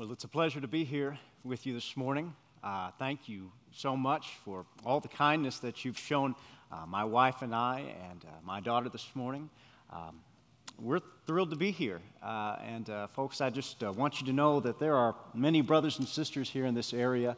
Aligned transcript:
Well, 0.00 0.12
it's 0.12 0.24
a 0.24 0.28
pleasure 0.28 0.62
to 0.62 0.66
be 0.66 0.84
here 0.84 1.18
with 1.44 1.66
you 1.66 1.74
this 1.74 1.94
morning. 1.94 2.34
Uh, 2.64 2.90
thank 2.98 3.28
you 3.28 3.52
so 3.70 3.94
much 3.94 4.28
for 4.46 4.64
all 4.82 4.98
the 4.98 5.08
kindness 5.08 5.58
that 5.58 5.84
you've 5.84 5.98
shown 5.98 6.34
uh, 6.72 6.86
my 6.86 7.04
wife 7.04 7.42
and 7.42 7.54
I 7.54 7.80
and 8.08 8.24
uh, 8.24 8.28
my 8.42 8.60
daughter 8.60 8.88
this 8.88 9.06
morning. 9.14 9.50
Um, 9.92 10.22
we're 10.78 11.02
thrilled 11.26 11.50
to 11.50 11.56
be 11.56 11.70
here. 11.70 12.00
Uh, 12.22 12.56
and, 12.66 12.88
uh, 12.88 13.08
folks, 13.08 13.42
I 13.42 13.50
just 13.50 13.84
uh, 13.84 13.92
want 13.92 14.22
you 14.22 14.26
to 14.28 14.32
know 14.32 14.58
that 14.60 14.78
there 14.78 14.96
are 14.96 15.16
many 15.34 15.60
brothers 15.60 15.98
and 15.98 16.08
sisters 16.08 16.48
here 16.48 16.64
in 16.64 16.72
this 16.72 16.94
area 16.94 17.36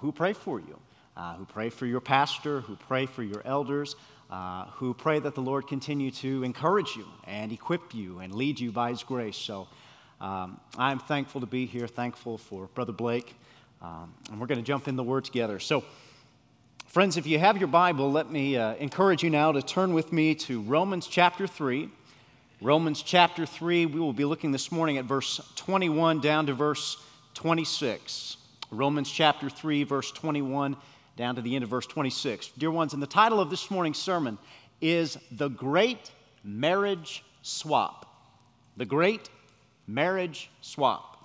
who 0.00 0.10
pray 0.10 0.32
for 0.32 0.58
you, 0.58 0.80
who 1.38 1.44
pray 1.44 1.70
for 1.70 1.86
your 1.86 2.00
pastor, 2.00 2.62
who 2.62 2.74
pray 2.74 3.06
for 3.06 3.22
your 3.22 3.42
elders. 3.44 3.94
who 4.78 4.92
pray 4.92 5.20
that 5.20 5.36
the 5.36 5.40
Lord 5.40 5.68
continue 5.68 6.10
to 6.10 6.42
encourage 6.42 6.96
you 6.96 7.06
and 7.28 7.52
equip 7.52 7.94
you 7.94 8.18
and 8.18 8.34
lead 8.34 8.58
you 8.58 8.72
by 8.72 8.90
His 8.90 9.04
grace. 9.04 9.36
So, 9.36 9.68
um, 10.20 10.58
I'm 10.78 10.98
thankful 10.98 11.42
to 11.42 11.46
be 11.46 11.66
here, 11.66 11.86
thankful 11.86 12.38
for 12.38 12.68
Brother 12.68 12.92
Blake, 12.92 13.34
um, 13.82 14.14
and 14.30 14.40
we're 14.40 14.46
going 14.46 14.60
to 14.60 14.64
jump 14.64 14.88
in 14.88 14.96
the 14.96 15.02
Word 15.02 15.26
together. 15.26 15.58
So, 15.58 15.84
friends, 16.86 17.18
if 17.18 17.26
you 17.26 17.38
have 17.38 17.58
your 17.58 17.68
Bible, 17.68 18.10
let 18.10 18.30
me 18.30 18.56
uh, 18.56 18.74
encourage 18.76 19.22
you 19.22 19.28
now 19.28 19.52
to 19.52 19.60
turn 19.60 19.92
with 19.92 20.14
me 20.14 20.34
to 20.36 20.62
Romans 20.62 21.06
chapter 21.06 21.46
3. 21.46 21.90
Romans 22.62 23.02
chapter 23.02 23.44
3, 23.44 23.84
we 23.84 24.00
will 24.00 24.14
be 24.14 24.24
looking 24.24 24.52
this 24.52 24.72
morning 24.72 24.96
at 24.96 25.04
verse 25.04 25.38
21 25.56 26.20
down 26.22 26.46
to 26.46 26.54
verse 26.54 26.96
26. 27.34 28.38
Romans 28.70 29.10
chapter 29.10 29.50
3, 29.50 29.84
verse 29.84 30.10
21 30.12 30.76
down 31.16 31.34
to 31.34 31.42
the 31.42 31.54
end 31.54 31.62
of 31.62 31.68
verse 31.68 31.86
26. 31.86 32.52
Dear 32.56 32.70
ones, 32.70 32.94
and 32.94 33.02
the 33.02 33.06
title 33.06 33.40
of 33.40 33.50
this 33.50 33.70
morning's 33.70 33.98
sermon 33.98 34.38
is 34.80 35.18
The 35.30 35.48
Great 35.48 36.10
Marriage 36.42 37.22
Swap. 37.42 38.06
The 38.78 38.86
Great 38.86 39.28
marriage 39.86 40.50
swap. 40.60 41.16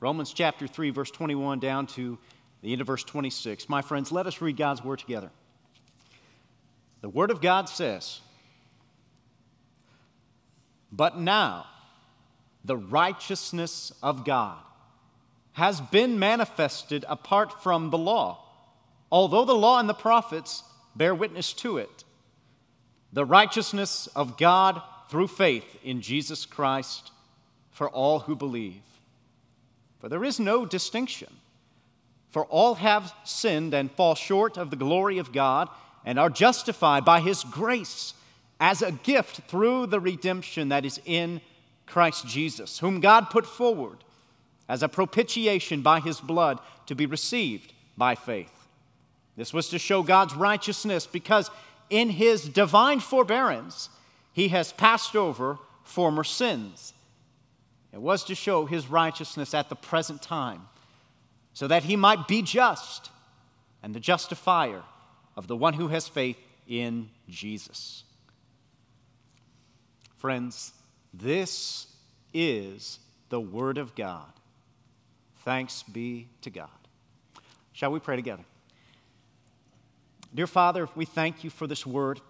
Romans 0.00 0.32
chapter 0.32 0.66
3, 0.66 0.90
verse 0.90 1.10
21 1.10 1.60
down 1.60 1.86
to 1.86 2.18
the 2.62 2.72
end 2.72 2.80
of 2.80 2.86
verse 2.86 3.04
26. 3.04 3.68
My 3.68 3.82
friends, 3.82 4.10
let 4.10 4.26
us 4.26 4.40
read 4.40 4.56
God's 4.56 4.82
word 4.82 4.98
together. 4.98 5.30
The 7.00 7.08
word 7.08 7.30
of 7.30 7.40
God 7.40 7.68
says, 7.68 8.20
But 10.90 11.18
now 11.18 11.66
the 12.64 12.76
righteousness 12.76 13.92
of 14.02 14.24
God 14.24 14.58
has 15.52 15.80
been 15.80 16.18
manifested 16.18 17.04
apart 17.08 17.62
from 17.62 17.90
the 17.90 17.98
law, 17.98 18.44
although 19.12 19.44
the 19.44 19.54
law 19.54 19.78
and 19.78 19.88
the 19.88 19.94
prophets 19.94 20.64
bear 20.96 21.14
witness 21.14 21.52
to 21.52 21.78
it. 21.78 22.04
The 23.12 23.24
righteousness 23.24 24.08
of 24.08 24.36
God 24.36 24.82
through 25.08 25.28
faith 25.28 25.78
in 25.84 26.00
Jesus 26.00 26.46
Christ 26.46 27.12
for 27.74 27.90
all 27.90 28.20
who 28.20 28.34
believe. 28.34 28.80
For 29.98 30.08
there 30.08 30.24
is 30.24 30.40
no 30.40 30.64
distinction. 30.64 31.28
For 32.30 32.46
all 32.46 32.76
have 32.76 33.12
sinned 33.24 33.74
and 33.74 33.90
fall 33.90 34.14
short 34.14 34.56
of 34.56 34.70
the 34.70 34.76
glory 34.76 35.18
of 35.18 35.32
God 35.32 35.68
and 36.04 36.18
are 36.18 36.30
justified 36.30 37.04
by 37.04 37.20
his 37.20 37.44
grace 37.44 38.14
as 38.58 38.80
a 38.80 38.92
gift 38.92 39.42
through 39.48 39.86
the 39.86 40.00
redemption 40.00 40.70
that 40.70 40.84
is 40.84 41.00
in 41.04 41.40
Christ 41.86 42.26
Jesus, 42.26 42.78
whom 42.78 43.00
God 43.00 43.28
put 43.28 43.44
forward 43.44 43.98
as 44.68 44.82
a 44.82 44.88
propitiation 44.88 45.82
by 45.82 46.00
his 46.00 46.20
blood 46.20 46.58
to 46.86 46.94
be 46.94 47.06
received 47.06 47.72
by 47.96 48.14
faith. 48.14 48.52
This 49.36 49.52
was 49.52 49.68
to 49.70 49.78
show 49.78 50.02
God's 50.02 50.34
righteousness 50.34 51.06
because 51.06 51.50
in 51.90 52.10
his 52.10 52.48
divine 52.48 53.00
forbearance 53.00 53.90
he 54.32 54.48
has 54.48 54.72
passed 54.72 55.14
over 55.14 55.58
former 55.82 56.24
sins. 56.24 56.93
It 57.94 58.02
was 58.02 58.24
to 58.24 58.34
show 58.34 58.66
his 58.66 58.88
righteousness 58.88 59.54
at 59.54 59.68
the 59.68 59.76
present 59.76 60.20
time, 60.20 60.62
so 61.52 61.68
that 61.68 61.84
he 61.84 61.94
might 61.94 62.26
be 62.26 62.42
just 62.42 63.10
and 63.84 63.94
the 63.94 64.00
justifier 64.00 64.82
of 65.36 65.46
the 65.46 65.56
one 65.56 65.74
who 65.74 65.86
has 65.88 66.08
faith 66.08 66.36
in 66.66 67.08
Jesus. 67.28 68.02
Friends, 70.16 70.72
this 71.12 71.86
is 72.32 72.98
the 73.28 73.38
Word 73.38 73.78
of 73.78 73.94
God. 73.94 74.32
Thanks 75.44 75.84
be 75.84 76.26
to 76.40 76.50
God. 76.50 76.68
Shall 77.72 77.92
we 77.92 78.00
pray 78.00 78.16
together? 78.16 78.44
Dear 80.34 80.48
Father, 80.48 80.88
we 80.96 81.04
thank 81.04 81.44
you 81.44 81.50
for 81.50 81.68
this 81.68 81.86
Word. 81.86 82.20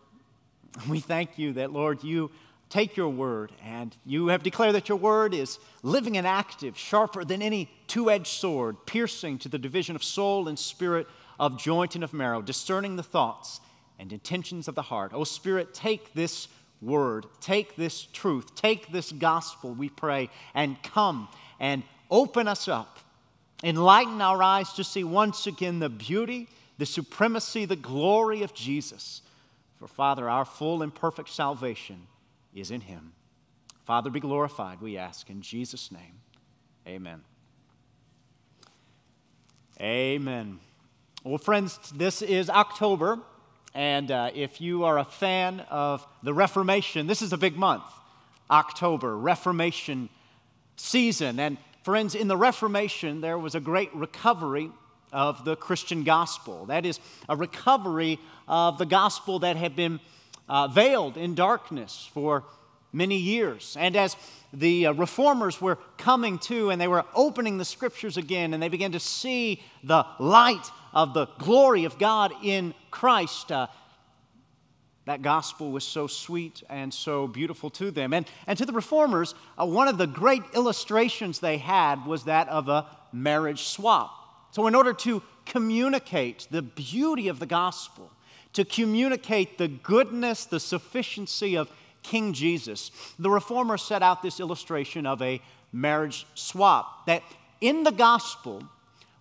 We 0.91 1.01
thank 1.01 1.39
you 1.39 1.55
that, 1.55 1.73
Lord, 1.73 2.05
you 2.05 2.31
take 2.75 2.97
your 2.97 3.09
word, 3.09 3.53
and 3.65 3.97
you 4.05 4.27
have 4.27 4.43
declared 4.43 4.75
that 4.75 4.89
your 4.89 4.99
word 4.99 5.33
is 5.33 5.61
living 5.85 6.17
and 6.17 6.27
active, 6.27 6.77
sharper 6.77 7.25
than 7.25 7.41
any 7.41 7.71
two 7.87 8.11
edged 8.11 8.27
sword, 8.27 8.77
piercing 8.85 9.39
to 9.39 9.49
the 9.49 9.59
division 9.59 9.95
of 9.95 10.03
soul 10.03 10.49
and 10.49 10.59
spirit, 10.59 11.07
of 11.39 11.57
joint 11.57 11.95
and 11.95 12.03
of 12.03 12.13
marrow, 12.13 12.43
discerning 12.43 12.97
the 12.97 13.03
thoughts 13.05 13.61
and 14.01 14.13
intentions 14.13 14.67
of 14.67 14.75
the 14.75 14.83
heart. 14.83 15.13
Oh, 15.15 15.23
Spirit, 15.23 15.73
take 15.73 16.15
this 16.15 16.49
word, 16.83 17.27
take 17.41 17.77
this 17.77 18.09
truth, 18.13 18.57
take 18.57 18.91
this 18.91 19.13
gospel, 19.13 19.73
we 19.73 19.89
pray, 19.89 20.29
and 20.53 20.83
come 20.83 21.29
and 21.61 21.85
open 22.11 22.49
us 22.49 22.67
up. 22.67 22.99
Enlighten 23.63 24.21
our 24.21 24.43
eyes 24.43 24.73
to 24.73 24.83
see 24.83 25.05
once 25.05 25.47
again 25.47 25.79
the 25.79 25.89
beauty, 25.89 26.49
the 26.79 26.87
supremacy, 26.87 27.67
the 27.67 27.77
glory 27.77 28.43
of 28.43 28.53
Jesus. 28.53 29.23
For, 29.79 29.87
Father, 29.87 30.29
our 30.29 30.45
full 30.45 30.83
and 30.83 30.93
perfect 30.93 31.29
salvation 31.29 32.09
is 32.55 32.71
in 32.71 32.83
him. 32.83 33.13
Father, 33.85 34.11
be 34.11 34.21
glorified, 34.21 34.81
we 34.81 34.97
ask 34.97 35.29
in 35.29 35.43
Jesus' 35.43 35.91
name. 35.91 36.21
Amen. 36.87 37.23
Amen. 39.81 40.61
Well, 41.25 41.39
friends, 41.39 41.79
this 41.95 42.23
is 42.23 42.49
October, 42.49 43.19
and 43.75 44.11
uh, 44.11 44.31
if 44.35 44.61
you 44.61 44.85
are 44.85 44.99
a 44.99 45.05
fan 45.05 45.61
of 45.71 46.07
the 46.23 46.33
Reformation, 46.33 47.07
this 47.07 47.23
is 47.23 47.33
a 47.33 47.39
big 47.39 47.57
month. 47.57 47.85
October, 48.51 49.17
Reformation 49.17 50.09
season. 50.77 51.41
And 51.41 51.59
friends, 51.83 52.15
in 52.15 52.29
the 52.29 52.37
Reformation, 52.37 53.21
there 53.21 53.39
was 53.39 53.55
a 53.55 53.61
great 53.61 53.95
recovery 53.95 54.71
of 55.13 55.45
the 55.45 55.57
Christian 55.57 56.05
gospel. 56.05 56.67
That 56.67 56.85
is, 56.85 57.01
a 57.29 57.37
recovery 57.37 58.19
of 58.47 58.79
the 58.79 58.87
gospel 58.87 59.39
that 59.41 59.57
had 59.57 59.77
been 59.77 60.01
uh, 60.49 60.69
veiled 60.69 61.17
in 61.17 61.35
darkness 61.35 62.09
for 62.13 62.45
many 62.93 63.17
years. 63.17 63.77
And 63.79 63.97
as 63.97 64.17
the 64.53 64.87
uh, 64.87 64.93
reformers 64.93 65.61
were 65.61 65.79
coming 65.99 66.39
to 66.41 66.71
and 66.71 66.81
they 66.81 66.89
were 66.89 67.05
opening 67.15 67.59
the 67.59 67.65
scriptures 67.65 68.17
again 68.17 68.55
and 68.55 68.63
they 68.63 68.69
began 68.69 68.93
to 68.93 69.01
see 69.01 69.63
the 69.83 70.07
light 70.19 70.67
of 70.93 71.13
the 71.13 71.27
glory 71.39 71.85
of 71.85 71.99
God 71.99 72.33
in 72.43 72.73
Christ, 72.91 73.51
uh, 73.51 73.67
that 75.07 75.21
gospel 75.21 75.71
was 75.71 75.85
so 75.85 76.07
sweet 76.07 76.63
and 76.71 76.95
so 76.95 77.27
beautiful 77.27 77.69
to 77.71 77.91
them. 77.91 78.15
And, 78.15 78.27
and 78.47 78.57
to 78.59 78.65
the 78.65 78.73
reformers, 78.73 79.35
uh, 79.59 79.67
one 79.67 79.89
of 79.89 79.99
the 79.99 80.07
great 80.07 80.43
illustrations 80.55 81.41
they 81.41 81.59
had 81.59 82.07
was 82.07 82.25
that 82.25 82.49
of 82.49 82.69
a 82.69 82.87
marriage 83.13 83.65
swap. 83.65 84.13
So, 84.53 84.67
in 84.67 84.75
order 84.75 84.93
to 84.95 85.23
communicate 85.47 86.47
the 86.51 86.63
beauty 86.63 87.29
of 87.29 87.39
the 87.39 87.47
gospel, 87.47 88.11
to 88.55 88.65
communicate 88.65 89.59
the 89.59 89.69
goodness, 89.69 90.45
the 90.45 90.61
sufficiency 90.61 91.57
of 91.57 91.71
King 92.03 92.33
Jesus. 92.33 92.91
The 93.19 93.31
reformer 93.31 93.77
set 93.77 94.03
out 94.03 94.23
this 94.23 94.41
illustration 94.41 95.07
of 95.07 95.23
a 95.23 95.41
marriage 95.73 96.27
swap 96.35 97.07
that 97.07 97.23
in 97.61 97.83
the 97.83 97.93
gospel, 97.93 98.63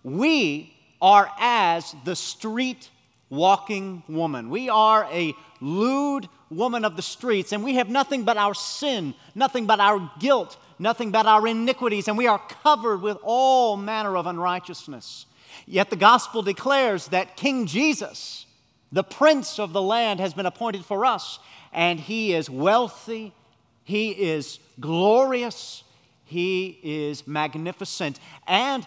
we 0.02 0.74
are 1.00 1.30
as 1.38 1.94
the 2.04 2.16
street 2.16 2.90
walking 3.30 4.02
woman. 4.08 4.50
We 4.50 4.68
are 4.68 5.08
a 5.10 5.34
lewd 5.60 6.28
woman 6.50 6.84
of 6.84 6.96
the 6.96 7.02
streets, 7.02 7.52
and 7.52 7.64
we 7.64 7.74
have 7.74 7.88
nothing 7.88 8.24
but 8.24 8.36
our 8.36 8.54
sin, 8.54 9.14
nothing 9.34 9.66
but 9.66 9.80
our 9.80 10.10
guilt, 10.20 10.56
nothing 10.78 11.10
but 11.10 11.26
our 11.26 11.46
iniquities, 11.46 12.06
and 12.06 12.16
we 12.16 12.26
are 12.26 12.38
covered 12.62 13.02
with 13.02 13.18
all 13.22 13.76
manner 13.76 14.16
of 14.16 14.26
unrighteousness. 14.26 15.26
Yet 15.66 15.90
the 15.90 15.96
gospel 15.96 16.42
declares 16.42 17.08
that 17.08 17.36
King 17.36 17.66
Jesus, 17.66 18.46
the 18.94 19.02
prince 19.02 19.58
of 19.58 19.72
the 19.72 19.82
land 19.82 20.20
has 20.20 20.34
been 20.34 20.46
appointed 20.46 20.84
for 20.84 21.04
us, 21.04 21.40
and 21.72 21.98
he 21.98 22.32
is 22.32 22.48
wealthy, 22.48 23.34
he 23.82 24.10
is 24.10 24.60
glorious, 24.78 25.82
he 26.24 26.78
is 26.84 27.26
magnificent. 27.26 28.20
And 28.46 28.86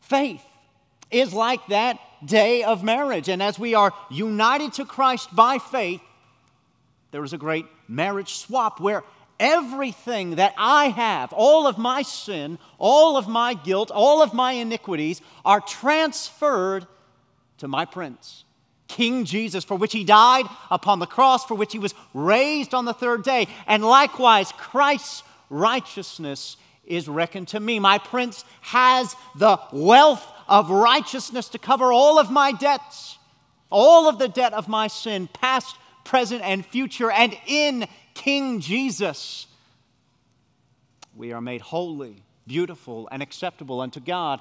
faith 0.00 0.42
is 1.10 1.32
like 1.32 1.66
that 1.68 1.98
day 2.22 2.62
of 2.62 2.84
marriage. 2.84 3.30
And 3.30 3.42
as 3.42 3.58
we 3.58 3.74
are 3.74 3.94
united 4.10 4.74
to 4.74 4.84
Christ 4.84 5.34
by 5.34 5.56
faith, 5.56 6.02
there 7.10 7.24
is 7.24 7.32
a 7.32 7.38
great 7.38 7.64
marriage 7.88 8.34
swap 8.34 8.78
where 8.78 9.02
everything 9.40 10.36
that 10.36 10.52
I 10.58 10.88
have, 10.88 11.32
all 11.32 11.66
of 11.66 11.78
my 11.78 12.02
sin, 12.02 12.58
all 12.78 13.16
of 13.16 13.26
my 13.26 13.54
guilt, 13.54 13.90
all 13.90 14.22
of 14.22 14.34
my 14.34 14.52
iniquities, 14.52 15.22
are 15.46 15.62
transferred 15.62 16.86
to 17.56 17.68
my 17.68 17.86
prince. 17.86 18.44
King 18.88 19.24
Jesus, 19.24 19.64
for 19.64 19.76
which 19.76 19.92
he 19.92 20.02
died 20.02 20.46
upon 20.70 20.98
the 20.98 21.06
cross, 21.06 21.44
for 21.44 21.54
which 21.54 21.72
he 21.72 21.78
was 21.78 21.94
raised 22.14 22.74
on 22.74 22.86
the 22.86 22.94
third 22.94 23.22
day. 23.22 23.46
And 23.66 23.84
likewise, 23.84 24.50
Christ's 24.52 25.22
righteousness 25.50 26.56
is 26.86 27.06
reckoned 27.06 27.48
to 27.48 27.60
me. 27.60 27.78
My 27.78 27.98
prince 27.98 28.44
has 28.62 29.14
the 29.36 29.60
wealth 29.72 30.26
of 30.48 30.70
righteousness 30.70 31.50
to 31.50 31.58
cover 31.58 31.92
all 31.92 32.18
of 32.18 32.30
my 32.30 32.52
debts, 32.52 33.18
all 33.70 34.08
of 34.08 34.18
the 34.18 34.28
debt 34.28 34.54
of 34.54 34.68
my 34.68 34.88
sin, 34.88 35.28
past, 35.34 35.76
present, 36.04 36.42
and 36.42 36.64
future. 36.64 37.10
And 37.10 37.36
in 37.46 37.86
King 38.14 38.60
Jesus, 38.60 39.46
we 41.14 41.32
are 41.32 41.42
made 41.42 41.60
holy, 41.60 42.22
beautiful, 42.46 43.08
and 43.12 43.22
acceptable 43.22 43.80
unto 43.82 44.00
God. 44.00 44.40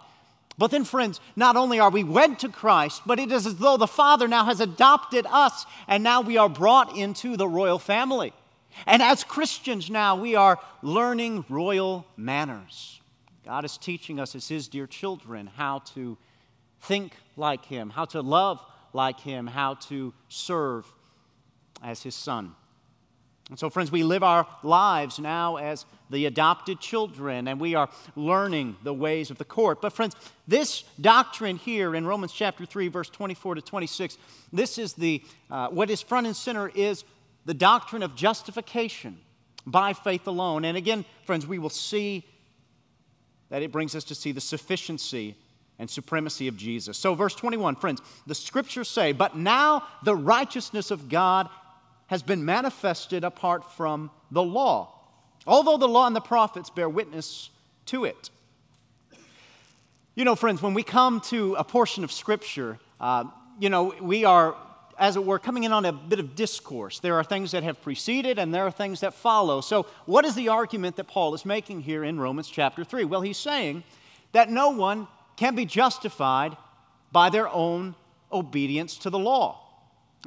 But 0.57 0.71
then, 0.71 0.85
friends, 0.85 1.19
not 1.35 1.55
only 1.55 1.79
are 1.79 1.91
we 1.91 2.03
wed 2.03 2.39
to 2.39 2.49
Christ, 2.49 3.03
but 3.05 3.19
it 3.19 3.31
is 3.31 3.45
as 3.45 3.57
though 3.57 3.77
the 3.77 3.87
Father 3.87 4.27
now 4.27 4.45
has 4.45 4.59
adopted 4.59 5.27
us, 5.29 5.65
and 5.87 6.03
now 6.03 6.21
we 6.21 6.37
are 6.37 6.49
brought 6.49 6.97
into 6.97 7.37
the 7.37 7.47
royal 7.47 7.77
family. 7.77 8.33
And 8.85 9.01
as 9.01 9.23
Christians 9.23 9.89
now, 9.89 10.15
we 10.15 10.35
are 10.35 10.59
learning 10.81 11.45
royal 11.47 12.07
manners. 12.15 13.01
God 13.45 13.65
is 13.65 13.77
teaching 13.77 14.19
us 14.19 14.35
as 14.35 14.47
His 14.47 14.67
dear 14.67 14.87
children 14.87 15.47
how 15.55 15.79
to 15.93 16.17
think 16.81 17.13
like 17.35 17.65
Him, 17.65 17.91
how 17.91 18.05
to 18.05 18.21
love 18.21 18.63
like 18.93 19.19
Him, 19.19 19.47
how 19.47 19.75
to 19.75 20.13
serve 20.27 20.85
as 21.83 22.03
His 22.03 22.15
Son. 22.15 22.55
And 23.49 23.57
so, 23.57 23.69
friends, 23.69 23.91
we 23.91 24.03
live 24.03 24.23
our 24.23 24.45
lives 24.61 25.19
now 25.19 25.55
as 25.55 25.85
the 26.09 26.25
adopted 26.25 26.81
children, 26.81 27.47
and 27.47 27.61
we 27.61 27.75
are 27.75 27.89
learning 28.15 28.75
the 28.83 28.93
ways 28.93 29.31
of 29.31 29.37
the 29.37 29.45
court. 29.45 29.81
But, 29.81 29.93
friends, 29.93 30.15
this 30.47 30.83
doctrine 30.99 31.55
here 31.55 31.95
in 31.95 32.05
Romans 32.05 32.33
chapter 32.33 32.65
3, 32.65 32.89
verse 32.89 33.09
24 33.09 33.55
to 33.55 33.61
26, 33.61 34.17
this 34.51 34.77
is 34.77 34.93
the, 34.93 35.23
uh, 35.49 35.69
what 35.69 35.89
is 35.89 36.01
front 36.01 36.27
and 36.27 36.35
center 36.35 36.69
is 36.75 37.05
the 37.45 37.53
doctrine 37.53 38.03
of 38.03 38.15
justification 38.15 39.17
by 39.65 39.93
faith 39.93 40.27
alone. 40.27 40.65
And 40.65 40.75
again, 40.75 41.05
friends, 41.23 41.47
we 41.47 41.59
will 41.59 41.69
see 41.69 42.25
that 43.49 43.61
it 43.61 43.71
brings 43.71 43.95
us 43.95 44.03
to 44.05 44.15
see 44.15 44.33
the 44.33 44.41
sufficiency 44.41 45.35
and 45.79 45.89
supremacy 45.89 46.49
of 46.49 46.57
Jesus. 46.57 46.97
So, 46.97 47.13
verse 47.13 47.35
21, 47.35 47.75
friends, 47.75 48.01
the 48.25 48.35
scriptures 48.35 48.89
say, 48.89 49.13
But 49.13 49.37
now 49.37 49.83
the 50.03 50.15
righteousness 50.15 50.91
of 50.91 51.07
God 51.07 51.49
has 52.07 52.23
been 52.23 52.43
manifested 52.43 53.23
apart 53.23 53.71
from 53.73 54.11
the 54.31 54.43
law, 54.43 54.93
although 55.45 55.77
the 55.77 55.87
law 55.87 56.07
and 56.07 56.15
the 56.15 56.21
prophets 56.21 56.69
bear 56.69 56.89
witness 56.89 57.49
to 57.85 58.05
it. 58.05 58.29
You 60.15 60.25
know, 60.25 60.35
friends, 60.35 60.61
when 60.61 60.73
we 60.73 60.83
come 60.83 61.21
to 61.21 61.55
a 61.55 61.63
portion 61.63 62.03
of 62.03 62.11
Scripture, 62.11 62.79
uh, 62.99 63.25
you 63.59 63.69
know, 63.69 63.93
we 64.01 64.25
are 64.25 64.55
as 64.97 65.15
it 65.15 65.23
were, 65.23 65.39
coming 65.39 65.63
in 65.63 65.71
on 65.71 65.85
a 65.85 65.91
bit 65.91 66.19
of 66.19 66.35
discourse. 66.35 66.99
There 66.99 67.15
are 67.15 67.23
things 67.23 67.51
that 67.51 67.63
have 67.63 67.81
preceded 67.81 68.39
and 68.39 68.53
there 68.53 68.63
are 68.63 68.71
things 68.71 69.01
that 69.01 69.13
follow. 69.13 69.61
So, 69.61 69.83
what 70.05 70.25
is 70.25 70.35
the 70.35 70.49
argument 70.49 70.95
that 70.95 71.05
Paul 71.05 71.33
is 71.35 71.45
making 71.45 71.81
here 71.81 72.03
in 72.03 72.19
Romans 72.19 72.49
chapter 72.49 72.83
3? 72.83 73.05
Well, 73.05 73.21
he's 73.21 73.37
saying 73.37 73.83
that 74.31 74.49
no 74.49 74.69
one 74.69 75.07
can 75.35 75.55
be 75.55 75.65
justified 75.65 76.57
by 77.11 77.29
their 77.29 77.47
own 77.47 77.95
obedience 78.31 78.97
to 78.99 79.09
the 79.09 79.19
law. 79.19 79.66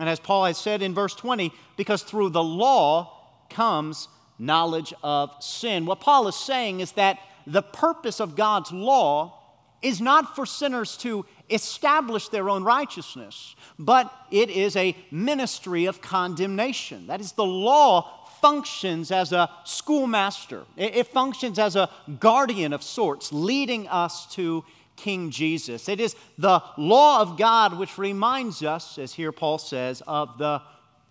And 0.00 0.08
as 0.08 0.18
Paul 0.18 0.46
has 0.46 0.56
said 0.56 0.80
in 0.80 0.94
verse 0.94 1.14
20, 1.14 1.52
because 1.76 2.02
through 2.02 2.30
the 2.30 2.42
law 2.42 3.18
comes 3.50 4.08
knowledge 4.38 4.94
of 5.02 5.30
sin. 5.40 5.84
What 5.84 6.00
Paul 6.00 6.26
is 6.26 6.34
saying 6.34 6.80
is 6.80 6.92
that 6.92 7.18
the 7.46 7.60
purpose 7.60 8.18
of 8.18 8.34
God's 8.34 8.72
law 8.72 9.36
is 9.82 10.00
not 10.00 10.34
for 10.34 10.46
sinners 10.46 10.96
to 10.98 11.26
establish 11.50 12.28
their 12.28 12.48
own 12.48 12.64
righteousness, 12.64 13.54
but 13.78 14.10
it 14.30 14.48
is 14.48 14.74
a 14.74 14.96
ministry 15.10 15.84
of 15.84 16.00
condemnation. 16.00 17.06
That 17.06 17.20
is, 17.20 17.32
the 17.32 17.44
law 17.44 18.26
functions 18.40 19.10
as 19.10 19.32
a 19.32 19.50
schoolmaster, 19.64 20.64
it, 20.76 21.06
functions 21.08 21.58
as 21.58 21.76
a 21.76 21.90
guardian 22.18 22.72
of 22.72 22.82
sorts, 22.82 23.32
leading 23.32 23.86
us 23.88 24.26
to 24.34 24.64
King 25.00 25.30
Jesus. 25.30 25.88
It 25.88 25.98
is 25.98 26.14
the 26.36 26.62
law 26.76 27.20
of 27.20 27.38
God 27.38 27.78
which 27.78 27.98
reminds 27.98 28.62
us, 28.62 28.98
as 28.98 29.14
here 29.14 29.32
Paul 29.32 29.58
says, 29.58 30.02
of 30.06 30.38
the 30.38 30.62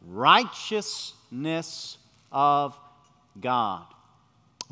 righteousness 0.07 1.97
of 2.31 2.77
God. 3.41 3.83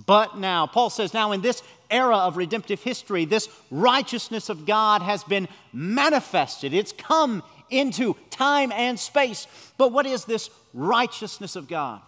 But 0.05 0.37
now, 0.37 0.67
Paul 0.67 0.91
says, 0.91 1.13
now 1.13 1.31
in 1.31 1.41
this 1.41 1.63
era 1.89 2.17
of 2.17 2.37
redemptive 2.37 2.83
history, 2.83 3.25
this 3.25 3.49
righteousness 3.71 4.49
of 4.49 4.65
God 4.65 5.01
has 5.01 5.23
been 5.23 5.47
manifested. 5.73 6.73
It's 6.73 6.91
come 6.91 7.41
into 7.69 8.15
time 8.29 8.71
and 8.71 8.99
space. 8.99 9.47
But 9.77 9.91
what 9.91 10.05
is 10.05 10.25
this 10.25 10.51
righteousness 10.73 11.55
of 11.55 11.67
God? 11.67 12.01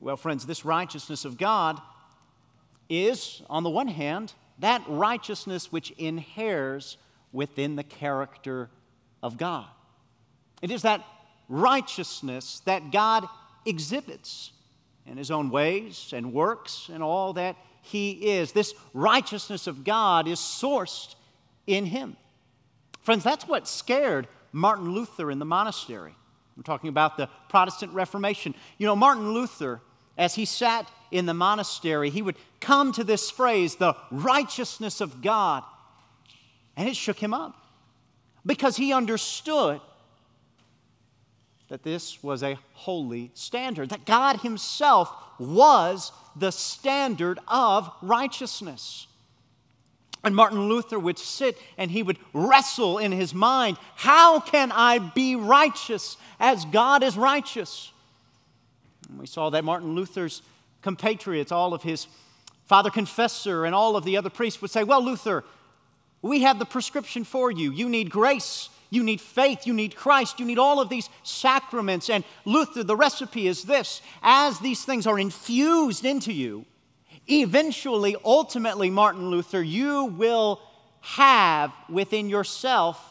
Well, 0.00 0.16
friends, 0.16 0.46
this 0.46 0.64
righteousness 0.64 1.24
of 1.24 1.36
God 1.36 1.80
is, 2.88 3.42
on 3.50 3.64
the 3.64 3.70
one 3.70 3.88
hand, 3.88 4.32
that 4.58 4.82
righteousness 4.86 5.72
which 5.72 5.90
inheres 5.92 6.96
within 7.32 7.76
the 7.76 7.82
character 7.82 8.70
of 9.22 9.36
God. 9.36 9.66
It 10.62 10.70
is 10.70 10.82
that 10.82 11.04
righteousness 11.48 12.60
that 12.64 12.92
God 12.92 13.26
exhibits 13.66 14.52
in 15.06 15.16
his 15.16 15.30
own 15.30 15.50
ways 15.50 16.12
and 16.14 16.32
works 16.32 16.88
and 16.92 17.02
all 17.02 17.32
that 17.34 17.56
he 17.82 18.12
is. 18.12 18.52
This 18.52 18.74
righteousness 18.94 19.66
of 19.66 19.84
God 19.84 20.26
is 20.26 20.38
sourced 20.38 21.14
in 21.66 21.86
him. 21.86 22.16
Friends, 23.02 23.24
that's 23.24 23.46
what 23.46 23.68
scared 23.68 24.26
Martin 24.52 24.94
Luther 24.94 25.30
in 25.30 25.38
the 25.38 25.44
monastery. 25.44 26.14
I'm 26.56 26.62
talking 26.62 26.88
about 26.88 27.16
the 27.16 27.28
Protestant 27.48 27.92
Reformation. 27.92 28.54
You 28.78 28.86
know, 28.86 28.96
Martin 28.96 29.32
Luther, 29.32 29.80
as 30.16 30.34
he 30.34 30.44
sat 30.44 30.90
in 31.14 31.26
the 31.26 31.32
monastery, 31.32 32.10
he 32.10 32.22
would 32.22 32.34
come 32.60 32.90
to 32.90 33.04
this 33.04 33.30
phrase, 33.30 33.76
the 33.76 33.94
righteousness 34.10 35.00
of 35.00 35.22
God, 35.22 35.62
and 36.76 36.88
it 36.88 36.96
shook 36.96 37.20
him 37.20 37.32
up 37.32 37.56
because 38.44 38.76
he 38.76 38.92
understood 38.92 39.80
that 41.68 41.84
this 41.84 42.20
was 42.20 42.42
a 42.42 42.58
holy 42.72 43.30
standard, 43.34 43.90
that 43.90 44.04
God 44.04 44.40
Himself 44.40 45.08
was 45.38 46.10
the 46.34 46.50
standard 46.50 47.38
of 47.46 47.88
righteousness. 48.02 49.06
And 50.24 50.34
Martin 50.34 50.68
Luther 50.68 50.98
would 50.98 51.18
sit 51.18 51.56
and 51.78 51.90
he 51.90 52.02
would 52.02 52.18
wrestle 52.32 52.98
in 52.98 53.12
his 53.12 53.34
mind 53.34 53.76
how 53.94 54.40
can 54.40 54.72
I 54.72 54.98
be 54.98 55.36
righteous 55.36 56.16
as 56.40 56.64
God 56.64 57.02
is 57.02 57.16
righteous? 57.16 57.92
And 59.08 59.18
we 59.18 59.26
saw 59.26 59.50
that 59.50 59.64
Martin 59.64 59.94
Luther's 59.94 60.42
compatriots, 60.84 61.50
all 61.50 61.74
of 61.74 61.82
his 61.82 62.06
father 62.66 62.90
confessor, 62.90 63.64
and 63.64 63.74
all 63.74 63.96
of 63.96 64.04
the 64.04 64.16
other 64.16 64.30
priests 64.30 64.62
would 64.62 64.70
say, 64.70 64.84
Well, 64.84 65.02
Luther, 65.02 65.42
we 66.22 66.42
have 66.42 66.60
the 66.60 66.64
prescription 66.64 67.24
for 67.24 67.50
you. 67.50 67.72
You 67.72 67.88
need 67.88 68.10
grace. 68.10 68.68
You 68.90 69.02
need 69.02 69.20
faith, 69.20 69.66
you 69.66 69.74
need 69.74 69.96
Christ, 69.96 70.38
you 70.38 70.46
need 70.46 70.58
all 70.58 70.80
of 70.80 70.88
these 70.88 71.08
sacraments. 71.24 72.08
And 72.08 72.22
Luther, 72.44 72.84
the 72.84 72.94
recipe 72.94 73.48
is 73.48 73.64
this 73.64 74.00
as 74.22 74.60
these 74.60 74.84
things 74.84 75.04
are 75.08 75.18
infused 75.18 76.04
into 76.04 76.32
you, 76.32 76.64
eventually, 77.28 78.14
ultimately, 78.24 78.90
Martin 78.90 79.30
Luther, 79.30 79.60
you 79.60 80.04
will 80.04 80.60
have 81.00 81.72
within 81.88 82.28
yourself 82.28 83.02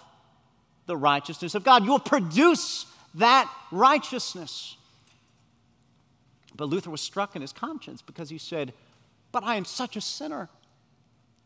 the 0.86 0.96
righteousness 0.96 1.54
of 1.54 1.66
God. 1.66 1.84
You 1.84 1.92
will 1.92 2.00
produce 2.00 2.86
that 3.16 3.52
righteousness. 3.70 4.78
But 6.56 6.70
Luther 6.70 6.90
was 6.90 7.02
struck 7.02 7.36
in 7.36 7.42
his 7.42 7.54
conscience 7.54 8.02
because 8.02 8.30
he 8.30 8.38
said, 8.38 8.74
But 9.32 9.44
I 9.44 9.56
am 9.56 9.66
such 9.66 9.96
a 9.96 10.02
sinner. 10.02 10.50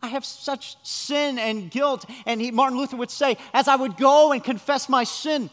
I 0.02 0.08
have 0.10 0.26
such 0.26 0.78
sin 0.86 1.40
and 1.40 1.72
guilt. 1.72 2.06
And 2.26 2.40
he, 2.40 2.52
Martin 2.52 2.78
Luther 2.78 2.98
would 2.98 3.12
say, 3.12 3.38
as 3.54 3.68
I 3.68 3.76
would 3.76 3.98
go 3.98 4.32
and 4.32 4.44
confess 4.44 4.90
my 4.90 5.04
sin 5.04 5.50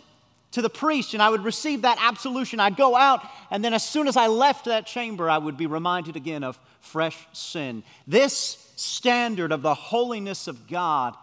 to 0.52 0.62
the 0.62 0.70
priest 0.70 1.14
and 1.14 1.22
I 1.22 1.30
would 1.30 1.44
receive 1.44 1.82
that 1.82 1.98
absolution, 2.00 2.60
I'd 2.60 2.76
go 2.76 2.94
out, 2.94 3.26
and 3.50 3.64
then 3.64 3.74
as 3.74 3.84
soon 3.84 4.06
as 4.06 4.16
I 4.16 4.28
left 4.28 4.66
that 4.66 4.86
chamber, 4.86 5.28
I 5.28 5.38
would 5.38 5.56
be 5.56 5.66
reminded 5.66 6.14
again 6.14 6.44
of 6.44 6.58
fresh 6.80 7.26
sin. 7.32 7.82
This 8.06 8.72
standard 8.76 9.50
of 9.50 9.62
the 9.62 9.74
holiness 9.74 10.46
of 10.46 10.68
God 10.68 11.16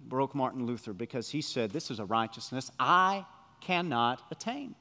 broke 0.00 0.34
Martin 0.34 0.66
Luther 0.66 0.92
because 0.92 1.30
he 1.30 1.40
said, 1.40 1.70
This 1.70 1.90
is 1.90 2.00
a 2.00 2.04
righteousness 2.04 2.70
I 2.78 3.24
cannot 3.60 4.22
attain. 4.30 4.74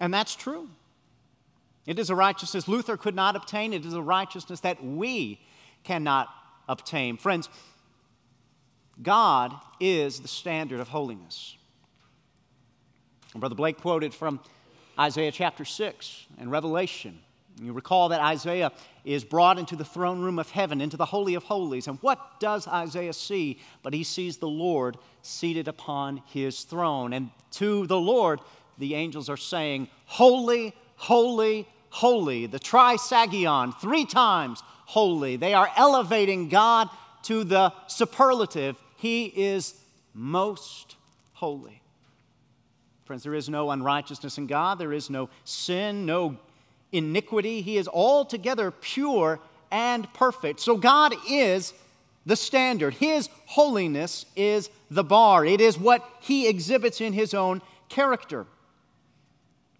And 0.00 0.12
that's 0.12 0.34
true. 0.34 0.68
It 1.86 1.98
is 1.98 2.10
a 2.10 2.14
righteousness 2.14 2.66
Luther 2.66 2.96
could 2.96 3.14
not 3.14 3.36
obtain. 3.36 3.72
It 3.72 3.84
is 3.84 3.94
a 3.94 4.02
righteousness 4.02 4.60
that 4.60 4.82
we 4.82 5.40
cannot 5.82 6.28
obtain. 6.68 7.16
Friends, 7.16 7.48
God 9.02 9.52
is 9.80 10.20
the 10.20 10.28
standard 10.28 10.80
of 10.80 10.88
holiness. 10.88 11.56
Brother 13.34 13.54
Blake 13.54 13.80
quoted 13.80 14.14
from 14.14 14.40
Isaiah 14.98 15.32
chapter 15.32 15.64
6 15.64 16.26
and 16.38 16.50
Revelation. 16.50 17.18
You 17.60 17.72
recall 17.72 18.08
that 18.08 18.20
Isaiah 18.20 18.72
is 19.04 19.24
brought 19.24 19.58
into 19.58 19.76
the 19.76 19.84
throne 19.84 20.20
room 20.20 20.38
of 20.38 20.50
heaven, 20.50 20.80
into 20.80 20.96
the 20.96 21.04
Holy 21.04 21.34
of 21.34 21.44
Holies. 21.44 21.86
And 21.86 21.98
what 22.00 22.40
does 22.40 22.66
Isaiah 22.66 23.12
see? 23.12 23.60
But 23.82 23.94
he 23.94 24.02
sees 24.02 24.38
the 24.38 24.48
Lord 24.48 24.96
seated 25.22 25.68
upon 25.68 26.22
his 26.26 26.62
throne. 26.62 27.12
And 27.12 27.30
to 27.52 27.86
the 27.86 27.98
Lord, 27.98 28.40
the 28.78 28.94
angels 28.94 29.28
are 29.28 29.36
saying, 29.36 29.88
Holy, 30.06 30.74
holy, 30.96 31.66
holy. 31.90 32.46
The 32.46 32.58
trisagion, 32.58 33.78
three 33.80 34.04
times 34.04 34.62
holy. 34.86 35.36
They 35.36 35.54
are 35.54 35.70
elevating 35.76 36.48
God 36.48 36.88
to 37.24 37.44
the 37.44 37.72
superlative. 37.86 38.76
He 38.96 39.26
is 39.26 39.74
most 40.12 40.96
holy. 41.34 41.80
Friends, 43.04 43.22
there 43.22 43.34
is 43.34 43.48
no 43.48 43.70
unrighteousness 43.70 44.38
in 44.38 44.46
God, 44.46 44.78
there 44.78 44.92
is 44.92 45.10
no 45.10 45.28
sin, 45.44 46.06
no 46.06 46.38
iniquity. 46.90 47.60
He 47.60 47.76
is 47.76 47.88
altogether 47.88 48.70
pure 48.70 49.40
and 49.70 50.10
perfect. 50.14 50.60
So 50.60 50.76
God 50.76 51.14
is 51.28 51.74
the 52.24 52.36
standard. 52.36 52.94
His 52.94 53.28
holiness 53.46 54.24
is 54.36 54.70
the 54.90 55.04
bar, 55.04 55.44
it 55.44 55.60
is 55.60 55.78
what 55.78 56.08
He 56.20 56.48
exhibits 56.48 57.00
in 57.00 57.12
His 57.12 57.34
own 57.34 57.60
character. 57.88 58.46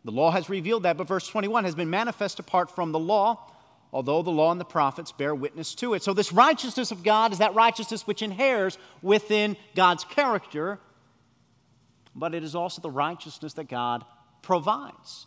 The 0.05 0.13
law 0.13 0.31
has 0.31 0.51
revealed 0.51 0.83
that, 0.83 0.97
but 0.97 1.09
verse 1.09 1.27
21 1.27 1.65
has 1.65 1.75
been 1.75 1.89
manifest 1.89 2.39
apart 2.39 2.71
from 2.71 2.93
the 2.93 2.99
law, 2.99 3.51
although 3.93 4.23
the 4.23 4.31
law 4.31 4.51
and 4.51 4.61
the 4.61 4.65
prophets 4.65 5.13
bear 5.13 5.35
witness 5.35 5.75
to 5.77 5.95
it. 5.95 6.03
So, 6.03 6.13
this 6.13 6.33
righteousness 6.33 6.91
of 6.91 7.03
God 7.03 7.33
is 7.33 7.39
that 7.39 7.55
righteousness 7.55 8.07
which 8.07 8.21
inheres 8.21 8.77
within 9.01 9.57
God's 9.75 10.05
character, 10.05 10.79
but 12.15 12.35
it 12.35 12.45
is 12.45 12.55
also 12.55 12.83
the 12.83 12.91
righteousness 12.91 13.55
that 13.55 13.69
God 13.69 14.05
provides. 14.43 15.27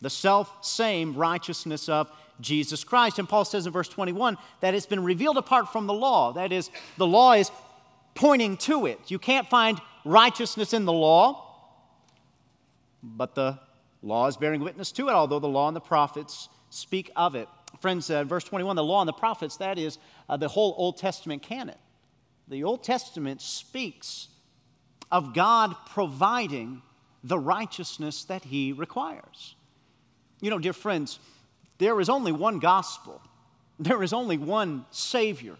The 0.00 0.10
self 0.10 0.64
same 0.64 1.14
righteousness 1.14 1.88
of 1.88 2.10
Jesus 2.40 2.84
Christ. 2.84 3.18
And 3.18 3.28
Paul 3.28 3.44
says 3.44 3.66
in 3.66 3.72
verse 3.72 3.88
21 3.88 4.38
that 4.60 4.74
it's 4.74 4.86
been 4.86 5.04
revealed 5.04 5.36
apart 5.36 5.70
from 5.70 5.86
the 5.86 5.92
law. 5.92 6.32
That 6.32 6.50
is, 6.50 6.70
the 6.96 7.06
law 7.06 7.34
is 7.34 7.50
pointing 8.14 8.56
to 8.58 8.86
it. 8.86 8.98
You 9.08 9.18
can't 9.18 9.48
find 9.48 9.80
righteousness 10.04 10.72
in 10.72 10.86
the 10.86 10.92
law, 10.92 11.46
but 13.02 13.34
the 13.34 13.58
law 14.02 14.26
is 14.26 14.36
bearing 14.36 14.60
witness 14.60 14.92
to 14.92 15.08
it, 15.08 15.12
although 15.12 15.38
the 15.38 15.48
law 15.48 15.68
and 15.68 15.76
the 15.76 15.80
prophets 15.80 16.48
speak 16.70 17.10
of 17.16 17.34
it. 17.34 17.48
Friends, 17.80 18.10
uh, 18.10 18.24
verse 18.24 18.44
21, 18.44 18.76
the 18.76 18.84
law 18.84 19.00
and 19.00 19.08
the 19.08 19.12
prophets, 19.12 19.56
that 19.58 19.78
is 19.78 19.98
uh, 20.28 20.36
the 20.36 20.48
whole 20.48 20.74
Old 20.76 20.98
Testament 20.98 21.42
canon. 21.42 21.76
The 22.48 22.64
Old 22.64 22.82
Testament 22.82 23.40
speaks 23.40 24.28
of 25.10 25.34
God 25.34 25.74
providing 25.90 26.82
the 27.22 27.38
righteousness 27.38 28.24
that 28.24 28.44
He 28.44 28.72
requires. 28.72 29.54
You 30.40 30.50
know, 30.50 30.58
dear 30.58 30.72
friends, 30.72 31.18
there 31.78 32.00
is 32.00 32.08
only 32.08 32.32
one 32.32 32.58
gospel, 32.58 33.22
there 33.78 34.02
is 34.02 34.12
only 34.12 34.38
one 34.38 34.84
Savior. 34.90 35.56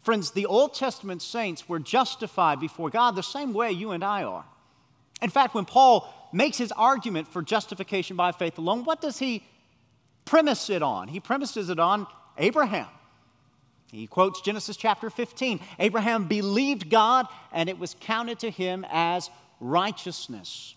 Friends, 0.00 0.30
the 0.30 0.46
Old 0.46 0.74
Testament 0.74 1.20
saints 1.20 1.68
were 1.68 1.78
justified 1.78 2.60
before 2.60 2.88
God 2.88 3.14
the 3.14 3.22
same 3.22 3.52
way 3.52 3.72
you 3.72 3.90
and 3.90 4.02
I 4.02 4.22
are. 4.22 4.44
In 5.20 5.28
fact, 5.28 5.54
when 5.54 5.64
Paul 5.64 6.08
makes 6.32 6.58
his 6.58 6.72
argument 6.72 7.28
for 7.28 7.42
justification 7.42 8.16
by 8.16 8.32
faith 8.32 8.58
alone, 8.58 8.84
what 8.84 9.00
does 9.00 9.18
he 9.18 9.42
premise 10.24 10.68
it 10.70 10.82
on? 10.82 11.08
He 11.08 11.20
premises 11.20 11.70
it 11.70 11.78
on 11.78 12.06
Abraham. 12.36 12.88
He 13.90 14.06
quotes 14.06 14.42
Genesis 14.42 14.76
chapter 14.76 15.08
15. 15.08 15.60
Abraham 15.78 16.24
believed 16.24 16.90
God, 16.90 17.26
and 17.52 17.68
it 17.68 17.78
was 17.78 17.96
counted 17.98 18.38
to 18.40 18.50
him 18.50 18.84
as 18.90 19.30
righteousness. 19.60 20.74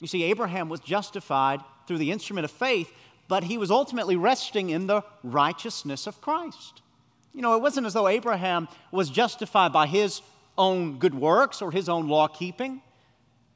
You 0.00 0.08
see, 0.08 0.24
Abraham 0.24 0.68
was 0.68 0.80
justified 0.80 1.60
through 1.86 1.98
the 1.98 2.10
instrument 2.10 2.44
of 2.44 2.50
faith, 2.50 2.90
but 3.28 3.44
he 3.44 3.58
was 3.58 3.70
ultimately 3.70 4.16
resting 4.16 4.70
in 4.70 4.88
the 4.88 5.02
righteousness 5.22 6.06
of 6.06 6.20
Christ. 6.20 6.82
You 7.32 7.42
know, 7.42 7.54
it 7.54 7.62
wasn't 7.62 7.86
as 7.86 7.94
though 7.94 8.08
Abraham 8.08 8.66
was 8.90 9.08
justified 9.08 9.72
by 9.72 9.86
his 9.86 10.20
own 10.58 10.98
good 10.98 11.14
works 11.14 11.62
or 11.62 11.70
his 11.70 11.88
own 11.88 12.08
law 12.08 12.26
keeping. 12.26 12.82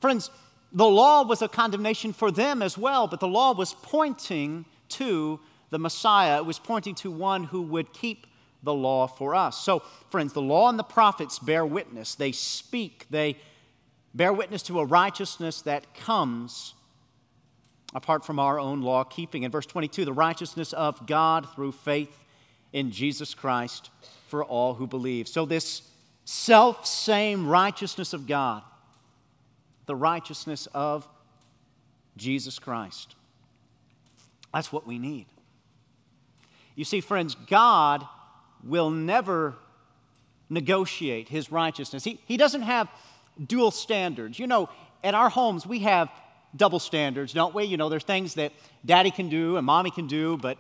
Friends, 0.01 0.31
the 0.75 0.89
law 0.89 1.23
was 1.23 1.41
a 1.41 1.49
condemnation 1.49 2.13
for 2.13 2.33
them 2.33 2.61
as 2.61 2.77
well, 2.77 3.07
but 3.07 3.21
the 3.21 3.29
law 3.29 3.55
was 3.55 3.75
pointing 3.75 4.65
to 4.91 5.39
the 5.71 5.79
Messiah. 5.79 6.39
It 6.39 6.47
was 6.47 6.59
pointing 6.59 6.97
to 6.97 7.13
one 7.13 7.45
who 7.45 7.63
would 7.63 7.93
keep 7.93 8.27
the 8.65 8.75
law 8.75 9.07
for 9.07 9.37
us. 9.37 9.61
So, 9.61 9.81
friends, 10.11 10.33
the 10.33 10.43
law 10.43 10.69
and 10.69 10.79
the 10.79 10.85
prophets 10.85 11.39
bear 11.39 11.65
witness. 11.65 12.17
They 12.17 12.33
speak, 12.33 13.07
they 13.09 13.37
bear 14.15 14.33
witness 14.33 14.63
to 14.65 14.81
a 14.81 14.85
righteousness 14.85 15.63
that 15.63 15.95
comes 15.95 16.75
apart 17.95 18.25
from 18.25 18.41
our 18.41 18.59
own 18.59 18.83
law 18.83 19.05
keeping. 19.05 19.45
In 19.45 19.53
verse 19.53 19.67
22, 19.67 20.05
the 20.05 20.13
righteousness 20.13 20.73
of 20.73 21.07
God 21.07 21.47
through 21.55 21.73
faith 21.73 22.25
in 22.73 22.91
Jesus 22.91 23.33
Christ 23.33 23.91
for 24.27 24.45
all 24.45 24.75
who 24.75 24.89
believe. 24.89 25.29
So, 25.29 25.47
this 25.47 25.83
self 26.25 26.85
same 26.85 27.47
righteousness 27.47 28.13
of 28.13 28.27
God 28.27 28.63
the 29.87 29.97
righteousness 29.97 30.69
of 30.75 31.09
Jesus 32.17 32.59
Christ. 32.59 33.15
That's 34.53 34.73
what 34.73 34.87
we 34.87 34.99
need. 34.99 35.27
You 36.77 36.85
see, 36.85 37.01
friends, 37.01 37.35
God 37.49 38.07
will 38.63 38.91
never 38.91 39.55
negotiate 40.49 41.29
his 41.29 41.51
righteousness. 41.51 42.05
He, 42.05 42.21
he 42.27 42.37
doesn't 42.37 42.63
have 42.63 42.89
dual 43.45 43.71
standards. 43.71 44.39
You 44.39 44.47
know, 44.47 44.69
at 45.03 45.15
our 45.15 45.29
homes, 45.29 45.67
we 45.67 45.81
have 45.81 46.09
double 46.57 46.79
standards, 46.79 47.33
don't 47.33 47.55
we? 47.55 47.65
You 47.65 47.77
know, 47.77 47.89
there's 47.89 48.05
things 48.05 48.35
that 48.35 48.53
daddy 48.85 49.11
can 49.11 49.29
do 49.29 49.57
and 49.57 49.67
mommy 49.67 49.91
can 49.91 50.07
do, 50.07 50.37
but, 50.37 50.57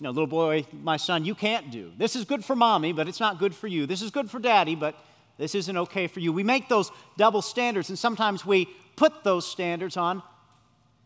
you 0.00 0.04
know, 0.04 0.10
little 0.10 0.26
boy, 0.26 0.66
my 0.72 0.96
son, 0.96 1.24
you 1.24 1.34
can't 1.34 1.70
do. 1.70 1.92
This 1.96 2.16
is 2.16 2.24
good 2.24 2.44
for 2.44 2.56
mommy, 2.56 2.92
but 2.92 3.08
it's 3.08 3.20
not 3.20 3.38
good 3.38 3.54
for 3.54 3.66
you. 3.66 3.86
This 3.86 4.02
is 4.02 4.10
good 4.10 4.30
for 4.30 4.38
daddy, 4.38 4.74
but 4.74 4.94
this 5.38 5.54
isn't 5.54 5.76
okay 5.76 6.06
for 6.06 6.20
you. 6.20 6.32
We 6.32 6.42
make 6.42 6.68
those 6.68 6.90
double 7.16 7.42
standards, 7.42 7.88
and 7.88 7.98
sometimes 7.98 8.46
we 8.46 8.66
put 8.96 9.22
those 9.24 9.46
standards 9.46 9.96
on 9.96 10.22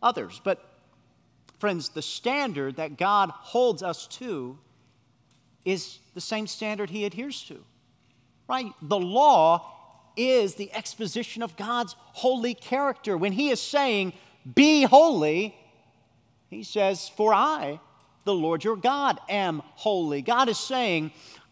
others. 0.02 0.40
But, 0.42 0.64
friends, 1.58 1.88
the 1.90 2.02
standard 2.02 2.76
that 2.76 2.96
God 2.96 3.30
holds 3.30 3.82
us 3.82 4.06
to 4.08 4.58
is 5.64 5.98
the 6.14 6.20
same 6.20 6.46
standard 6.46 6.90
He 6.90 7.04
adheres 7.04 7.42
to, 7.44 7.62
right? 8.48 8.72
The 8.80 8.98
law 8.98 9.76
is 10.16 10.54
the 10.54 10.72
exposition 10.72 11.42
of 11.42 11.56
God's 11.56 11.96
holy 11.98 12.54
character. 12.54 13.16
When 13.16 13.32
He 13.32 13.50
is 13.50 13.60
saying, 13.60 14.12
Be 14.54 14.82
holy, 14.82 15.56
He 16.48 16.62
says, 16.62 17.08
For 17.08 17.34
I, 17.34 17.80
the 18.24 18.34
Lord 18.34 18.62
your 18.62 18.76
God, 18.76 19.18
am 19.28 19.62
holy. 19.74 20.22
God 20.22 20.48
is 20.48 20.58
saying, 20.58 21.10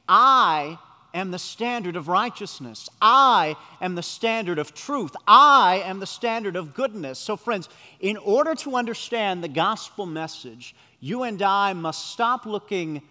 I 0.08 0.78
am 1.18 1.30
the 1.30 1.38
standard 1.38 1.96
of 1.96 2.08
righteousness. 2.08 2.88
I 3.00 3.56
am 3.80 3.94
the 3.94 4.02
standard 4.02 4.58
of 4.58 4.74
truth. 4.74 5.14
I 5.26 5.82
am 5.84 6.00
the 6.00 6.06
standard 6.06 6.56
of 6.56 6.74
goodness. 6.74 7.18
So, 7.18 7.36
friends, 7.36 7.68
in 8.00 8.16
order 8.16 8.54
to 8.56 8.76
understand 8.76 9.44
the 9.44 9.48
gospel 9.48 10.06
message, 10.06 10.74
you 11.00 11.22
and 11.22 11.40
I 11.42 11.72
must 11.72 12.12
stop 12.12 12.46
looking 12.46 13.02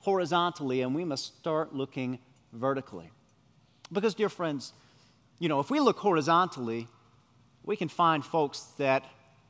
horizontally 0.00 0.82
and 0.82 0.94
we 0.94 1.04
must 1.04 1.38
start 1.38 1.74
looking 1.74 2.18
vertically. 2.52 3.10
Because, 3.92 4.14
dear 4.14 4.28
friends, 4.28 4.72
you 5.38 5.48
know, 5.48 5.60
if 5.60 5.70
we 5.70 5.80
look 5.80 5.98
horizontally, 5.98 6.88
we 7.64 7.76
can 7.76 7.88
find 7.88 8.24
folks 8.24 8.60
that 8.78 9.04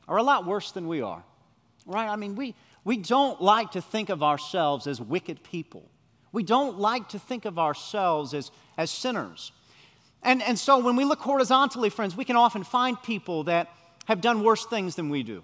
are 0.07 0.17
a 0.17 0.23
lot 0.23 0.45
worse 0.45 0.71
than 0.71 0.87
we 0.87 1.01
are, 1.01 1.23
right? 1.85 2.07
I 2.07 2.15
mean, 2.15 2.35
we, 2.35 2.55
we 2.83 2.97
don't 2.97 3.41
like 3.41 3.71
to 3.71 3.81
think 3.81 4.09
of 4.09 4.21
ourselves 4.21 4.87
as 4.87 4.99
wicked 4.99 5.43
people. 5.43 5.89
We 6.33 6.43
don't 6.43 6.79
like 6.79 7.09
to 7.09 7.19
think 7.19 7.45
of 7.45 7.57
ourselves 7.57 8.33
as, 8.33 8.51
as 8.77 8.91
sinners. 8.91 9.53
And, 10.23 10.41
and 10.41 10.59
so 10.59 10.79
when 10.79 10.95
we 10.95 11.05
look 11.05 11.19
horizontally, 11.19 11.89
friends, 11.89 12.17
we 12.17 12.25
can 12.25 12.35
often 12.35 12.63
find 12.63 13.01
people 13.01 13.45
that 13.45 13.69
have 14.05 14.19
done 14.19 14.43
worse 14.43 14.65
things 14.65 14.95
than 14.95 15.09
we 15.09 15.23
do, 15.23 15.43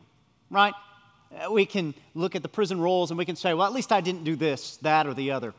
right? 0.49 0.73
Uh, 1.31 1.51
we 1.51 1.65
can 1.65 1.93
look 2.15 2.35
at 2.35 2.41
the 2.41 2.49
prison 2.49 2.81
rolls 2.81 3.11
and 3.11 3.17
we 3.17 3.25
can 3.25 3.35
say, 3.35 3.53
well, 3.53 3.67
at 3.67 3.73
least 3.73 3.91
I 3.91 4.01
didn't 4.01 4.23
do 4.23 4.35
this, 4.35 4.77
that, 4.77 5.05
or 5.05 5.13
the 5.13 5.31
other. 5.31 5.53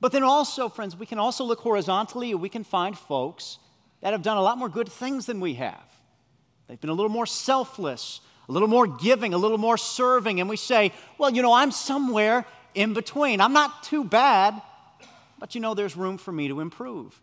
But 0.00 0.12
then 0.12 0.24
also, 0.24 0.68
friends, 0.68 0.96
we 0.96 1.06
can 1.06 1.18
also 1.18 1.44
look 1.44 1.60
horizontally 1.60 2.32
and 2.32 2.40
we 2.40 2.48
can 2.48 2.64
find 2.64 2.98
folks 2.98 3.58
that 4.00 4.12
have 4.12 4.22
done 4.22 4.36
a 4.36 4.42
lot 4.42 4.58
more 4.58 4.68
good 4.68 4.88
things 4.88 5.26
than 5.26 5.40
we 5.40 5.54
have. 5.54 5.84
They've 6.66 6.80
been 6.80 6.90
a 6.90 6.94
little 6.94 7.10
more 7.10 7.26
selfless, 7.26 8.20
a 8.48 8.52
little 8.52 8.68
more 8.68 8.86
giving, 8.86 9.32
a 9.32 9.38
little 9.38 9.58
more 9.58 9.78
serving, 9.78 10.40
and 10.40 10.48
we 10.48 10.56
say, 10.56 10.92
well, 11.18 11.30
you 11.30 11.40
know, 11.40 11.52
I'm 11.52 11.70
somewhere 11.70 12.44
in 12.74 12.94
between. 12.94 13.40
I'm 13.40 13.52
not 13.52 13.82
too 13.82 14.04
bad, 14.04 14.60
but 15.38 15.54
you 15.54 15.60
know, 15.60 15.74
there's 15.74 15.96
room 15.96 16.18
for 16.18 16.32
me 16.32 16.48
to 16.48 16.60
improve. 16.60 17.20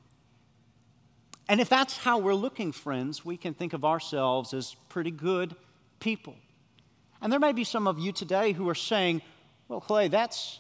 And 1.50 1.60
if 1.60 1.70
that's 1.70 1.98
how 1.98 2.18
we're 2.18 2.34
looking, 2.34 2.72
friends, 2.72 3.26
we 3.26 3.36
can 3.36 3.54
think 3.54 3.74
of 3.74 3.84
ourselves 3.84 4.54
as 4.54 4.76
pretty 4.90 5.12
good 5.12 5.56
people. 6.00 6.36
And 7.22 7.32
there 7.32 7.40
may 7.40 7.52
be 7.52 7.64
some 7.64 7.88
of 7.88 8.00
you 8.00 8.12
today 8.12 8.54
who 8.54 8.70
are 8.70 8.76
saying, 8.76 9.22
well, 9.68 9.82
Clay, 9.82 10.08
that's, 10.08 10.60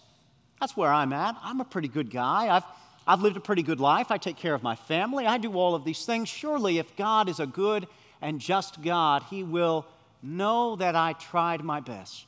that's 0.59 0.75
where 0.75 0.91
I'm 0.91 1.13
at. 1.13 1.35
I'm 1.41 1.61
a 1.61 1.65
pretty 1.65 1.87
good 1.87 2.11
guy. 2.11 2.53
I've, 2.55 2.63
I've 3.07 3.21
lived 3.21 3.37
a 3.37 3.41
pretty 3.41 3.63
good 3.63 3.79
life. 3.79 4.11
I 4.11 4.17
take 4.17 4.37
care 4.37 4.53
of 4.53 4.63
my 4.63 4.75
family. 4.75 5.25
I 5.25 5.37
do 5.37 5.53
all 5.53 5.75
of 5.75 5.85
these 5.85 6.05
things. 6.05 6.29
Surely, 6.29 6.77
if 6.77 6.95
God 6.95 7.29
is 7.29 7.39
a 7.39 7.47
good 7.47 7.87
and 8.21 8.39
just 8.39 8.81
God, 8.81 9.23
He 9.29 9.43
will 9.43 9.85
know 10.21 10.75
that 10.75 10.95
I 10.95 11.13
tried 11.13 11.63
my 11.63 11.79
best. 11.79 12.25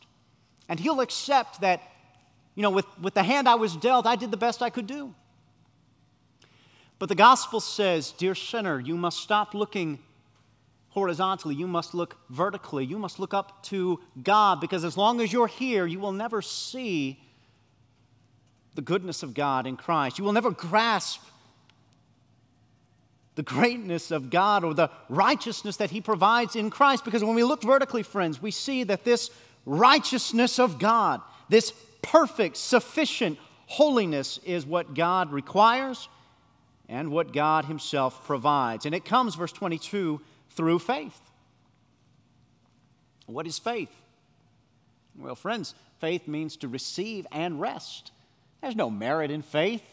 And 0.68 0.80
He'll 0.80 1.02
accept 1.02 1.62
that 1.62 1.82
you 2.56 2.62
know, 2.62 2.70
with, 2.70 2.86
with 3.00 3.14
the 3.14 3.24
hand 3.24 3.48
I 3.48 3.56
was 3.56 3.76
dealt, 3.76 4.06
I 4.06 4.16
did 4.16 4.32
the 4.32 4.38
best 4.38 4.62
I 4.62 4.70
could 4.70 4.88
do. 4.88 5.14
But 7.00 7.10
the 7.10 7.16
gospel 7.16 7.60
says, 7.60 8.12
Dear 8.12 8.36
sinner, 8.36 8.80
you 8.80 8.96
must 8.96 9.20
stop 9.20 9.54
looking 9.54 10.00
horizontally, 10.94 11.56
you 11.56 11.66
must 11.66 11.96
look 11.96 12.18
vertically. 12.30 12.86
You 12.86 13.00
must 13.00 13.20
look 13.20 13.34
up 13.34 13.64
to 13.64 14.00
God 14.22 14.62
because 14.62 14.84
as 14.84 14.96
long 14.96 15.22
as 15.22 15.34
you're 15.34 15.48
here, 15.48 15.88
you 15.88 16.00
will 16.00 16.12
never 16.12 16.42
see 16.42 17.20
the 18.76 18.82
goodness 18.82 19.24
of 19.24 19.34
God 19.34 19.66
in 19.66 19.76
Christ. 19.76 20.20
You 20.20 20.24
will 20.24 20.34
never 20.34 20.52
grasp 20.52 21.22
the 23.36 23.42
greatness 23.42 24.12
of 24.12 24.30
God 24.30 24.64
or 24.64 24.76
the 24.76 24.92
righteousness 25.10 25.78
that 25.78 25.90
He 25.90 26.00
provides 26.00 26.56
in 26.56 26.70
Christ 26.70 27.04
because 27.04 27.24
when 27.24 27.34
we 27.34 27.44
look 27.44 27.64
vertically, 27.64 28.04
friends, 28.04 28.40
we 28.40 28.52
see 28.52 28.84
that 28.84 29.04
this 29.04 29.32
righteousness 29.66 30.60
of 30.60 30.78
God, 30.78 31.22
this 31.50 31.74
perfect, 32.04 32.58
sufficient 32.58 33.40
holiness 33.66 34.40
is 34.46 34.66
what 34.66 34.94
God 34.94 35.32
requires 35.32 36.08
and 36.88 37.10
what 37.10 37.34
God 37.34 37.66
Himself 37.66 38.26
provides. 38.26 38.86
And 38.86 38.94
it 38.94 39.06
comes, 39.06 39.34
verse 39.34 39.52
22, 39.52 40.22
through 40.52 40.80
faith. 40.80 41.20
What 43.26 43.48
is 43.48 43.58
faith? 43.58 43.90
Well, 45.18 45.36
friends, 45.36 45.74
faith 46.00 46.28
means 46.28 46.58
to 46.58 46.68
receive 46.68 47.26
and 47.32 47.60
rest. 47.60 48.12
There's 48.62 48.76
no 48.76 48.90
merit 48.90 49.32
in 49.32 49.42
faith. 49.42 49.84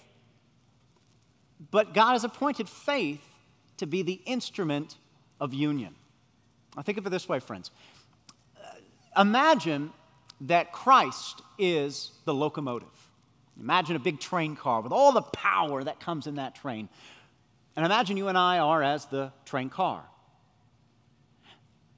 But 1.70 1.94
God 1.94 2.12
has 2.12 2.24
appointed 2.24 2.68
faith 2.68 3.26
to 3.76 3.86
be 3.86 4.02
the 4.02 4.20
instrument 4.26 4.96
of 5.40 5.54
union. 5.54 5.94
I 6.76 6.82
think 6.82 6.98
of 6.98 7.06
it 7.06 7.10
this 7.10 7.28
way, 7.28 7.40
friends. 7.40 7.70
Imagine 9.16 9.92
that 10.42 10.72
Christ 10.72 11.42
is 11.58 12.12
the 12.24 12.34
locomotive. 12.34 12.88
Imagine 13.60 13.96
a 13.96 14.00
big 14.00 14.20
train 14.20 14.56
car 14.56 14.80
with 14.80 14.92
all 14.92 15.12
the 15.12 15.22
power 15.22 15.84
that 15.84 16.00
comes 16.00 16.26
in 16.26 16.36
that 16.36 16.54
train. 16.54 16.88
And 17.76 17.84
imagine 17.84 18.16
you 18.16 18.28
and 18.28 18.38
I 18.38 18.58
are 18.58 18.82
as 18.82 19.06
the 19.06 19.32
train 19.44 19.68
car. 19.68 20.02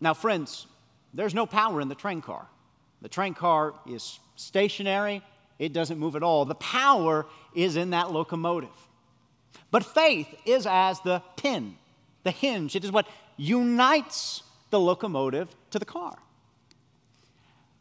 Now, 0.01 0.15
friends, 0.15 0.67
there's 1.15 1.35
no 1.35 1.47
power 1.47 1.81
in 1.81 1.89
the 1.89 1.95
train 1.95 2.21
car. 2.21 2.49
The 3.01 3.09
train 3.09 3.35
car 3.35 3.75
is 3.87 4.19
stationary, 4.37 5.23
it 5.59 5.73
doesn't 5.73 5.99
move 5.99 6.17
at 6.17 6.25
all. 6.25 6.45
The 6.45 6.57
power 6.57 7.27
is 7.55 7.77
in 7.77 7.91
that 7.91 8.11
locomotive. 8.11 8.71
But 9.71 9.85
faith 9.85 10.29
is 10.45 10.67
as 10.67 11.01
the 11.01 11.23
pin, 11.37 11.77
the 12.25 12.33
hinge. 12.33 12.75
It 12.75 12.85
is 12.85 12.91
what 12.91 13.07
unites 13.37 14.43
the 14.71 14.81
locomotive 14.81 15.55
to 15.71 15.79
the 15.79 15.85
car. 15.85 16.17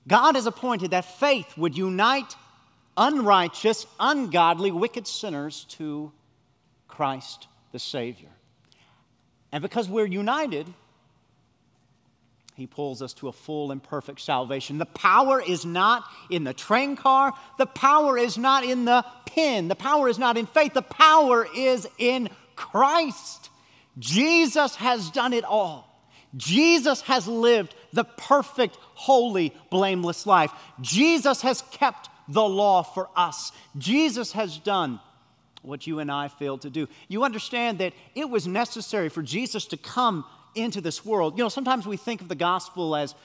God 0.08 0.36
has 0.36 0.46
appointed 0.46 0.92
that 0.92 1.06
faith 1.06 1.58
would 1.58 1.78
unite 1.78 2.36
unrighteous, 2.98 3.86
ungodly, 4.00 4.72
wicked 4.72 5.08
sinners 5.08 5.66
to 5.70 6.12
Christ 6.88 7.48
the 7.72 7.80
Savior. 7.80 8.30
And 9.52 9.62
because 9.62 9.90
we're 9.90 10.06
united, 10.06 10.68
he 12.56 12.68
pulls 12.68 13.02
us 13.02 13.14
to 13.14 13.28
a 13.28 13.32
full 13.32 13.72
and 13.72 13.82
perfect 13.82 14.22
salvation. 14.22 14.78
The 14.78 14.86
power 14.86 15.42
is 15.42 15.66
not 15.66 16.04
in 16.30 16.44
the 16.44 16.54
train 16.54 16.96
car, 16.96 17.34
the 17.58 17.66
power 17.66 18.18
is 18.18 18.38
not 18.38 18.64
in 18.64 18.86
the 18.86 19.06
pin, 19.26 19.68
the 19.68 19.76
power 19.76 20.08
is 20.10 20.20
not 20.20 20.38
in 20.38 20.46
faith, 20.46 20.74
the 20.74 20.82
power 20.82 21.48
is 21.56 21.88
in 21.98 22.30
Christ. 22.56 23.50
Jesus 23.98 24.76
has 24.76 25.10
done 25.10 25.34
it 25.34 25.44
all. 25.44 25.88
Jesus 26.36 27.02
has 27.02 27.28
lived 27.28 27.76
the 27.94 28.04
perfect, 28.04 28.78
holy, 28.94 29.54
blameless 29.70 30.26
life. 30.26 30.52
Jesus 30.80 31.42
has 31.42 31.62
kept 31.72 32.10
the 32.28 32.44
law 32.44 32.84
for 32.84 33.10
us. 33.16 33.52
Jesus 33.78 34.32
has 34.34 34.58
done 34.58 35.00
what 35.62 35.86
you 35.86 36.00
and 36.00 36.12
I 36.12 36.28
failed 36.28 36.62
to 36.62 36.70
do. 36.70 36.88
You 37.08 37.24
understand 37.24 37.80
that 37.80 37.94
it 38.16 38.30
was 38.30 38.48
necessary 38.48 39.10
for 39.10 39.22
Jesus 39.22 39.66
to 39.66 39.78
come 39.78 40.26
into 40.56 40.82
this 40.82 41.06
world. 41.06 41.38
You 41.38 41.44
know, 41.44 41.50
sometimes 41.50 41.86
we 41.86 41.98
think 41.98 42.22
of 42.22 42.28
the 42.28 42.36
gospel 42.36 42.96
as, 42.96 43.16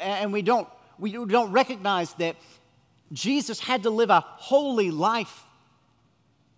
and 0.00 0.32
we 0.32 0.42
don't, 0.42 0.68
we 0.98 1.12
don't 1.12 1.52
recognize 1.52 2.12
that 2.14 2.36
Jesus 3.12 3.60
had 3.60 3.84
to 3.84 3.90
live 3.90 4.10
a 4.10 4.20
holy 4.20 4.90
life 4.90 5.44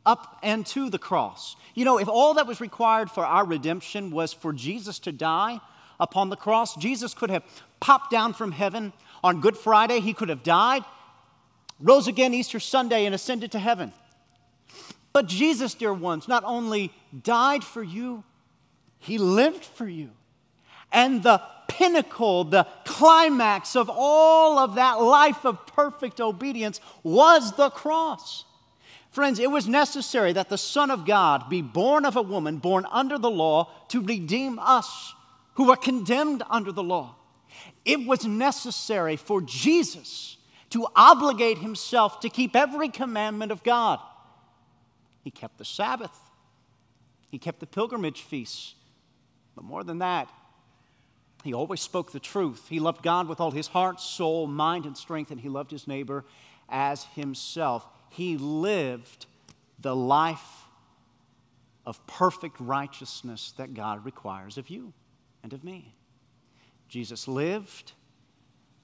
up 0.04 0.38
and 0.42 0.66
to 0.66 0.90
the 0.90 0.98
cross. 0.98 1.56
You 1.74 1.84
know, 1.84 1.98
if 1.98 2.08
all 2.08 2.34
that 2.34 2.46
was 2.46 2.60
required 2.60 3.10
for 3.10 3.24
our 3.24 3.44
redemption 3.44 4.10
was 4.10 4.32
for 4.32 4.52
Jesus 4.52 4.98
to 5.00 5.12
die 5.12 5.60
upon 6.00 6.30
the 6.30 6.36
cross, 6.36 6.74
Jesus 6.74 7.14
could 7.14 7.30
have 7.30 7.44
popped 7.78 8.10
down 8.10 8.32
from 8.32 8.52
heaven 8.52 8.92
on 9.22 9.40
Good 9.40 9.56
Friday, 9.56 10.00
he 10.00 10.14
could 10.14 10.30
have 10.30 10.42
died, 10.42 10.82
rose 11.78 12.08
again 12.08 12.34
Easter 12.34 12.58
Sunday, 12.58 13.04
and 13.04 13.14
ascended 13.14 13.52
to 13.52 13.58
heaven. 13.58 13.92
But 15.12 15.26
Jesus, 15.26 15.74
dear 15.74 15.92
ones, 15.92 16.26
not 16.26 16.42
only 16.44 16.92
died 17.22 17.62
for 17.62 17.82
you, 17.82 18.24
he 18.98 19.18
lived 19.18 19.64
for 19.64 19.88
you. 19.88 20.10
And 20.92 21.22
the 21.22 21.42
pinnacle, 21.68 22.44
the 22.44 22.66
climax 22.84 23.76
of 23.76 23.90
all 23.92 24.58
of 24.58 24.74
that 24.76 25.00
life 25.00 25.44
of 25.44 25.66
perfect 25.66 26.20
obedience 26.20 26.80
was 27.02 27.52
the 27.56 27.70
cross. 27.70 28.44
Friends, 29.10 29.38
it 29.38 29.50
was 29.50 29.66
necessary 29.66 30.32
that 30.32 30.48
the 30.48 30.58
Son 30.58 30.90
of 30.90 31.04
God 31.04 31.48
be 31.48 31.62
born 31.62 32.04
of 32.04 32.16
a 32.16 32.22
woman, 32.22 32.58
born 32.58 32.86
under 32.90 33.18
the 33.18 33.30
law, 33.30 33.68
to 33.88 34.00
redeem 34.00 34.58
us 34.60 35.14
who 35.60 35.66
were 35.66 35.76
condemned 35.76 36.42
under 36.48 36.72
the 36.72 36.82
law. 36.82 37.14
It 37.84 38.06
was 38.06 38.24
necessary 38.24 39.16
for 39.16 39.42
Jesus 39.42 40.38
to 40.70 40.86
obligate 40.96 41.58
himself 41.58 42.20
to 42.20 42.30
keep 42.30 42.56
every 42.56 42.88
commandment 42.88 43.52
of 43.52 43.62
God. 43.62 44.00
He 45.22 45.30
kept 45.30 45.58
the 45.58 45.66
Sabbath, 45.66 46.18
he 47.30 47.36
kept 47.36 47.60
the 47.60 47.66
pilgrimage 47.66 48.22
feasts, 48.22 48.74
but 49.54 49.62
more 49.62 49.84
than 49.84 49.98
that, 49.98 50.30
he 51.44 51.52
always 51.52 51.82
spoke 51.82 52.10
the 52.10 52.20
truth. 52.20 52.68
He 52.70 52.80
loved 52.80 53.02
God 53.02 53.28
with 53.28 53.38
all 53.38 53.50
his 53.50 53.66
heart, 53.66 54.00
soul, 54.00 54.46
mind, 54.46 54.86
and 54.86 54.96
strength, 54.96 55.30
and 55.30 55.42
he 55.42 55.50
loved 55.50 55.72
his 55.72 55.86
neighbor 55.86 56.24
as 56.70 57.04
himself. 57.16 57.86
He 58.08 58.38
lived 58.38 59.26
the 59.78 59.94
life 59.94 60.64
of 61.84 62.06
perfect 62.06 62.58
righteousness 62.60 63.52
that 63.58 63.74
God 63.74 64.06
requires 64.06 64.56
of 64.56 64.70
you 64.70 64.94
and 65.42 65.52
of 65.52 65.64
me. 65.64 65.94
Jesus 66.88 67.28
lived, 67.28 67.92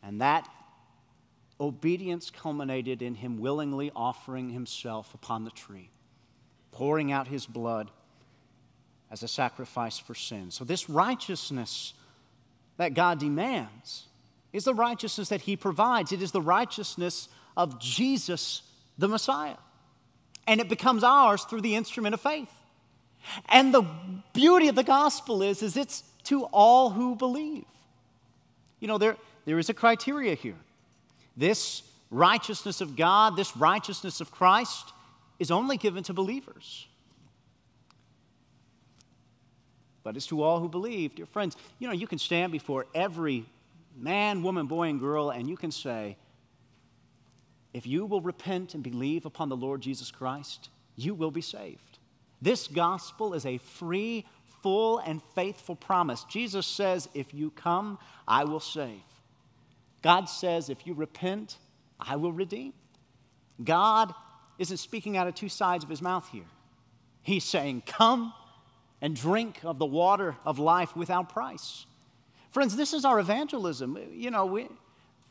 and 0.02 0.20
that 0.20 0.48
obedience 1.60 2.30
culminated 2.30 3.02
in 3.02 3.14
him 3.14 3.38
willingly 3.38 3.90
offering 3.96 4.50
himself 4.50 5.14
upon 5.14 5.44
the 5.44 5.50
tree, 5.50 5.90
pouring 6.70 7.10
out 7.10 7.28
his 7.28 7.46
blood 7.46 7.90
as 9.10 9.22
a 9.22 9.28
sacrifice 9.28 9.98
for 9.98 10.14
sin. 10.14 10.50
So, 10.50 10.64
this 10.64 10.90
righteousness 10.90 11.94
that 12.76 12.94
God 12.94 13.18
demands 13.18 14.06
is 14.52 14.64
the 14.64 14.74
righteousness 14.74 15.28
that 15.28 15.42
He 15.42 15.56
provides. 15.56 16.12
It 16.12 16.22
is 16.22 16.32
the 16.32 16.40
righteousness 16.40 17.28
of 17.56 17.78
Jesus, 17.78 18.62
the 18.98 19.08
Messiah. 19.08 19.56
And 20.46 20.60
it 20.60 20.68
becomes 20.68 21.02
ours 21.02 21.44
through 21.44 21.62
the 21.62 21.74
instrument 21.74 22.14
of 22.14 22.20
faith. 22.20 22.50
And 23.48 23.74
the 23.74 23.84
beauty 24.32 24.68
of 24.68 24.76
the 24.76 24.84
gospel 24.84 25.42
is, 25.42 25.62
is 25.62 25.76
it's 25.76 26.04
to 26.26 26.44
all 26.44 26.90
who 26.90 27.16
believe. 27.16 27.64
You 28.80 28.88
know, 28.88 28.98
there, 28.98 29.16
there 29.44 29.58
is 29.58 29.68
a 29.68 29.74
criteria 29.74 30.34
here. 30.34 30.56
This 31.36 31.82
righteousness 32.10 32.80
of 32.80 32.96
God, 32.96 33.36
this 33.36 33.56
righteousness 33.56 34.20
of 34.20 34.30
Christ, 34.30 34.92
is 35.38 35.50
only 35.50 35.76
given 35.76 36.02
to 36.04 36.12
believers. 36.12 36.86
but 40.06 40.16
it's 40.16 40.28
to 40.28 40.40
all 40.40 40.60
who 40.60 40.68
believe. 40.68 41.16
Dear 41.16 41.26
friends, 41.26 41.56
you 41.80 41.88
know, 41.88 41.92
you 41.92 42.06
can 42.06 42.18
stand 42.18 42.52
before 42.52 42.86
every 42.94 43.44
man, 43.96 44.40
woman, 44.44 44.68
boy, 44.68 44.88
and 44.88 45.00
girl, 45.00 45.30
and 45.30 45.50
you 45.50 45.56
can 45.56 45.72
say, 45.72 46.16
if 47.74 47.88
you 47.88 48.06
will 48.06 48.20
repent 48.20 48.74
and 48.74 48.84
believe 48.84 49.26
upon 49.26 49.48
the 49.48 49.56
Lord 49.56 49.80
Jesus 49.80 50.12
Christ, 50.12 50.68
you 50.94 51.12
will 51.12 51.32
be 51.32 51.40
saved. 51.40 51.98
This 52.40 52.68
gospel 52.68 53.34
is 53.34 53.44
a 53.44 53.58
free, 53.58 54.24
full, 54.66 54.98
and 54.98 55.22
faithful 55.36 55.76
promise. 55.76 56.24
Jesus 56.24 56.66
says, 56.66 57.08
If 57.14 57.32
you 57.32 57.52
come, 57.52 58.00
I 58.26 58.42
will 58.42 58.58
save. 58.58 58.98
God 60.02 60.24
says, 60.24 60.68
If 60.68 60.88
you 60.88 60.94
repent, 60.94 61.58
I 62.00 62.16
will 62.16 62.32
redeem. 62.32 62.72
God 63.62 64.12
isn't 64.58 64.78
speaking 64.78 65.16
out 65.16 65.28
of 65.28 65.36
two 65.36 65.48
sides 65.48 65.84
of 65.84 65.90
his 65.90 66.02
mouth 66.02 66.28
here. 66.32 66.48
He's 67.22 67.44
saying, 67.44 67.84
Come 67.86 68.34
and 69.00 69.14
drink 69.14 69.60
of 69.62 69.78
the 69.78 69.86
water 69.86 70.34
of 70.44 70.58
life 70.58 70.96
without 70.96 71.28
price. 71.28 71.86
Friends, 72.50 72.74
this 72.74 72.92
is 72.92 73.04
our 73.04 73.20
evangelism. 73.20 73.96
You 74.10 74.32
know, 74.32 74.46
we, 74.46 74.66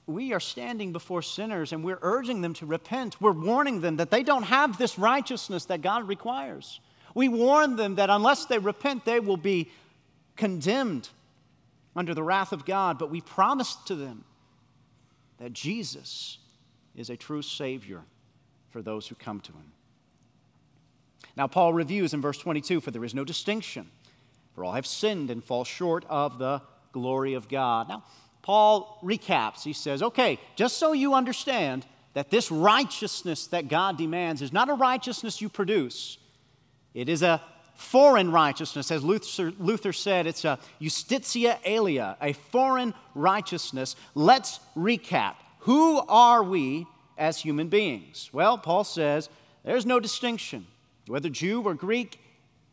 we 0.08 0.32
are 0.32 0.40
standing 0.40 0.94
before 0.94 1.22
sinners 1.22 1.74
and 1.74 1.84
we're 1.84 2.00
urging 2.02 2.40
them 2.40 2.54
to 2.54 2.66
repent. 2.66 3.20
We're 3.20 3.34
warning 3.34 3.82
them 3.82 3.98
that 3.98 4.12
they 4.12 4.24
don't 4.24 4.44
have 4.44 4.78
this 4.78 4.98
righteousness 4.98 5.66
that 5.66 5.82
God 5.82 6.08
requires. 6.08 6.80
We 7.16 7.30
warn 7.30 7.78
them 7.78 7.96
that 7.96 8.12
unless 8.12 8.46
they 8.46 8.60
repent, 8.60 9.06
they 9.06 9.20
will 9.20 9.38
be 9.38 9.72
condemned 10.36 11.10
under 11.96 12.14
the 12.14 12.22
wrath 12.22 12.52
of 12.52 12.66
God. 12.66 13.00
But 13.00 13.10
we 13.10 13.22
promise 13.22 13.76
to 13.86 13.96
them 13.96 14.26
that 15.40 15.54
Jesus 15.54 16.38
is 16.96 17.10
a 17.10 17.18
true 17.18 17.42
Savior 17.42 18.02
for 18.70 18.82
those 18.82 19.08
who 19.08 19.16
come 19.16 19.40
to 19.40 19.52
Him. 19.54 19.72
Now, 21.38 21.48
Paul 21.48 21.74
reviews 21.74 22.14
in 22.14 22.22
verse 22.22 22.38
22 22.38 22.82
for 22.82 22.92
there 22.92 23.04
is 23.04 23.16
no 23.16 23.24
distinction. 23.24 23.90
For 24.54 24.64
all 24.64 24.74
have 24.74 24.86
sinned 24.86 25.32
and 25.32 25.44
fall 25.44 25.64
short 25.64 26.06
of 26.10 26.38
the 26.38 26.62
glory 26.92 27.34
of 27.34 27.50
God. 27.50 27.90
Now, 27.90 28.04
Paul 28.42 29.00
recaps. 29.04 29.64
He 29.64 29.74
says, 29.74 30.02
okay, 30.02 30.40
just 30.56 30.78
so 30.78 30.94
you 30.94 31.14
understand 31.14 31.86
that 32.14 32.30
this 32.30 32.52
righteousness 32.52 33.48
that 33.48 33.68
God 33.68 33.98
demands 33.98 34.42
is 34.42 34.54
not 34.54 34.70
a 34.70 34.74
righteousness 34.74 35.42
you 35.42 35.50
produce, 35.50 36.18
it 36.96 37.10
is 37.10 37.22
a 37.22 37.42
foreign 37.76 38.32
righteousness. 38.32 38.90
As 38.90 39.04
Luther, 39.04 39.52
Luther 39.60 39.94
said, 39.94 40.26
it's 40.26 40.46
a 40.46 40.58
justitia 40.82 41.60
aliena, 41.64 42.16
a 42.22 42.34
foreign 42.34 42.94
righteousness. 43.14 43.96
Let's 44.16 44.60
recap. 44.76 45.36
Who 45.60 46.00
are 46.08 46.42
we 46.42 46.88
as 47.18 47.40
human 47.40 47.68
beings? 47.68 48.30
Well, 48.32 48.58
Paul 48.58 48.86
says 48.86 49.30
there's 49.64 49.86
no 49.86 50.00
distinction. 50.00 50.66
Whether 51.08 51.30
Jew 51.30 51.62
or 51.62 51.76
Greek, 51.76 52.20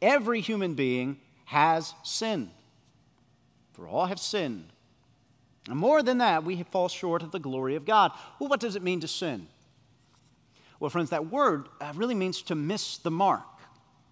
every 0.01 0.41
human 0.41 0.75
being 0.75 1.19
has 1.47 1.93
sinned. 2.03 2.51
For 3.73 3.89
all 3.89 4.07
have 4.07 4.21
sinned. 4.21 4.69
And 5.69 5.79
more 5.79 6.03
than 6.03 6.19
that, 6.19 6.45
we 6.45 6.63
fall 6.63 6.89
short 6.89 7.23
of 7.23 7.31
the 7.31 7.39
glory 7.39 7.77
of 7.77 7.85
God. 7.85 8.13
Well, 8.39 8.49
what 8.49 8.61
does 8.61 8.77
it 8.77 8.83
mean 8.83 9.01
to 9.01 9.09
sin? 9.09 9.49
Well, 10.81 10.91
friends, 10.91 11.11
that 11.11 11.31
word 11.31 11.69
uh, 11.81 11.93
really 11.95 12.15
means 12.15 12.43
to 12.43 12.55
miss 12.55 12.99
the 12.99 13.11
mark. 13.11 13.45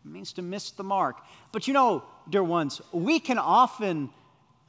It 0.04 0.10
means 0.10 0.32
to 0.34 0.42
miss 0.42 0.70
the 0.70 0.84
mark. 0.84 1.16
But 1.52 1.68
you 1.68 1.74
know, 1.74 2.04
dear 2.28 2.42
ones, 2.42 2.80
we 2.92 3.20
can 3.20 3.38
often 3.38 4.10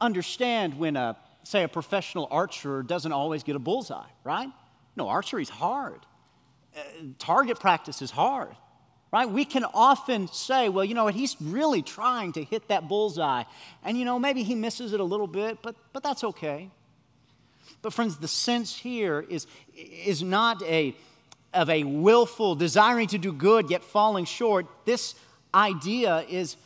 understand 0.00 0.78
when 0.78 0.96
a, 0.96 1.16
say, 1.44 1.62
a 1.62 1.68
professional 1.68 2.28
archer 2.30 2.82
doesn't 2.82 3.12
always 3.12 3.42
get 3.42 3.56
a 3.56 3.58
bullseye, 3.58 4.08
right? 4.24 4.48
No, 4.96 5.08
archery's 5.08 5.48
hard. 5.48 6.00
Uh, 6.76 6.80
target 7.18 7.60
practice 7.60 8.02
is 8.02 8.10
hard 8.10 8.56
right? 9.12 9.30
We 9.30 9.44
can 9.44 9.64
often 9.74 10.26
say, 10.28 10.70
well, 10.70 10.84
you 10.84 10.94
know 10.94 11.04
what, 11.04 11.14
he's 11.14 11.36
really 11.40 11.82
trying 11.82 12.32
to 12.32 12.42
hit 12.42 12.68
that 12.68 12.88
bullseye. 12.88 13.44
And, 13.84 13.98
you 13.98 14.04
know, 14.04 14.18
maybe 14.18 14.42
he 14.42 14.54
misses 14.54 14.94
it 14.94 15.00
a 15.00 15.04
little 15.04 15.26
bit, 15.26 15.58
but, 15.62 15.76
but 15.92 16.02
that's 16.02 16.24
okay. 16.24 16.70
But, 17.82 17.92
friends, 17.92 18.16
the 18.16 18.28
sense 18.28 18.74
here 18.74 19.24
is, 19.28 19.46
is 19.76 20.22
not 20.22 20.62
a, 20.62 20.96
of 21.52 21.68
a 21.68 21.84
willful 21.84 22.54
desiring 22.54 23.08
to 23.08 23.18
do 23.18 23.32
good 23.32 23.70
yet 23.70 23.84
falling 23.84 24.24
short. 24.24 24.66
This 24.84 25.14
idea 25.54 26.24
is 26.28 26.56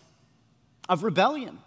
of 0.88 1.02
rebellion. 1.02 1.58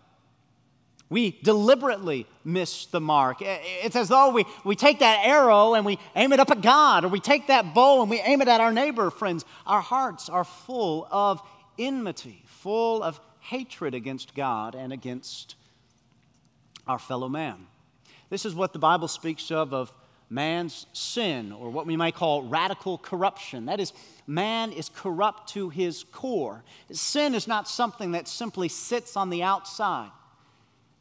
We 1.10 1.39
deliberately 1.41 2.27
miss 2.45 2.86
the 2.86 3.01
mark. 3.01 3.38
It's 3.41 3.95
as 3.95 4.10
though 4.10 4.29
we, 4.29 4.45
we 4.63 4.75
take 4.75 4.99
that 4.99 5.25
arrow 5.25 5.73
and 5.73 5.84
we 5.84 5.97
aim 6.15 6.34
it 6.34 6.39
up 6.39 6.51
at 6.51 6.62
God, 6.62 7.03
or 7.03 7.08
we 7.08 7.19
take 7.19 7.47
that 7.47 7.73
bow 7.73 8.01
and 8.01 8.12
we 8.12 8.19
aim 8.19 8.41
it 8.41 8.47
at 8.47 8.62
our 8.62 8.71
neighbor, 8.71 9.10
friends. 9.10 9.43
Our 9.65 9.82
hearts 9.82 10.29
are 10.29 10.43
full 10.43 11.08
of 11.10 11.41
enmity, 11.79 12.43
full 12.45 13.01
of 13.01 13.19
hatred 13.39 13.95
against 13.95 14.36
God 14.36 14.75
and 14.75 14.93
against 14.93 15.55
our 16.86 16.99
fellow 16.99 17.27
man. 17.27 17.65
This 18.29 18.45
is 18.45 18.53
what 18.53 18.73
the 18.73 18.79
Bible 18.79 19.08
speaks 19.08 19.49
of 19.49 19.73
of 19.73 19.91
man's 20.30 20.86
sin, 20.94 21.52
or 21.52 21.70
what 21.70 21.88
we 21.88 21.98
might 21.98 22.13
call 22.13 22.44
radical 22.44 22.98
corruption. 22.98 23.65
That 23.65 23.80
is, 23.80 23.94
man 24.28 24.72
is 24.72 24.89
corrupt 24.89 25.50
to 25.54 25.70
his 25.70 26.04
core. 26.12 26.63
Sin 26.92 27.34
is 27.34 27.48
not 27.48 27.68
something 27.68 28.12
that 28.12 28.28
simply 28.28 28.70
sits 28.70 29.18
on 29.18 29.30
the 29.30 29.42
outside. 29.42 30.12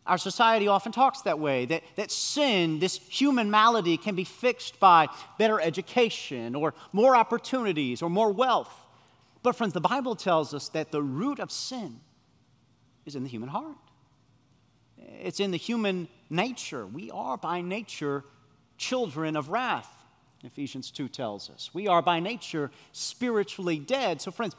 Our 0.07 0.17
society 0.17 0.69
often 0.69 0.91
talks 0.91 1.21
that 1.23 1.39
way 1.39 1.67
that, 1.67 1.83
that 1.97 2.11
sin, 2.11 2.79
this 2.79 2.97
human 2.97 3.51
malady, 3.51 3.99
can 3.99 4.15
be 4.15 4.25
fixed 4.25 4.81
by 4.81 5.09
better 5.39 5.61
education 5.61 6.55
or 6.55 6.73
more 6.93 7.15
opportunities 7.15 8.01
or 8.01 8.09
more 8.09 8.33
wealth. 8.33 8.75
But, 9.43 9.55
friends, 9.55 9.75
the 9.75 9.83
Bible 9.83 10.17
tells 10.17 10.55
us 10.55 10.71
that 10.71 10.91
the 10.91 11.03
root 11.03 11.39
of 11.39 11.53
sin 11.53 12.01
is 13.05 13.15
in 13.15 13.23
the 13.23 13.29
human 13.29 13.51
heart, 13.51 13.77
it's 14.97 15.41
in 15.41 15.51
the 15.51 15.59
human 15.59 16.09
nature. 16.31 16.87
We 16.87 17.11
are 17.11 17.37
by 17.37 17.61
nature 17.61 18.25
children 18.79 19.37
of 19.37 19.51
wrath. 19.51 19.91
Ephesians 20.45 20.91
2 20.91 21.09
tells 21.09 21.51
us. 21.51 21.71
We 21.75 21.89
are 21.89 22.01
by 22.01 22.21
nature 22.21 22.71
spiritually 22.93 23.79
dead. 23.79 24.23
So, 24.23 24.31
friends, 24.31 24.55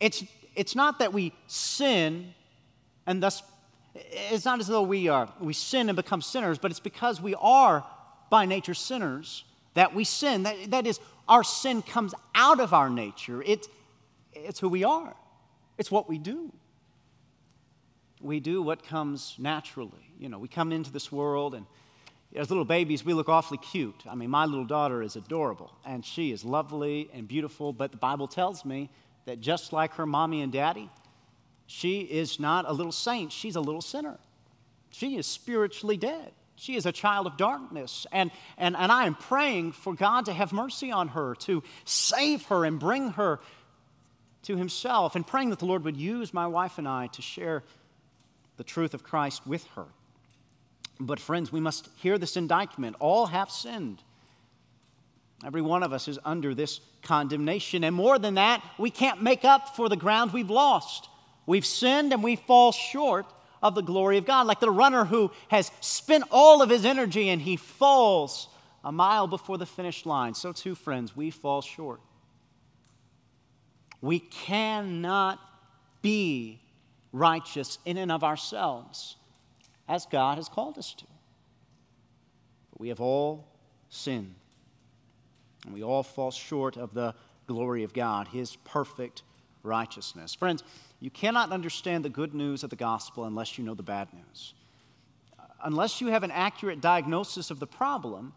it's, 0.00 0.24
it's 0.54 0.74
not 0.74 0.98
that 0.98 1.12
we 1.12 1.32
sin 1.46 2.34
and 3.06 3.22
thus 3.22 3.42
it's 3.94 4.44
not 4.44 4.60
as 4.60 4.66
though 4.66 4.82
we, 4.82 5.08
are, 5.08 5.28
we 5.40 5.52
sin 5.52 5.88
and 5.88 5.94
become 5.96 6.20
sinners, 6.20 6.58
but 6.58 6.70
it's 6.70 6.80
because 6.80 7.20
we 7.20 7.34
are 7.36 7.84
by 8.28 8.44
nature 8.44 8.74
sinners 8.74 9.44
that 9.74 9.94
we 9.94 10.04
sin. 10.04 10.42
That, 10.42 10.70
that 10.70 10.86
is, 10.86 10.98
our 11.28 11.44
sin 11.44 11.82
comes 11.82 12.14
out 12.34 12.58
of 12.58 12.72
our 12.72 12.90
nature. 12.90 13.42
It, 13.42 13.68
it's 14.32 14.58
who 14.58 14.68
we 14.68 14.84
are, 14.84 15.14
it's 15.78 15.90
what 15.90 16.08
we 16.08 16.18
do. 16.18 16.52
We 18.20 18.40
do 18.40 18.62
what 18.62 18.84
comes 18.86 19.36
naturally. 19.38 20.10
You 20.18 20.30
know, 20.30 20.38
we 20.38 20.48
come 20.48 20.72
into 20.72 20.90
this 20.90 21.12
world 21.12 21.54
and 21.54 21.66
as 22.34 22.50
little 22.50 22.64
babies, 22.64 23.04
we 23.04 23.12
look 23.12 23.28
awfully 23.28 23.58
cute. 23.58 24.02
I 24.08 24.14
mean, 24.14 24.30
my 24.30 24.44
little 24.44 24.64
daughter 24.64 25.02
is 25.02 25.16
adorable 25.16 25.72
and 25.84 26.04
she 26.04 26.32
is 26.32 26.44
lovely 26.44 27.08
and 27.12 27.28
beautiful, 27.28 27.72
but 27.72 27.92
the 27.92 27.96
Bible 27.96 28.26
tells 28.26 28.64
me 28.64 28.90
that 29.26 29.40
just 29.40 29.72
like 29.72 29.94
her 29.94 30.06
mommy 30.06 30.42
and 30.42 30.52
daddy, 30.52 30.90
she 31.66 32.00
is 32.00 32.40
not 32.40 32.68
a 32.68 32.72
little 32.72 32.92
saint, 32.92 33.32
she's 33.32 33.56
a 33.56 33.60
little 33.60 33.80
sinner. 33.80 34.18
She 34.90 35.16
is 35.16 35.26
spiritually 35.26 35.96
dead. 35.96 36.32
She 36.56 36.76
is 36.76 36.86
a 36.86 36.92
child 36.92 37.26
of 37.26 37.36
darkness. 37.36 38.06
And, 38.12 38.30
and, 38.56 38.76
and 38.76 38.92
I 38.92 39.06
am 39.06 39.14
praying 39.14 39.72
for 39.72 39.94
God 39.94 40.26
to 40.26 40.32
have 40.32 40.52
mercy 40.52 40.92
on 40.92 41.08
her, 41.08 41.34
to 41.40 41.62
save 41.84 42.44
her 42.46 42.64
and 42.64 42.78
bring 42.78 43.10
her 43.10 43.40
to 44.42 44.56
Himself, 44.56 45.16
and 45.16 45.26
praying 45.26 45.50
that 45.50 45.58
the 45.58 45.64
Lord 45.64 45.84
would 45.84 45.96
use 45.96 46.32
my 46.32 46.46
wife 46.46 46.78
and 46.78 46.86
I 46.86 47.08
to 47.08 47.22
share 47.22 47.64
the 48.56 48.64
truth 48.64 48.94
of 48.94 49.02
Christ 49.02 49.46
with 49.46 49.64
her. 49.74 49.86
But, 51.00 51.18
friends, 51.18 51.50
we 51.52 51.60
must 51.60 51.88
hear 51.96 52.18
this 52.18 52.36
indictment. 52.36 52.96
All 53.00 53.26
have 53.26 53.50
sinned. 53.50 54.02
Every 55.44 55.62
one 55.62 55.82
of 55.82 55.92
us 55.92 56.08
is 56.08 56.18
under 56.24 56.54
this 56.54 56.80
condemnation. 57.02 57.84
And 57.84 57.94
more 57.94 58.18
than 58.18 58.34
that, 58.34 58.62
we 58.78 58.90
can't 58.90 59.22
make 59.22 59.44
up 59.44 59.76
for 59.76 59.88
the 59.88 59.96
ground 59.96 60.32
we've 60.32 60.50
lost. 60.50 61.08
We've 61.46 61.66
sinned 61.66 62.12
and 62.12 62.22
we 62.22 62.36
fall 62.36 62.72
short 62.72 63.26
of 63.62 63.74
the 63.74 63.82
glory 63.82 64.18
of 64.18 64.24
God. 64.24 64.46
Like 64.46 64.60
the 64.60 64.70
runner 64.70 65.04
who 65.04 65.30
has 65.48 65.70
spent 65.80 66.24
all 66.30 66.62
of 66.62 66.70
his 66.70 66.84
energy 66.84 67.28
and 67.28 67.42
he 67.42 67.56
falls 67.56 68.48
a 68.84 68.92
mile 68.92 69.26
before 69.26 69.58
the 69.58 69.66
finish 69.66 70.06
line. 70.06 70.34
So, 70.34 70.52
too, 70.52 70.74
friends, 70.74 71.16
we 71.16 71.30
fall 71.30 71.60
short. 71.60 72.00
We 74.00 74.20
cannot 74.20 75.40
be 76.02 76.60
righteous 77.12 77.78
in 77.84 77.96
and 77.96 78.12
of 78.12 78.22
ourselves 78.22 79.16
as 79.88 80.06
God 80.06 80.38
has 80.38 80.48
called 80.48 80.78
us 80.78 80.94
to. 80.94 81.04
But 82.70 82.80
we 82.80 82.88
have 82.88 83.00
all 83.00 83.46
sinned, 83.90 84.34
and 85.64 85.74
we 85.74 85.82
all 85.82 86.02
fall 86.02 86.30
short 86.30 86.76
of 86.76 86.94
the 86.94 87.14
glory 87.46 87.82
of 87.82 87.92
God, 87.92 88.28
His 88.28 88.56
perfect 88.56 89.22
righteousness. 89.62 90.34
Friends, 90.34 90.62
you 91.00 91.10
cannot 91.10 91.52
understand 91.52 92.04
the 92.04 92.08
good 92.08 92.34
news 92.34 92.62
of 92.62 92.70
the 92.70 92.76
gospel 92.76 93.24
unless 93.24 93.58
you 93.58 93.64
know 93.64 93.74
the 93.74 93.82
bad 93.82 94.08
news. 94.12 94.54
Unless 95.62 96.00
you 96.00 96.08
have 96.08 96.22
an 96.22 96.30
accurate 96.30 96.80
diagnosis 96.80 97.50
of 97.50 97.60
the 97.60 97.66
problem, 97.66 98.34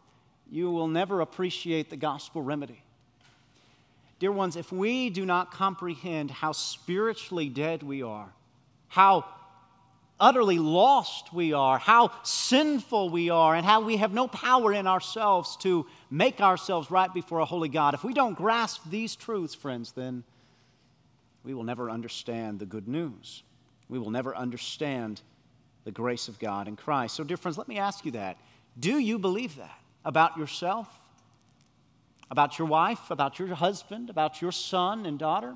you 0.49 0.71
will 0.71 0.87
never 0.87 1.21
appreciate 1.21 1.89
the 1.89 1.97
gospel 1.97 2.41
remedy. 2.41 2.81
Dear 4.19 4.31
ones, 4.31 4.55
if 4.55 4.71
we 4.71 5.09
do 5.09 5.25
not 5.25 5.51
comprehend 5.51 6.31
how 6.31 6.51
spiritually 6.51 7.49
dead 7.49 7.83
we 7.83 8.01
are, 8.01 8.29
how 8.87 9.25
utterly 10.19 10.57
lost 10.57 11.31
we 11.33 11.53
are, 11.53 11.77
how 11.77 12.11
sinful 12.23 13.09
we 13.09 13.29
are, 13.29 13.55
and 13.55 13.65
how 13.65 13.81
we 13.81 13.97
have 13.97 14.13
no 14.13 14.27
power 14.27 14.73
in 14.73 14.87
ourselves 14.87 15.57
to 15.57 15.85
make 16.09 16.41
ourselves 16.41 16.89
right 16.89 17.13
before 17.13 17.39
a 17.39 17.45
holy 17.45 17.69
God, 17.69 17.93
if 17.93 18.03
we 18.03 18.13
don't 18.13 18.35
grasp 18.35 18.81
these 18.89 19.15
truths, 19.15 19.53
friends, 19.53 19.91
then 19.91 20.23
we 21.43 21.53
will 21.53 21.63
never 21.63 21.89
understand 21.89 22.59
the 22.59 22.65
good 22.65 22.87
news. 22.87 23.43
We 23.89 23.99
will 23.99 24.11
never 24.11 24.35
understand 24.35 25.21
the 25.85 25.91
grace 25.91 26.27
of 26.27 26.39
God 26.39 26.67
in 26.67 26.75
Christ. 26.75 27.15
So, 27.15 27.23
dear 27.23 27.37
friends, 27.37 27.57
let 27.57 27.67
me 27.67 27.77
ask 27.77 28.03
you 28.03 28.11
that. 28.11 28.37
Do 28.77 28.99
you 28.99 29.17
believe 29.17 29.55
that 29.55 29.79
about 30.03 30.37
yourself, 30.37 30.87
about 32.29 32.59
your 32.59 32.67
wife, 32.67 33.09
about 33.09 33.39
your 33.39 33.55
husband, 33.55 34.09
about 34.09 34.41
your 34.41 34.51
son 34.51 35.05
and 35.05 35.17
daughter? 35.17 35.55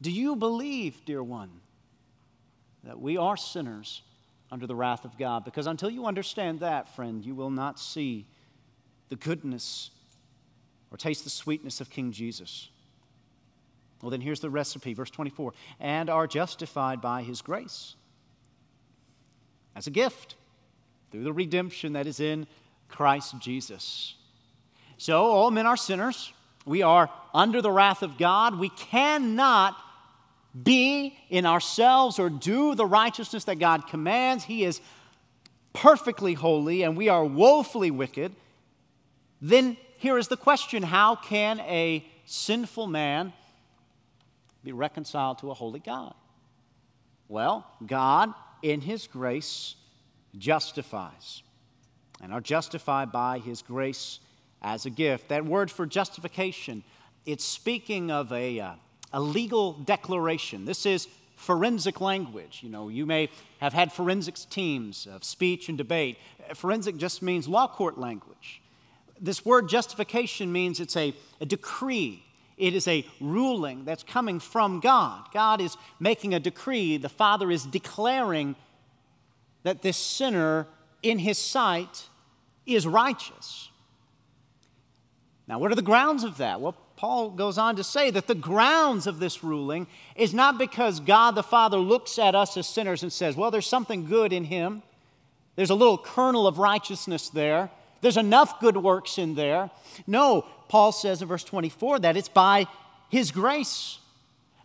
Do 0.00 0.10
you 0.10 0.36
believe, 0.36 1.04
dear 1.04 1.22
one, 1.22 1.61
that 2.84 3.00
we 3.00 3.16
are 3.16 3.36
sinners 3.36 4.02
under 4.50 4.66
the 4.66 4.74
wrath 4.74 5.04
of 5.04 5.16
God? 5.18 5.44
Because 5.44 5.66
until 5.66 5.90
you 5.90 6.06
understand 6.06 6.60
that, 6.60 6.94
friend, 6.94 7.24
you 7.24 7.34
will 7.34 7.50
not 7.50 7.78
see 7.78 8.26
the 9.08 9.16
goodness 9.16 9.90
or 10.90 10.96
taste 10.96 11.24
the 11.24 11.30
sweetness 11.30 11.80
of 11.80 11.90
King 11.90 12.12
Jesus. 12.12 12.68
Well, 14.02 14.10
then 14.10 14.20
here's 14.20 14.40
the 14.40 14.50
recipe, 14.50 14.94
verse 14.94 15.10
24 15.10 15.54
and 15.80 16.10
are 16.10 16.26
justified 16.26 17.00
by 17.00 17.22
his 17.22 17.40
grace 17.40 17.94
as 19.76 19.86
a 19.86 19.90
gift 19.90 20.34
through 21.10 21.24
the 21.24 21.32
redemption 21.32 21.92
that 21.92 22.06
is 22.06 22.20
in 22.20 22.46
Christ 22.88 23.38
Jesus. 23.38 24.16
So, 24.98 25.24
all 25.24 25.50
men 25.50 25.66
are 25.66 25.76
sinners. 25.76 26.32
We 26.64 26.82
are 26.82 27.10
under 27.34 27.60
the 27.60 27.70
wrath 27.70 28.02
of 28.02 28.18
God. 28.18 28.58
We 28.58 28.68
cannot 28.68 29.76
be 30.60 31.18
in 31.30 31.46
ourselves 31.46 32.18
or 32.18 32.28
do 32.28 32.74
the 32.74 32.84
righteousness 32.84 33.44
that 33.44 33.58
God 33.58 33.86
commands. 33.86 34.44
He 34.44 34.64
is 34.64 34.80
perfectly 35.72 36.34
holy 36.34 36.82
and 36.82 36.96
we 36.96 37.08
are 37.08 37.24
woefully 37.24 37.90
wicked. 37.90 38.34
Then 39.40 39.76
here 39.96 40.18
is 40.18 40.28
the 40.28 40.36
question 40.36 40.82
how 40.82 41.16
can 41.16 41.60
a 41.60 42.04
sinful 42.26 42.86
man 42.86 43.32
be 44.62 44.72
reconciled 44.72 45.38
to 45.38 45.50
a 45.50 45.54
holy 45.54 45.80
God? 45.80 46.14
Well, 47.28 47.66
God, 47.86 48.34
in 48.60 48.82
His 48.82 49.06
grace, 49.06 49.74
justifies 50.36 51.42
and 52.22 52.32
are 52.32 52.40
justified 52.40 53.10
by 53.10 53.38
His 53.38 53.62
grace 53.62 54.20
as 54.60 54.86
a 54.86 54.90
gift. 54.90 55.28
That 55.28 55.46
word 55.46 55.70
for 55.70 55.86
justification, 55.86 56.84
it's 57.24 57.44
speaking 57.44 58.10
of 58.10 58.30
a. 58.32 58.60
Uh, 58.60 58.72
a 59.12 59.20
legal 59.20 59.72
declaration. 59.74 60.64
This 60.64 60.86
is 60.86 61.08
forensic 61.36 62.00
language. 62.00 62.60
You 62.62 62.70
know, 62.70 62.88
you 62.88 63.04
may 63.04 63.28
have 63.60 63.72
had 63.72 63.92
forensics 63.92 64.44
teams 64.44 65.06
of 65.06 65.24
speech 65.24 65.68
and 65.68 65.76
debate. 65.76 66.18
Forensic 66.54 66.96
just 66.96 67.22
means 67.22 67.48
law 67.48 67.66
court 67.66 67.98
language. 67.98 68.62
This 69.20 69.44
word 69.44 69.68
justification 69.68 70.52
means 70.52 70.80
it's 70.80 70.96
a, 70.96 71.14
a 71.40 71.46
decree. 71.46 72.24
It 72.56 72.74
is 72.74 72.86
a 72.86 73.04
ruling 73.20 73.84
that's 73.84 74.02
coming 74.02 74.40
from 74.40 74.80
God. 74.80 75.26
God 75.32 75.60
is 75.60 75.76
making 75.98 76.34
a 76.34 76.40
decree. 76.40 76.96
The 76.96 77.08
Father 77.08 77.50
is 77.50 77.64
declaring 77.64 78.56
that 79.62 79.82
this 79.82 79.96
sinner, 79.96 80.66
in 81.02 81.18
his 81.18 81.38
sight, 81.38 82.08
is 82.66 82.86
righteous. 82.86 83.70
Now, 85.48 85.58
what 85.58 85.72
are 85.72 85.76
the 85.76 85.82
grounds 85.82 86.24
of 86.24 86.38
that? 86.38 86.60
Well, 86.60 86.76
Paul 87.02 87.30
goes 87.30 87.58
on 87.58 87.74
to 87.74 87.82
say 87.82 88.12
that 88.12 88.28
the 88.28 88.34
grounds 88.36 89.08
of 89.08 89.18
this 89.18 89.42
ruling 89.42 89.88
is 90.14 90.32
not 90.32 90.56
because 90.56 91.00
God 91.00 91.34
the 91.34 91.42
Father 91.42 91.76
looks 91.76 92.16
at 92.16 92.36
us 92.36 92.56
as 92.56 92.68
sinners 92.68 93.02
and 93.02 93.12
says, 93.12 93.34
well, 93.34 93.50
there's 93.50 93.66
something 93.66 94.06
good 94.06 94.32
in 94.32 94.44
him. 94.44 94.84
There's 95.56 95.70
a 95.70 95.74
little 95.74 95.98
kernel 95.98 96.46
of 96.46 96.58
righteousness 96.58 97.28
there. 97.28 97.72
There's 98.02 98.16
enough 98.16 98.60
good 98.60 98.76
works 98.76 99.18
in 99.18 99.34
there. 99.34 99.68
No, 100.06 100.42
Paul 100.68 100.92
says 100.92 101.20
in 101.20 101.26
verse 101.26 101.42
24 101.42 101.98
that 101.98 102.16
it's 102.16 102.28
by 102.28 102.68
his 103.08 103.32
grace. 103.32 103.98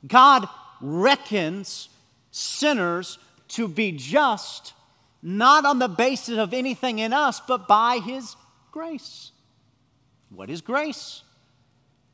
God 0.06 0.48
reckons 0.80 1.90
sinners 2.30 3.18
to 3.48 3.68
be 3.68 3.94
just, 3.94 4.74
not 5.24 5.66
on 5.66 5.80
the 5.80 5.88
basis 5.88 6.38
of 6.38 6.54
anything 6.54 7.00
in 7.00 7.14
us, 7.14 7.42
but 7.48 7.68
by 7.68 7.98
his 7.98 8.36
grace. 8.72 9.32
What 10.30 10.52
is 10.52 10.62
grace? 10.62 11.24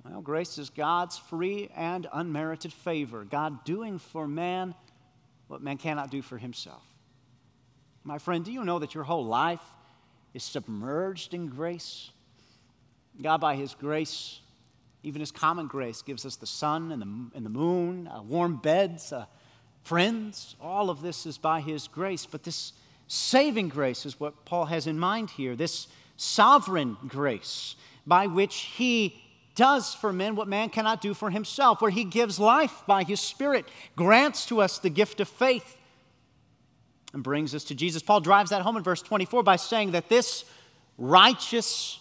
Well, 0.05 0.21
grace 0.21 0.57
is 0.57 0.69
God's 0.69 1.17
free 1.17 1.69
and 1.75 2.07
unmerited 2.11 2.73
favor, 2.73 3.23
God 3.23 3.63
doing 3.63 3.99
for 3.99 4.27
man 4.27 4.75
what 5.47 5.61
man 5.61 5.77
cannot 5.77 6.11
do 6.11 6.21
for 6.21 6.37
himself. 6.37 6.83
My 8.03 8.17
friend, 8.17 8.43
do 8.43 8.51
you 8.51 8.65
know 8.65 8.79
that 8.79 8.93
your 8.93 9.05
whole 9.05 9.25
life 9.25 9.61
is 10.33 10.43
submerged 10.43 11.33
in 11.33 11.47
grace? 11.47 12.11
God, 13.21 13.39
by 13.39 13.55
His 13.55 13.75
grace, 13.75 14.39
even 15.03 15.19
His 15.19 15.31
common 15.31 15.67
grace, 15.67 16.01
gives 16.01 16.25
us 16.25 16.35
the 16.35 16.47
sun 16.47 16.91
and 16.91 17.01
the, 17.01 17.37
and 17.37 17.45
the 17.45 17.49
moon, 17.49 18.07
uh, 18.07 18.21
warm 18.23 18.57
beds, 18.57 19.13
uh, 19.13 19.25
friends. 19.83 20.55
All 20.59 20.89
of 20.89 21.01
this 21.01 21.25
is 21.25 21.37
by 21.37 21.61
His 21.61 21.87
grace. 21.87 22.25
But 22.25 22.43
this 22.43 22.73
saving 23.07 23.69
grace 23.69 24.05
is 24.05 24.19
what 24.19 24.45
Paul 24.45 24.65
has 24.65 24.87
in 24.87 24.97
mind 24.97 25.29
here 25.31 25.55
this 25.55 25.87
sovereign 26.17 26.97
grace 27.07 27.75
by 28.05 28.27
which 28.27 28.55
He 28.75 29.22
does 29.55 29.93
for 29.93 30.11
men 30.11 30.35
what 30.35 30.47
man 30.47 30.69
cannot 30.69 31.01
do 31.01 31.13
for 31.13 31.29
himself, 31.29 31.81
where 31.81 31.91
he 31.91 32.03
gives 32.03 32.39
life 32.39 32.83
by 32.87 33.03
his 33.03 33.19
Spirit, 33.19 33.65
grants 33.95 34.45
to 34.47 34.61
us 34.61 34.79
the 34.79 34.89
gift 34.89 35.19
of 35.19 35.27
faith, 35.27 35.77
and 37.13 37.23
brings 37.23 37.53
us 37.53 37.63
to 37.65 37.75
Jesus. 37.75 38.01
Paul 38.01 38.21
drives 38.21 38.49
that 38.49 38.63
home 38.63 38.77
in 38.77 38.83
verse 38.83 39.01
24 39.01 39.43
by 39.43 39.55
saying 39.55 39.91
that 39.91 40.09
this 40.09 40.45
righteous 40.97 41.99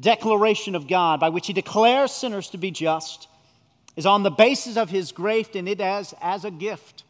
declaration 0.00 0.74
of 0.74 0.88
God, 0.88 1.20
by 1.20 1.28
which 1.28 1.46
he 1.46 1.52
declares 1.52 2.12
sinners 2.12 2.48
to 2.50 2.58
be 2.58 2.70
just, 2.70 3.28
is 3.96 4.06
on 4.06 4.22
the 4.22 4.30
basis 4.30 4.76
of 4.76 4.90
his 4.90 5.12
grace 5.12 5.48
and 5.54 5.68
it 5.68 5.80
as, 5.80 6.14
as 6.20 6.44
a 6.44 6.50
gift. 6.50 7.04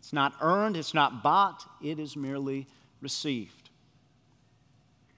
It's 0.00 0.12
not 0.12 0.34
earned, 0.40 0.76
it's 0.76 0.94
not 0.94 1.22
bought, 1.22 1.64
it 1.82 1.98
is 1.98 2.16
merely 2.16 2.66
received. 3.00 3.61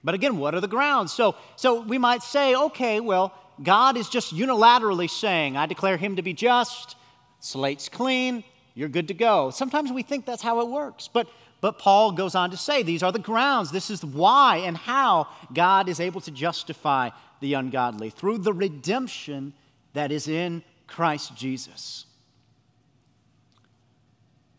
But 0.05 0.13
again, 0.13 0.37
what 0.37 0.53
are 0.53 0.61
the 0.61 0.67
grounds? 0.67 1.11
So, 1.11 1.35
so 1.55 1.81
we 1.81 1.97
might 1.97 2.21
say, 2.21 2.55
okay, 2.55 2.99
well, 2.99 3.33
God 3.61 3.97
is 3.97 4.07
just 4.07 4.35
unilaterally 4.35 5.09
saying, 5.09 5.57
I 5.57 5.65
declare 5.65 5.97
him 5.97 6.17
to 6.17 6.21
be 6.21 6.31
just, 6.31 6.95
slate's 7.39 7.89
clean, 7.89 8.43
you're 8.75 8.87
good 8.87 9.07
to 9.07 9.15
go. 9.15 9.49
Sometimes 9.49 9.91
we 9.91 10.03
think 10.03 10.27
that's 10.27 10.43
how 10.43 10.61
it 10.61 10.67
works. 10.67 11.09
But, 11.11 11.27
but 11.59 11.79
Paul 11.79 12.11
goes 12.11 12.35
on 12.35 12.51
to 12.51 12.57
say, 12.57 12.83
these 12.83 13.01
are 13.01 13.11
the 13.11 13.17
grounds. 13.17 13.71
This 13.71 13.89
is 13.89 14.05
why 14.05 14.57
and 14.57 14.77
how 14.77 15.27
God 15.51 15.89
is 15.89 15.99
able 15.99 16.21
to 16.21 16.31
justify 16.31 17.09
the 17.39 17.55
ungodly 17.55 18.11
through 18.11 18.39
the 18.39 18.53
redemption 18.53 19.53
that 19.93 20.11
is 20.11 20.27
in 20.27 20.63
Christ 20.85 21.35
Jesus. 21.35 22.05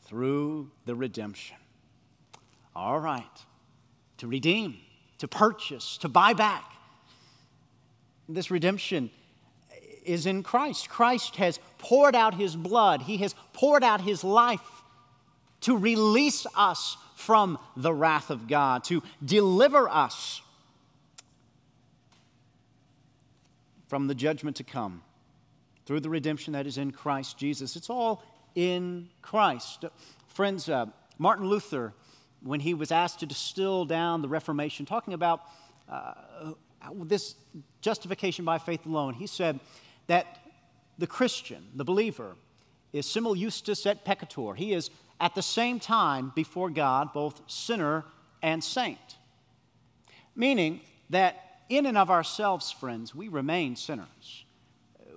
Through 0.06 0.72
the 0.86 0.96
redemption. 0.96 1.56
All 2.74 2.98
right. 2.98 3.24
To 4.18 4.26
redeem 4.26 4.78
to 5.18 5.28
purchase, 5.28 5.96
to 5.98 6.08
buy 6.08 6.32
back. 6.32 6.72
This 8.28 8.50
redemption 8.50 9.10
is 10.04 10.26
in 10.26 10.42
Christ. 10.42 10.88
Christ 10.88 11.36
has 11.36 11.58
poured 11.78 12.14
out 12.14 12.34
his 12.34 12.56
blood, 12.56 13.02
he 13.02 13.18
has 13.18 13.34
poured 13.52 13.84
out 13.84 14.00
his 14.00 14.22
life 14.24 14.60
to 15.62 15.76
release 15.76 16.46
us 16.54 16.96
from 17.16 17.58
the 17.76 17.92
wrath 17.92 18.30
of 18.30 18.46
God, 18.46 18.84
to 18.84 19.02
deliver 19.24 19.88
us 19.88 20.42
from 23.88 24.06
the 24.06 24.14
judgment 24.14 24.56
to 24.56 24.64
come 24.64 25.02
through 25.86 26.00
the 26.00 26.10
redemption 26.10 26.52
that 26.52 26.66
is 26.66 26.78
in 26.78 26.90
Christ 26.90 27.38
Jesus. 27.38 27.76
It's 27.76 27.88
all 27.88 28.22
in 28.54 29.08
Christ. 29.22 29.84
Friends, 30.28 30.68
uh, 30.68 30.86
Martin 31.18 31.46
Luther 31.46 31.94
when 32.46 32.60
he 32.60 32.74
was 32.74 32.90
asked 32.92 33.20
to 33.20 33.26
distill 33.26 33.84
down 33.84 34.22
the 34.22 34.28
Reformation, 34.28 34.86
talking 34.86 35.14
about 35.14 35.42
uh, 35.88 36.14
this 37.04 37.34
justification 37.80 38.44
by 38.44 38.58
faith 38.58 38.86
alone, 38.86 39.14
he 39.14 39.26
said 39.26 39.60
that 40.06 40.38
the 40.98 41.06
Christian, 41.06 41.66
the 41.74 41.84
believer, 41.84 42.36
is 42.92 43.06
simul 43.06 43.34
justus 43.34 43.84
et 43.86 44.04
peccator. 44.04 44.56
He 44.56 44.72
is 44.72 44.90
at 45.20 45.34
the 45.34 45.42
same 45.42 45.80
time 45.80 46.32
before 46.34 46.70
God 46.70 47.12
both 47.12 47.42
sinner 47.46 48.04
and 48.42 48.62
saint. 48.62 49.16
Meaning 50.34 50.80
that 51.10 51.60
in 51.68 51.86
and 51.86 51.98
of 51.98 52.10
ourselves, 52.10 52.70
friends, 52.70 53.14
we 53.14 53.28
remain 53.28 53.76
sinners. 53.76 54.44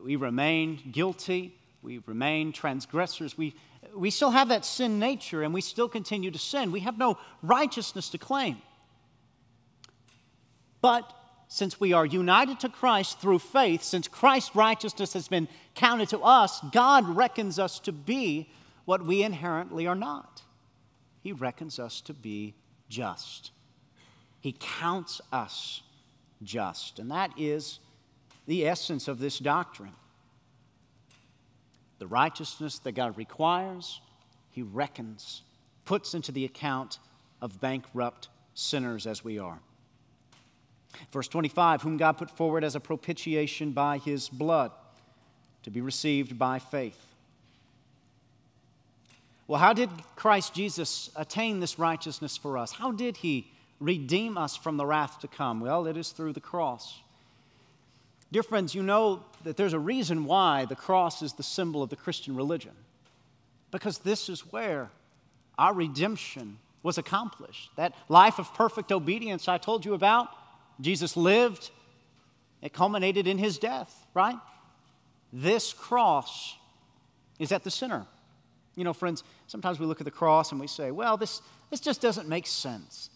We 0.03 0.15
remain 0.15 0.79
guilty. 0.91 1.55
We 1.81 2.01
remain 2.05 2.51
transgressors. 2.51 3.37
We 3.37 3.55
we 3.95 4.11
still 4.11 4.31
have 4.31 4.49
that 4.49 4.65
sin 4.65 4.99
nature 4.99 5.43
and 5.43 5.53
we 5.53 5.61
still 5.61 5.89
continue 5.89 6.31
to 6.31 6.39
sin. 6.39 6.71
We 6.71 6.81
have 6.81 6.97
no 6.97 7.17
righteousness 7.41 8.09
to 8.09 8.17
claim. 8.17 8.57
But 10.81 11.11
since 11.47 11.79
we 11.79 11.93
are 11.93 12.05
united 12.05 12.59
to 12.61 12.69
Christ 12.69 13.19
through 13.19 13.39
faith, 13.39 13.83
since 13.83 14.07
Christ's 14.07 14.55
righteousness 14.55 15.13
has 15.13 15.27
been 15.27 15.47
counted 15.75 16.09
to 16.09 16.19
us, 16.19 16.59
God 16.71 17.07
reckons 17.07 17.57
us 17.57 17.79
to 17.79 17.91
be 17.91 18.49
what 18.85 19.05
we 19.05 19.23
inherently 19.23 19.87
are 19.87 19.95
not. 19.95 20.43
He 21.21 21.31
reckons 21.31 21.79
us 21.79 22.01
to 22.01 22.13
be 22.13 22.55
just. 22.87 23.51
He 24.39 24.55
counts 24.59 25.21
us 25.31 25.81
just. 26.43 26.99
And 26.99 27.11
that 27.11 27.31
is 27.37 27.79
the 28.45 28.67
essence 28.67 29.07
of 29.07 29.19
this 29.19 29.39
doctrine 29.39 29.93
the 31.99 32.07
righteousness 32.07 32.79
that 32.79 32.93
God 32.93 33.17
requires, 33.17 34.01
He 34.51 34.63
reckons, 34.63 35.43
puts 35.85 36.13
into 36.13 36.31
the 36.31 36.45
account 36.45 36.99
of 37.41 37.61
bankrupt 37.61 38.29
sinners 38.53 39.05
as 39.05 39.23
we 39.23 39.37
are. 39.37 39.59
Verse 41.11 41.27
25, 41.27 41.81
whom 41.81 41.97
God 41.97 42.13
put 42.13 42.31
forward 42.31 42.63
as 42.63 42.75
a 42.75 42.79
propitiation 42.79 43.71
by 43.71 43.97
His 43.97 44.27
blood 44.29 44.71
to 45.63 45.69
be 45.69 45.81
received 45.81 46.39
by 46.39 46.59
faith. 46.59 46.99
Well, 49.47 49.59
how 49.59 49.73
did 49.73 49.89
Christ 50.15 50.53
Jesus 50.53 51.09
attain 51.15 51.59
this 51.59 51.79
righteousness 51.79 52.37
for 52.37 52.57
us? 52.57 52.71
How 52.71 52.91
did 52.91 53.17
He 53.17 53.51
redeem 53.79 54.37
us 54.37 54.55
from 54.55 54.77
the 54.77 54.85
wrath 54.85 55.19
to 55.21 55.27
come? 55.27 55.59
Well, 55.59 55.87
it 55.87 55.97
is 55.97 56.11
through 56.11 56.33
the 56.33 56.39
cross. 56.39 56.99
Dear 58.31 58.43
friends, 58.43 58.75
you 58.75 58.83
know 58.83 59.23
that 59.43 59.57
there's 59.57 59.73
a 59.73 59.79
reason 59.79 60.25
why 60.25 60.65
the 60.65 60.75
cross 60.75 61.21
is 61.21 61.33
the 61.33 61.43
symbol 61.43 61.81
of 61.81 61.89
the 61.89 61.95
Christian 61.95 62.35
religion. 62.35 62.73
Because 63.71 63.99
this 63.99 64.29
is 64.29 64.41
where 64.51 64.89
our 65.57 65.73
redemption 65.73 66.59
was 66.83 66.97
accomplished. 66.97 67.71
That 67.75 67.93
life 68.07 68.39
of 68.39 68.53
perfect 68.53 68.91
obedience 68.91 69.47
I 69.47 69.57
told 69.57 69.85
you 69.85 69.93
about, 69.93 70.29
Jesus 70.79 71.17
lived, 71.17 71.71
it 72.61 72.71
culminated 72.71 73.27
in 73.27 73.37
his 73.37 73.57
death, 73.57 74.05
right? 74.13 74.37
This 75.33 75.73
cross 75.73 76.55
is 77.39 77.51
at 77.51 77.63
the 77.63 77.71
center. 77.71 78.05
You 78.75 78.83
know, 78.83 78.93
friends, 78.93 79.23
sometimes 79.47 79.79
we 79.79 79.85
look 79.85 80.01
at 80.01 80.05
the 80.05 80.11
cross 80.11 80.51
and 80.51 80.61
we 80.61 80.67
say, 80.67 80.91
well, 80.91 81.17
this, 81.17 81.41
this 81.69 81.79
just 81.79 81.99
doesn't 81.99 82.29
make 82.29 82.47
sense. 82.47 83.09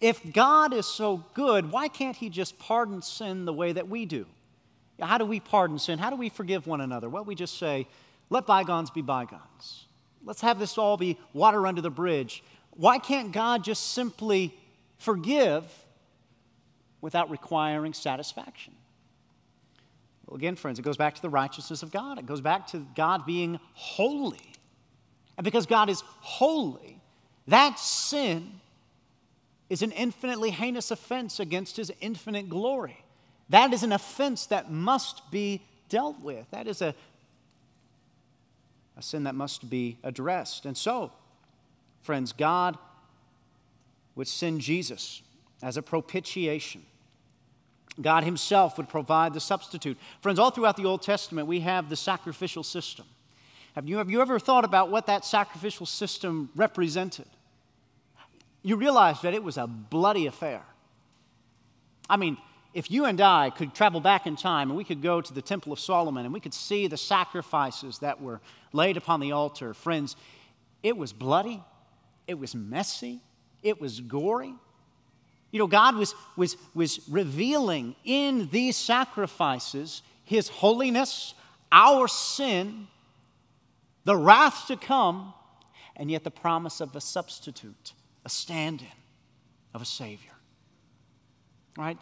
If 0.00 0.32
God 0.32 0.72
is 0.72 0.86
so 0.86 1.24
good, 1.34 1.70
why 1.70 1.88
can't 1.88 2.16
He 2.16 2.28
just 2.28 2.58
pardon 2.58 3.02
sin 3.02 3.44
the 3.44 3.52
way 3.52 3.72
that 3.72 3.88
we 3.88 4.06
do? 4.06 4.26
How 5.00 5.18
do 5.18 5.24
we 5.24 5.40
pardon 5.40 5.78
sin? 5.78 5.98
How 5.98 6.10
do 6.10 6.16
we 6.16 6.28
forgive 6.28 6.66
one 6.66 6.80
another? 6.80 7.08
Well, 7.08 7.24
we 7.24 7.34
just 7.34 7.58
say, 7.58 7.86
let 8.30 8.46
bygones 8.46 8.90
be 8.90 9.02
bygones. 9.02 9.86
Let's 10.24 10.40
have 10.40 10.58
this 10.58 10.78
all 10.78 10.96
be 10.96 11.18
water 11.32 11.66
under 11.66 11.80
the 11.80 11.90
bridge. 11.90 12.42
Why 12.70 12.98
can't 12.98 13.32
God 13.32 13.64
just 13.64 13.92
simply 13.92 14.56
forgive 14.98 15.64
without 17.00 17.30
requiring 17.30 17.92
satisfaction? 17.92 18.72
Well, 20.26 20.36
again, 20.36 20.56
friends, 20.56 20.78
it 20.78 20.82
goes 20.82 20.96
back 20.96 21.14
to 21.14 21.22
the 21.22 21.28
righteousness 21.28 21.82
of 21.82 21.90
God. 21.90 22.18
It 22.18 22.26
goes 22.26 22.40
back 22.40 22.68
to 22.68 22.86
God 22.94 23.26
being 23.26 23.60
holy. 23.74 24.52
And 25.36 25.44
because 25.44 25.66
God 25.66 25.90
is 25.90 26.02
holy, 26.20 26.98
that 27.48 27.78
sin 27.78 28.60
is 29.68 29.82
an 29.82 29.92
infinitely 29.92 30.50
heinous 30.50 30.90
offense 30.90 31.40
against 31.40 31.76
his 31.76 31.92
infinite 32.00 32.48
glory. 32.48 33.03
That 33.48 33.72
is 33.72 33.82
an 33.82 33.92
offense 33.92 34.46
that 34.46 34.70
must 34.70 35.30
be 35.30 35.62
dealt 35.88 36.20
with. 36.20 36.50
That 36.50 36.66
is 36.66 36.80
a, 36.82 36.94
a 38.96 39.02
sin 39.02 39.24
that 39.24 39.34
must 39.34 39.68
be 39.68 39.98
addressed. 40.02 40.66
And 40.66 40.76
so, 40.76 41.12
friends, 42.02 42.32
God 42.32 42.78
would 44.14 44.28
send 44.28 44.60
Jesus 44.60 45.22
as 45.62 45.76
a 45.76 45.82
propitiation. 45.82 46.82
God 48.00 48.24
Himself 48.24 48.76
would 48.76 48.88
provide 48.88 49.34
the 49.34 49.40
substitute. 49.40 49.96
Friends, 50.20 50.38
all 50.38 50.50
throughout 50.50 50.76
the 50.76 50.84
Old 50.84 51.02
Testament, 51.02 51.46
we 51.46 51.60
have 51.60 51.88
the 51.88 51.96
sacrificial 51.96 52.62
system. 52.62 53.06
Have 53.74 53.88
you, 53.88 53.98
have 53.98 54.10
you 54.10 54.20
ever 54.20 54.38
thought 54.38 54.64
about 54.64 54.90
what 54.90 55.06
that 55.06 55.24
sacrificial 55.24 55.86
system 55.86 56.48
represented? 56.54 57.26
You 58.62 58.76
realize 58.76 59.20
that 59.22 59.34
it 59.34 59.42
was 59.42 59.58
a 59.58 59.66
bloody 59.66 60.26
affair. 60.26 60.62
I 62.08 62.16
mean, 62.16 62.36
if 62.74 62.90
you 62.90 63.04
and 63.04 63.20
I 63.20 63.50
could 63.50 63.72
travel 63.72 64.00
back 64.00 64.26
in 64.26 64.34
time 64.34 64.68
and 64.68 64.76
we 64.76 64.82
could 64.82 65.00
go 65.00 65.20
to 65.20 65.32
the 65.32 65.40
Temple 65.40 65.72
of 65.72 65.78
Solomon 65.78 66.24
and 66.24 66.34
we 66.34 66.40
could 66.40 66.52
see 66.52 66.88
the 66.88 66.96
sacrifices 66.96 68.00
that 68.00 68.20
were 68.20 68.40
laid 68.72 68.96
upon 68.96 69.20
the 69.20 69.30
altar, 69.30 69.72
friends, 69.72 70.16
it 70.82 70.96
was 70.96 71.12
bloody, 71.12 71.62
it 72.26 72.34
was 72.34 72.54
messy, 72.54 73.20
it 73.62 73.80
was 73.80 74.00
gory. 74.00 74.52
You 75.52 75.60
know, 75.60 75.68
God 75.68 75.94
was, 75.94 76.16
was, 76.36 76.56
was 76.74 77.00
revealing 77.08 77.94
in 78.04 78.48
these 78.50 78.76
sacrifices 78.76 80.02
His 80.24 80.48
holiness, 80.48 81.34
our 81.70 82.08
sin, 82.08 82.88
the 84.04 84.16
wrath 84.16 84.66
to 84.66 84.76
come, 84.76 85.32
and 85.94 86.10
yet 86.10 86.24
the 86.24 86.30
promise 86.30 86.80
of 86.80 86.96
a 86.96 87.00
substitute, 87.00 87.92
a 88.24 88.28
stand 88.28 88.80
in 88.80 88.88
of 89.72 89.80
a 89.80 89.84
Savior. 89.84 90.30
Right? 91.78 91.98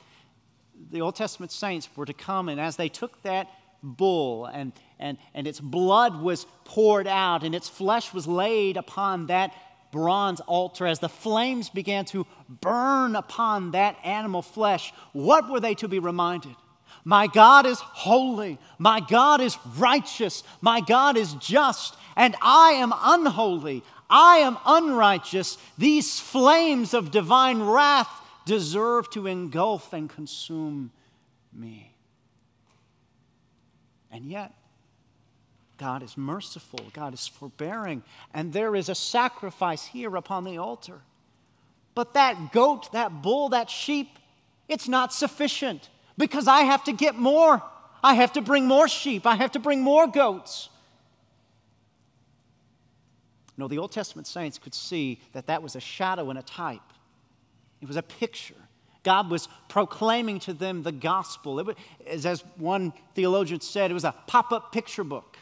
The 0.91 1.01
Old 1.01 1.17
Testament 1.17 1.53
saints 1.53 1.89
were 1.97 2.07
to 2.07 2.13
come, 2.13 2.49
and 2.49 2.61
as 2.61 2.77
they 2.77 2.89
took 2.89 3.23
that 3.23 3.49
bull 3.83 4.47
and, 4.47 4.73
and, 4.99 5.19
and 5.35 5.47
its 5.47 5.61
blood 5.61 6.21
was 6.21 6.47
poured 6.65 7.07
out 7.07 7.43
and 7.43 7.55
its 7.55 7.69
flesh 7.69 8.15
was 8.15 8.27
laid 8.27 8.77
upon 8.77 9.27
that 9.27 9.53
bronze 9.91 10.41
altar, 10.41 10.87
as 10.87 11.01
the 11.01 11.09
flames 11.09 11.69
began 11.69 12.05
to 12.07 12.27
burn 12.49 13.15
upon 13.15 13.73
that 13.73 13.97
animal 14.03 14.41
flesh, 14.43 14.93
what 15.13 15.51
were 15.51 15.61
they 15.61 15.75
to 15.75 15.89
be 15.89 15.99
reminded? 15.99 16.55
My 17.05 17.27
God 17.27 17.67
is 17.67 17.79
holy. 17.81 18.59
My 18.79 19.01
God 19.01 19.41
is 19.41 19.59
righteous. 19.77 20.43
My 20.61 20.81
God 20.81 21.17
is 21.17 21.35
just. 21.35 21.97
And 22.17 22.37
I 22.41 22.73
am 22.73 22.95
unholy. 22.97 23.83
I 24.09 24.39
am 24.39 24.57
unrighteous. 24.65 25.59
These 25.77 26.21
flames 26.21 26.95
of 26.95 27.11
divine 27.11 27.63
wrath 27.63 28.09
deserve 28.45 29.11
to 29.11 29.27
engulf 29.27 29.93
and 29.93 30.09
consume 30.09 30.91
me. 31.53 31.95
And 34.11 34.27
yet, 34.27 34.53
God 35.79 36.03
is 36.03 36.17
merciful, 36.17 36.81
God 36.93 37.15
is 37.15 37.27
forbearing, 37.27 38.03
and 38.33 38.53
there 38.53 38.77
is 38.77 38.89
a 38.89 38.95
sacrifice 38.95 39.87
here 39.87 40.15
upon 40.17 40.45
the 40.45 40.59
altar. 40.59 41.01
But 41.95 42.15
that 42.15 42.53
goat, 42.53 42.93
that 42.93 43.23
bull, 43.23 43.51
that 43.51 43.69
sheep, 43.69 44.19
it's 44.69 44.89
not 44.89 45.13
sufficient 45.13 45.89
because 46.17 46.47
I 46.47 46.63
have 46.63 46.85
to 46.85 46.93
get 46.93 47.17
more. 47.17 47.63
I 48.03 48.15
have 48.15 48.33
to 48.35 48.41
bring 48.41 48.67
more 48.67 48.89
sheep. 48.89 49.27
I 49.27 49.37
have 49.37 49.53
to 49.53 49.59
bring 49.59 49.81
more 49.81 50.07
goats. 50.07 50.69
No, 53.57 53.69
the 53.69 53.79
Old 53.79 53.93
Testament 53.93 54.27
saints 54.27 54.59
could 54.59 54.75
see 54.75 55.21
that 55.33 55.47
that 55.47 55.63
was 55.63 55.77
a 55.77 55.81
shadow 55.81 56.31
and 56.31 56.39
a 56.39 56.43
type, 56.43 56.81
it 57.83 57.89
was 57.89 57.97
a 57.97 58.03
picture. 58.03 58.55
God 59.03 59.29
was 59.31 59.49
proclaiming 59.69 60.39
to 60.41 60.53
them 60.53 60.85
the 60.85 60.93
gospel. 60.93 61.59
It 61.59 61.67
was, 61.67 61.77
as 62.25 62.45
one 62.57 62.93
theologian 63.15 63.61
said, 63.61 63.91
it 63.91 63.95
was 63.95 64.05
a 64.05 64.15
pop 64.29 64.53
up 64.53 64.73
picture 64.73 65.03
book. 65.03 65.37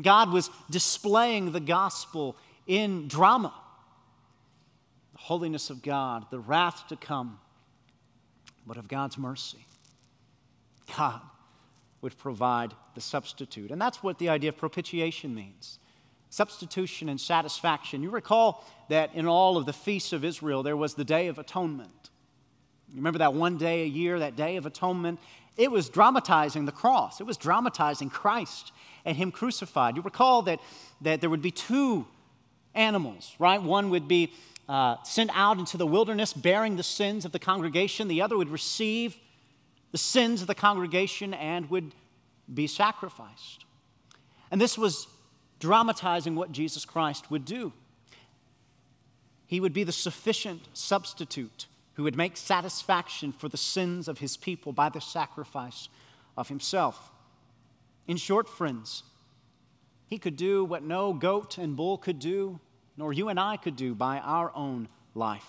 God 0.00 0.30
was 0.30 0.50
displaying 0.70 1.52
the 1.52 1.60
gospel 1.60 2.36
in 2.66 3.08
drama. 3.08 3.54
The 5.12 5.18
holiness 5.18 5.70
of 5.70 5.82
God, 5.82 6.26
the 6.30 6.38
wrath 6.38 6.84
to 6.88 6.96
come, 6.96 7.38
but 8.66 8.76
of 8.76 8.88
God's 8.88 9.16
mercy. 9.16 9.64
God 10.96 11.22
would 12.02 12.18
provide 12.18 12.74
the 12.94 13.00
substitute. 13.00 13.70
And 13.70 13.80
that's 13.80 14.02
what 14.02 14.18
the 14.18 14.28
idea 14.28 14.50
of 14.50 14.58
propitiation 14.58 15.34
means 15.34 15.78
substitution 16.36 17.08
and 17.08 17.18
satisfaction. 17.18 18.02
You 18.02 18.10
recall 18.10 18.64
that 18.90 19.14
in 19.14 19.26
all 19.26 19.56
of 19.56 19.64
the 19.64 19.72
feasts 19.72 20.12
of 20.12 20.22
Israel, 20.22 20.62
there 20.62 20.76
was 20.76 20.94
the 20.94 21.04
Day 21.04 21.28
of 21.28 21.38
Atonement. 21.38 22.10
You 22.90 22.96
remember 22.96 23.20
that 23.20 23.32
one 23.32 23.56
day 23.56 23.82
a 23.84 23.86
year, 23.86 24.18
that 24.18 24.36
Day 24.36 24.56
of 24.56 24.66
Atonement? 24.66 25.18
It 25.56 25.70
was 25.70 25.88
dramatizing 25.88 26.66
the 26.66 26.72
cross, 26.72 27.20
it 27.20 27.24
was 27.24 27.38
dramatizing 27.38 28.10
Christ 28.10 28.72
and 29.06 29.16
Him 29.16 29.32
crucified. 29.32 29.96
You 29.96 30.02
recall 30.02 30.42
that, 30.42 30.60
that 31.00 31.22
there 31.22 31.30
would 31.30 31.40
be 31.40 31.50
two 31.50 32.06
animals, 32.74 33.34
right? 33.38 33.62
One 33.62 33.88
would 33.88 34.06
be 34.06 34.32
uh, 34.68 34.96
sent 35.04 35.30
out 35.32 35.58
into 35.58 35.78
the 35.78 35.86
wilderness 35.86 36.34
bearing 36.34 36.76
the 36.76 36.82
sins 36.82 37.24
of 37.24 37.32
the 37.32 37.38
congregation, 37.38 38.08
the 38.08 38.20
other 38.20 38.36
would 38.36 38.50
receive 38.50 39.16
the 39.92 39.98
sins 39.98 40.42
of 40.42 40.48
the 40.48 40.54
congregation 40.54 41.32
and 41.32 41.70
would 41.70 41.94
be 42.52 42.66
sacrificed. 42.66 43.64
And 44.50 44.60
this 44.60 44.76
was 44.76 45.06
dramatizing 45.58 46.34
what 46.34 46.52
Jesus 46.52 46.84
Christ 46.84 47.30
would 47.30 47.44
do. 47.44 47.72
He 49.46 49.60
would 49.60 49.72
be 49.72 49.84
the 49.84 49.92
sufficient 49.92 50.62
substitute 50.72 51.66
who 51.94 52.02
would 52.02 52.16
make 52.16 52.36
satisfaction 52.36 53.32
for 53.32 53.48
the 53.48 53.56
sins 53.56 54.08
of 54.08 54.18
his 54.18 54.36
people 54.36 54.72
by 54.72 54.88
the 54.88 55.00
sacrifice 55.00 55.88
of 56.36 56.48
himself. 56.48 57.10
In 58.06 58.16
short, 58.16 58.48
friends, 58.48 59.02
he 60.06 60.18
could 60.18 60.36
do 60.36 60.64
what 60.64 60.82
no 60.82 61.12
goat 61.12 61.58
and 61.58 61.76
bull 61.76 61.96
could 61.96 62.18
do, 62.18 62.60
nor 62.96 63.12
you 63.12 63.28
and 63.28 63.40
I 63.40 63.56
could 63.56 63.76
do 63.76 63.94
by 63.94 64.18
our 64.18 64.52
own 64.54 64.88
life. 65.14 65.48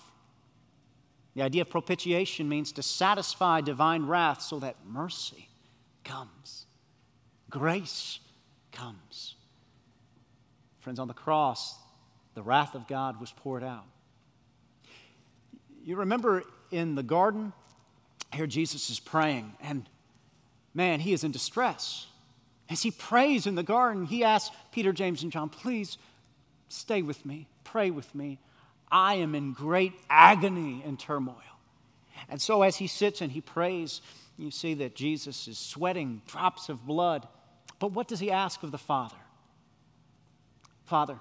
The 1.34 1.42
idea 1.42 1.62
of 1.62 1.70
propitiation 1.70 2.48
means 2.48 2.72
to 2.72 2.82
satisfy 2.82 3.60
divine 3.60 4.06
wrath 4.06 4.42
so 4.42 4.58
that 4.58 4.76
mercy 4.86 5.48
comes, 6.02 6.66
grace 7.50 8.18
comes. 8.72 9.36
Friends, 10.88 11.00
on 11.00 11.08
the 11.08 11.12
cross, 11.12 11.76
the 12.32 12.40
wrath 12.40 12.74
of 12.74 12.88
God 12.88 13.20
was 13.20 13.30
poured 13.30 13.62
out. 13.62 13.84
You 15.84 15.96
remember 15.96 16.44
in 16.70 16.94
the 16.94 17.02
garden, 17.02 17.52
here 18.32 18.46
Jesus 18.46 18.88
is 18.88 18.98
praying, 18.98 19.52
and 19.60 19.86
man, 20.72 21.00
he 21.00 21.12
is 21.12 21.24
in 21.24 21.30
distress. 21.30 22.06
As 22.70 22.82
he 22.82 22.90
prays 22.90 23.46
in 23.46 23.54
the 23.54 23.62
garden, 23.62 24.06
he 24.06 24.24
asks 24.24 24.56
Peter, 24.72 24.94
James, 24.94 25.22
and 25.22 25.30
John, 25.30 25.50
please 25.50 25.98
stay 26.70 27.02
with 27.02 27.26
me, 27.26 27.48
pray 27.64 27.90
with 27.90 28.14
me. 28.14 28.38
I 28.90 29.16
am 29.16 29.34
in 29.34 29.52
great 29.52 29.92
agony 30.08 30.82
and 30.86 30.98
turmoil. 30.98 31.34
And 32.30 32.40
so, 32.40 32.62
as 32.62 32.76
he 32.76 32.86
sits 32.86 33.20
and 33.20 33.30
he 33.30 33.42
prays, 33.42 34.00
you 34.38 34.50
see 34.50 34.72
that 34.72 34.94
Jesus 34.96 35.48
is 35.48 35.58
sweating 35.58 36.22
drops 36.26 36.70
of 36.70 36.86
blood. 36.86 37.28
But 37.78 37.92
what 37.92 38.08
does 38.08 38.20
he 38.20 38.30
ask 38.30 38.62
of 38.62 38.70
the 38.70 38.78
Father? 38.78 39.16
Father, 40.88 41.20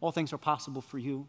all 0.00 0.12
things 0.12 0.32
are 0.32 0.38
possible 0.38 0.80
for 0.80 0.98
you. 0.98 1.26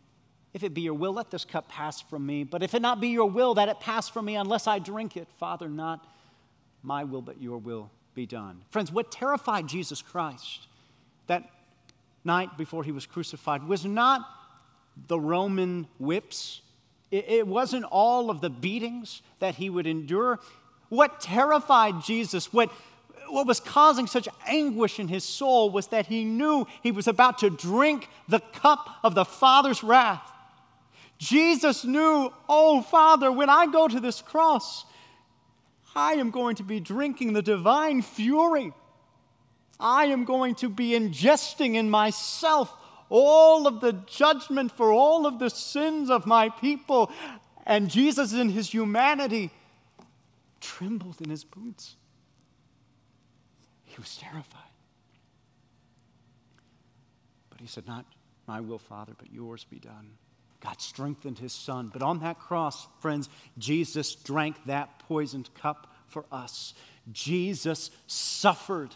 If 0.54 0.64
it 0.64 0.74
be 0.74 0.82
your 0.82 0.94
will, 0.94 1.14
let 1.14 1.32
this 1.32 1.44
cup 1.44 1.68
pass 1.68 2.00
from 2.00 2.26
me. 2.26 2.44
But 2.44 2.64
if 2.64 2.74
it 2.74 2.82
not 2.82 3.02
be 3.02 3.10
your 3.10 3.30
will 3.30 3.56
that 3.56 3.68
it 3.68 3.80
pass 3.80 4.08
from 4.08 4.26
me 4.26 4.36
unless 4.36 4.68
I 4.68 4.80
drink 4.80 5.18
it, 5.18 5.28
Father, 5.38 5.68
not 5.68 6.08
my 6.82 7.04
will, 7.04 7.22
but 7.22 7.42
your 7.42 7.58
will 7.58 7.92
be 8.14 8.26
done. 8.26 8.62
Friends, 8.70 8.92
what 8.92 9.12
terrified 9.12 9.68
Jesus 9.68 10.02
Christ 10.02 10.68
that 11.28 11.50
night 12.24 12.58
before 12.58 12.84
he 12.84 12.92
was 12.92 13.06
crucified 13.06 13.68
was 13.68 13.84
not 13.84 14.26
the 15.08 15.20
Roman 15.20 15.88
whips. 16.00 16.62
It, 17.12 17.48
wasn't 17.48 17.86
all 17.86 18.30
of 18.30 18.42
the 18.42 18.50
beatings 18.50 19.22
that 19.40 19.56
he 19.56 19.70
would 19.70 19.88
endure. 19.88 20.40
What 20.90 21.20
terrified 21.20 22.02
Jesus, 22.04 22.54
what, 22.54 22.72
what 23.30 23.48
was 23.48 23.60
causing 23.60 24.08
such 24.08 24.28
anguish 24.48 25.00
in 25.00 25.08
his 25.08 25.24
soul 25.24 25.70
was 25.70 25.88
that 25.88 26.08
he 26.08 26.24
knew 26.24 26.66
he 26.84 26.92
was 26.92 27.08
about 27.08 27.40
to 27.40 27.50
drink 27.50 28.10
the 28.28 28.40
cup 28.40 28.88
of 29.04 29.16
the 29.16 29.26
Father's 29.26 29.84
wrath. 29.84 30.32
Jesus 31.18 31.86
knew, 31.86 32.32
oh, 32.50 32.82
Father, 32.82 33.32
when 33.32 33.50
I 33.50 33.68
go 33.68 33.88
to 33.88 34.00
this 34.00 34.22
cross, 34.22 34.86
I 35.96 36.14
am 36.14 36.30
going 36.30 36.58
to 36.58 36.64
be 36.64 36.80
drinking 36.80 37.34
the 37.34 37.42
divine 37.42 38.02
fury. 38.02 38.74
I 39.80 40.06
am 40.06 40.26
going 40.26 40.56
to 40.56 40.70
be 40.70 40.90
ingesting 40.92 41.76
in 41.76 41.90
myself 41.90 42.74
all 43.10 43.68
of 43.68 43.82
the 43.82 43.94
judgment 44.08 44.72
for 44.72 44.92
all 44.92 45.26
of 45.26 45.40
the 45.40 45.50
sins 45.50 46.10
of 46.10 46.26
my 46.26 46.50
people. 46.50 47.12
And 47.66 47.90
Jesus, 47.90 48.34
in 48.34 48.50
his 48.50 48.70
humanity, 48.74 49.52
trembled 50.60 51.22
in 51.22 51.30
his 51.30 51.44
boots. 51.44 51.96
He 53.96 54.02
was 54.02 54.18
terrified. 54.18 54.62
But 57.50 57.62
he 57.62 57.68
said, 57.68 57.88
Not 57.88 58.06
my 58.46 58.60
will, 58.60 58.78
Father, 58.78 59.14
but 59.18 59.32
yours 59.32 59.64
be 59.64 59.80
done. 59.80 60.12
God 60.60 60.82
strengthened 60.82 61.40
his 61.40 61.54
son. 61.54 61.92
But 61.94 62.02
on 62.02 62.20
that 62.20 62.38
cross, 62.38 62.88
friends, 63.00 63.30
Jesus 63.58 64.14
drank 64.16 64.58
that 64.66 65.00
poisoned 65.00 65.50
cup 65.54 65.94
for 66.08 66.26
us. 66.30 66.74
Jesus 67.14 67.90
suffered 68.08 68.94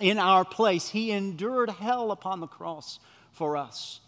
in 0.00 0.18
our 0.18 0.44
place. 0.44 0.88
He 0.88 1.12
endured 1.12 1.70
hell 1.70 2.10
upon 2.10 2.40
the 2.40 2.48
cross 2.48 2.98
for 3.30 3.56
us, 3.56 4.00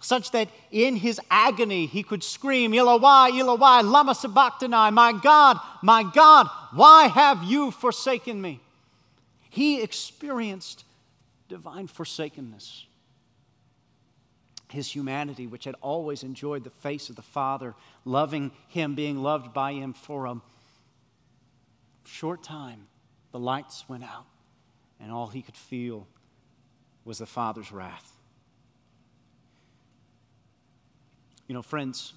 such 0.00 0.30
that 0.32 0.48
in 0.70 0.96
his 0.96 1.20
agony 1.30 1.86
he 1.86 2.04
could 2.04 2.22
scream, 2.22 2.72
Eloi, 2.74 3.30
Eloi, 3.32 3.80
lama 3.80 4.14
sabachthani, 4.14 4.92
my 4.92 5.18
God, 5.20 5.58
my 5.82 6.04
God, 6.14 6.48
why 6.74 7.08
have 7.08 7.42
you 7.42 7.72
forsaken 7.72 8.40
me? 8.40 8.60
He 9.56 9.80
experienced 9.80 10.84
divine 11.48 11.86
forsakenness. 11.86 12.84
His 14.68 14.94
humanity, 14.94 15.46
which 15.46 15.64
had 15.64 15.76
always 15.80 16.22
enjoyed 16.22 16.62
the 16.62 16.68
face 16.68 17.08
of 17.08 17.16
the 17.16 17.22
Father, 17.22 17.74
loving 18.04 18.50
Him, 18.68 18.94
being 18.94 19.22
loved 19.22 19.54
by 19.54 19.72
Him 19.72 19.94
for 19.94 20.26
a 20.26 20.42
short 22.04 22.42
time, 22.42 22.86
the 23.32 23.38
lights 23.38 23.88
went 23.88 24.04
out, 24.04 24.26
and 25.00 25.10
all 25.10 25.28
he 25.28 25.40
could 25.40 25.56
feel 25.56 26.06
was 27.06 27.16
the 27.16 27.24
Father's 27.24 27.72
wrath. 27.72 28.12
You 31.48 31.54
know, 31.54 31.62
friends, 31.62 32.12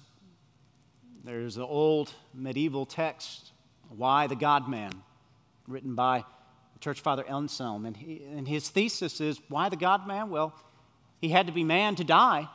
there's 1.24 1.56
an 1.56 1.62
old 1.62 2.12
medieval 2.34 2.84
text, 2.84 3.52
Why 3.88 4.26
the 4.26 4.36
God 4.36 4.68
Man, 4.68 4.92
written 5.66 5.94
by 5.94 6.24
Church 6.80 7.00
Father 7.00 7.24
Anselm. 7.28 7.84
And, 7.86 7.96
he, 7.96 8.22
and 8.36 8.48
his 8.48 8.68
thesis 8.68 9.20
is 9.20 9.40
why 9.48 9.68
the 9.68 9.76
God 9.76 10.06
man? 10.06 10.30
Well, 10.30 10.54
he 11.20 11.28
had 11.28 11.46
to 11.46 11.52
be 11.52 11.64
man 11.64 11.96
to 11.96 12.04
die, 12.04 12.48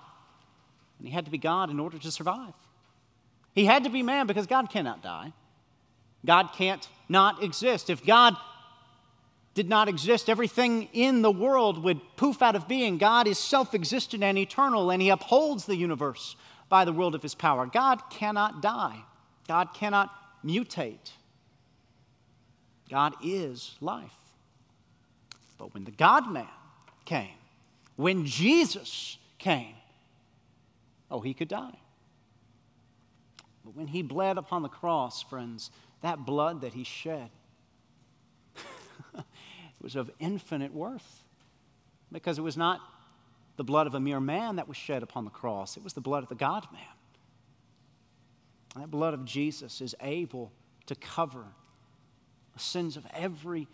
and 0.98 1.08
he 1.08 1.14
had 1.14 1.26
to 1.26 1.32
be 1.32 1.38
God 1.38 1.70
in 1.70 1.80
order 1.80 1.98
to 1.98 2.12
survive. 2.12 2.54
He 3.54 3.66
had 3.66 3.84
to 3.84 3.90
be 3.90 4.04
man 4.04 4.28
because 4.28 4.48
God 4.48 4.70
cannot 4.70 5.02
die. 5.02 5.32
God 6.26 6.50
can't 6.56 6.88
not 7.08 7.44
exist. 7.44 7.90
If 7.90 8.06
God 8.06 8.36
did 9.54 9.70
not 9.70 9.88
exist, 9.88 10.30
everything 10.30 10.90
in 10.92 11.22
the 11.22 11.32
world 11.32 11.82
would 11.84 12.02
poof 12.18 12.42
out 12.42 12.56
of 12.56 12.68
being. 12.68 12.98
God 12.98 13.28
is 13.28 13.38
self 13.38 13.74
existent 13.74 14.24
and 14.24 14.38
eternal, 14.38 14.90
and 14.90 15.02
He 15.02 15.10
upholds 15.10 15.66
the 15.66 15.78
universe 15.78 16.36
by 16.68 16.84
the 16.84 16.92
world 16.92 17.16
of 17.16 17.22
His 17.22 17.36
power. 17.36 17.66
God 17.66 18.02
cannot 18.10 18.62
die, 18.62 19.04
God 19.48 19.70
cannot 19.74 20.12
mutate. 20.44 21.12
God 22.90 23.14
is 23.24 23.76
life. 23.82 24.16
But 25.58 25.74
when 25.74 25.84
the 25.84 25.92
God 25.92 26.32
man 26.32 26.48
came, 27.06 27.30
when 27.96 28.26
Jesus 28.26 29.18
came, 29.38 29.76
oh, 31.10 31.22
he 31.22 31.34
could 31.34 31.48
die. 31.48 31.78
But 33.64 33.76
when 33.76 33.88
he 33.88 34.02
bled 34.04 34.38
upon 34.38 34.62
the 34.62 34.70
cross, 34.70 35.24
friends, 35.24 35.72
that 36.02 36.26
blood 36.26 36.62
that 36.62 36.74
he 36.74 36.84
shed 36.84 37.30
was 39.82 39.96
of 39.96 40.12
infinite 40.20 40.74
worth 40.74 41.24
because 42.12 42.38
it 42.38 42.42
was 42.42 42.58
not 42.58 42.80
the 43.58 43.64
blood 43.64 43.88
of 43.88 43.96
a 43.96 44.00
mere 44.00 44.20
man 44.20 44.58
that 44.58 44.68
was 44.68 44.78
shed 44.78 45.02
upon 45.02 45.26
the 45.26 45.32
cross, 45.32 45.78
it 45.78 45.84
was 45.84 45.94
the 45.94 46.02
blood 46.02 46.22
of 46.22 46.30
the 46.30 46.36
God 46.36 46.68
man. 46.72 46.82
That 48.76 48.92
blood 48.92 49.14
of 49.14 49.26
Jesus 49.26 49.82
is 49.82 49.96
able 50.02 50.52
to 50.88 50.96
cover 50.96 51.46
the 52.56 52.60
sins 52.62 52.98
of 52.98 53.06
every 53.14 53.68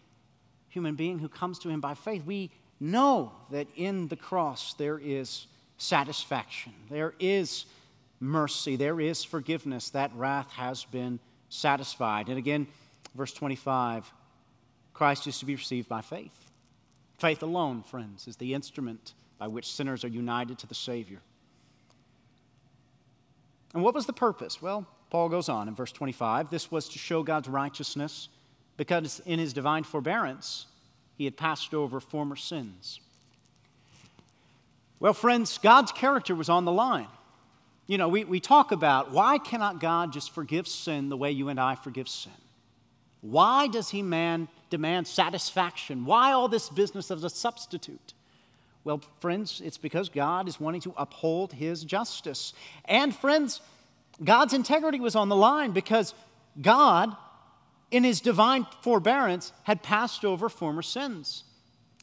human 0.68 0.96
being 0.96 1.20
who 1.20 1.30
comes 1.30 1.60
to 1.60 1.70
him 1.70 1.80
by 1.80 1.94
faith. 1.94 2.26
We 2.26 2.52
know 2.80 3.32
that 3.52 3.68
in 3.76 4.08
the 4.08 4.16
cross 4.16 4.74
there 4.74 5.00
is 5.00 5.48
satisfaction, 5.78 6.74
there 6.90 7.14
is 7.20 7.66
mercy, 8.20 8.76
there 8.76 9.00
is 9.00 9.24
forgiveness. 9.24 9.92
That 9.92 10.12
wrath 10.16 10.52
has 10.54 10.84
been 10.86 11.20
satisfied. 11.50 12.28
And 12.28 12.38
again, 12.38 12.68
verse 13.16 13.34
25 13.34 14.12
Christ 14.94 15.26
is 15.26 15.40
to 15.40 15.46
be 15.46 15.56
received 15.56 15.88
by 15.88 16.02
faith. 16.02 16.52
Faith 17.18 17.42
alone, 17.42 17.82
friends, 17.82 18.28
is 18.28 18.36
the 18.36 18.54
instrument 18.54 19.14
by 19.40 19.48
which 19.48 19.72
sinners 19.72 20.04
are 20.04 20.10
united 20.10 20.60
to 20.60 20.68
the 20.68 20.76
Savior. 20.76 21.22
And 23.74 23.82
what 23.82 23.96
was 23.96 24.06
the 24.06 24.14
purpose? 24.14 24.62
Well, 24.62 24.86
Paul 25.10 25.30
goes 25.30 25.50
on 25.50 25.68
in 25.68 25.76
verse 25.76 25.92
25 25.92 26.50
this 26.50 26.72
was 26.72 26.90
to 26.90 27.00
show 27.00 27.24
God's 27.24 27.48
righteousness 27.48 28.30
because 28.82 29.22
in 29.28 29.38
his 29.38 29.54
divine 29.54 29.84
forbearance, 29.84 30.66
he 31.16 31.26
had 31.26 31.38
passed 31.38 31.72
over 31.72 32.00
former 32.00 32.36
sins. 32.36 33.00
Well, 35.00 35.14
friends, 35.14 35.60
God's 35.60 35.92
character 35.92 36.34
was 36.34 36.50
on 36.50 36.66
the 36.66 36.72
line. 36.72 37.06
You 37.86 38.00
know, 38.00 38.08
we, 38.08 38.24
we 38.24 38.40
talk 38.40 38.72
about 38.72 39.12
why 39.12 39.38
cannot 39.38 39.80
God 39.80 40.12
just 40.12 40.34
forgive 40.34 40.68
sin 40.68 41.10
the 41.10 41.16
way 41.16 41.30
you 41.30 41.50
and 41.50 41.60
I 41.60 41.76
forgive 41.76 42.10
sin? 42.10 42.32
Why 43.22 43.68
does 43.68 43.92
he 43.92 44.02
man 44.02 44.48
demand 44.72 45.08
satisfaction? 45.08 46.04
Why 46.04 46.32
all 46.32 46.48
this 46.48 46.68
business 46.68 47.12
of 47.12 47.24
a 47.24 47.30
substitute? 47.30 48.16
Well, 48.84 49.02
friends, 49.20 49.62
it's 49.64 49.78
because 49.78 50.10
God 50.10 50.48
is 50.48 50.60
wanting 50.60 50.82
to 50.82 50.94
uphold 50.98 51.54
his 51.54 51.84
justice. 51.84 52.54
And, 52.86 53.16
friends, 53.16 53.62
God's 54.24 54.56
integrity 54.56 55.00
was 55.00 55.16
on 55.16 55.30
the 55.30 55.36
line 55.36 55.70
because 55.70 56.16
God 56.60 57.16
in 57.92 58.04
his 58.04 58.22
divine 58.22 58.66
forbearance, 58.82 59.52
had 59.64 59.84
passed 59.84 60.26
over 60.26 60.50
former 60.50 60.82
sins. 60.82 61.44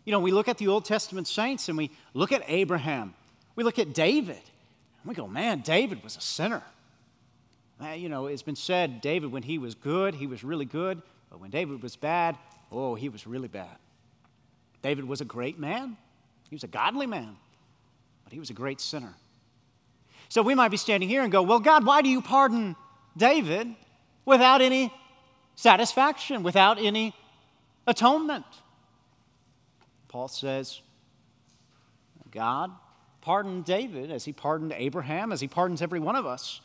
You 0.04 0.12
know, 0.12 0.20
we 0.20 0.30
look 0.30 0.48
at 0.48 0.58
the 0.58 0.68
Old 0.68 0.84
Testament 0.84 1.26
saints 1.26 1.68
and 1.68 1.76
we 1.76 1.90
look 2.14 2.30
at 2.30 2.42
Abraham, 2.46 3.14
we 3.56 3.64
look 3.64 3.78
at 3.78 3.92
David, 3.94 4.36
and 4.36 5.06
we 5.06 5.14
go, 5.14 5.26
man, 5.26 5.60
David 5.60 6.04
was 6.04 6.16
a 6.16 6.20
sinner. 6.20 6.62
You 7.96 8.08
know, 8.08 8.26
it's 8.26 8.42
been 8.42 8.56
said, 8.56 9.00
David, 9.00 9.32
when 9.32 9.42
he 9.42 9.58
was 9.58 9.74
good, 9.74 10.14
he 10.14 10.26
was 10.26 10.42
really 10.42 10.64
good, 10.64 11.00
but 11.30 11.40
when 11.40 11.50
David 11.50 11.82
was 11.82 11.96
bad, 11.96 12.36
oh, 12.72 12.94
he 12.94 13.08
was 13.08 13.26
really 13.26 13.48
bad. 13.48 13.76
David 14.82 15.04
was 15.04 15.20
a 15.20 15.24
great 15.24 15.58
man, 15.58 15.96
he 16.48 16.54
was 16.54 16.64
a 16.64 16.68
godly 16.68 17.06
man, 17.06 17.36
but 18.24 18.32
he 18.32 18.38
was 18.38 18.50
a 18.50 18.54
great 18.54 18.80
sinner. 18.80 19.14
So 20.28 20.42
we 20.42 20.54
might 20.54 20.70
be 20.70 20.76
standing 20.76 21.08
here 21.08 21.22
and 21.22 21.32
go, 21.32 21.42
well, 21.42 21.60
God, 21.60 21.86
why 21.86 22.02
do 22.02 22.08
you 22.08 22.20
pardon 22.20 22.76
David 23.16 23.74
without 24.24 24.60
any 24.60 24.92
satisfaction, 25.58 26.44
without 26.44 26.78
any 26.78 27.12
atonement. 27.84 28.44
Paul 30.06 30.28
says, 30.28 30.80
God 32.30 32.70
pardoned 33.22 33.64
David 33.64 34.12
as 34.12 34.24
he 34.24 34.32
pardoned 34.32 34.72
Abraham, 34.76 35.32
as 35.32 35.40
he 35.40 35.48
pardons 35.48 35.82
every 35.82 35.98
one 35.98 36.14
of 36.14 36.26
us 36.26 36.60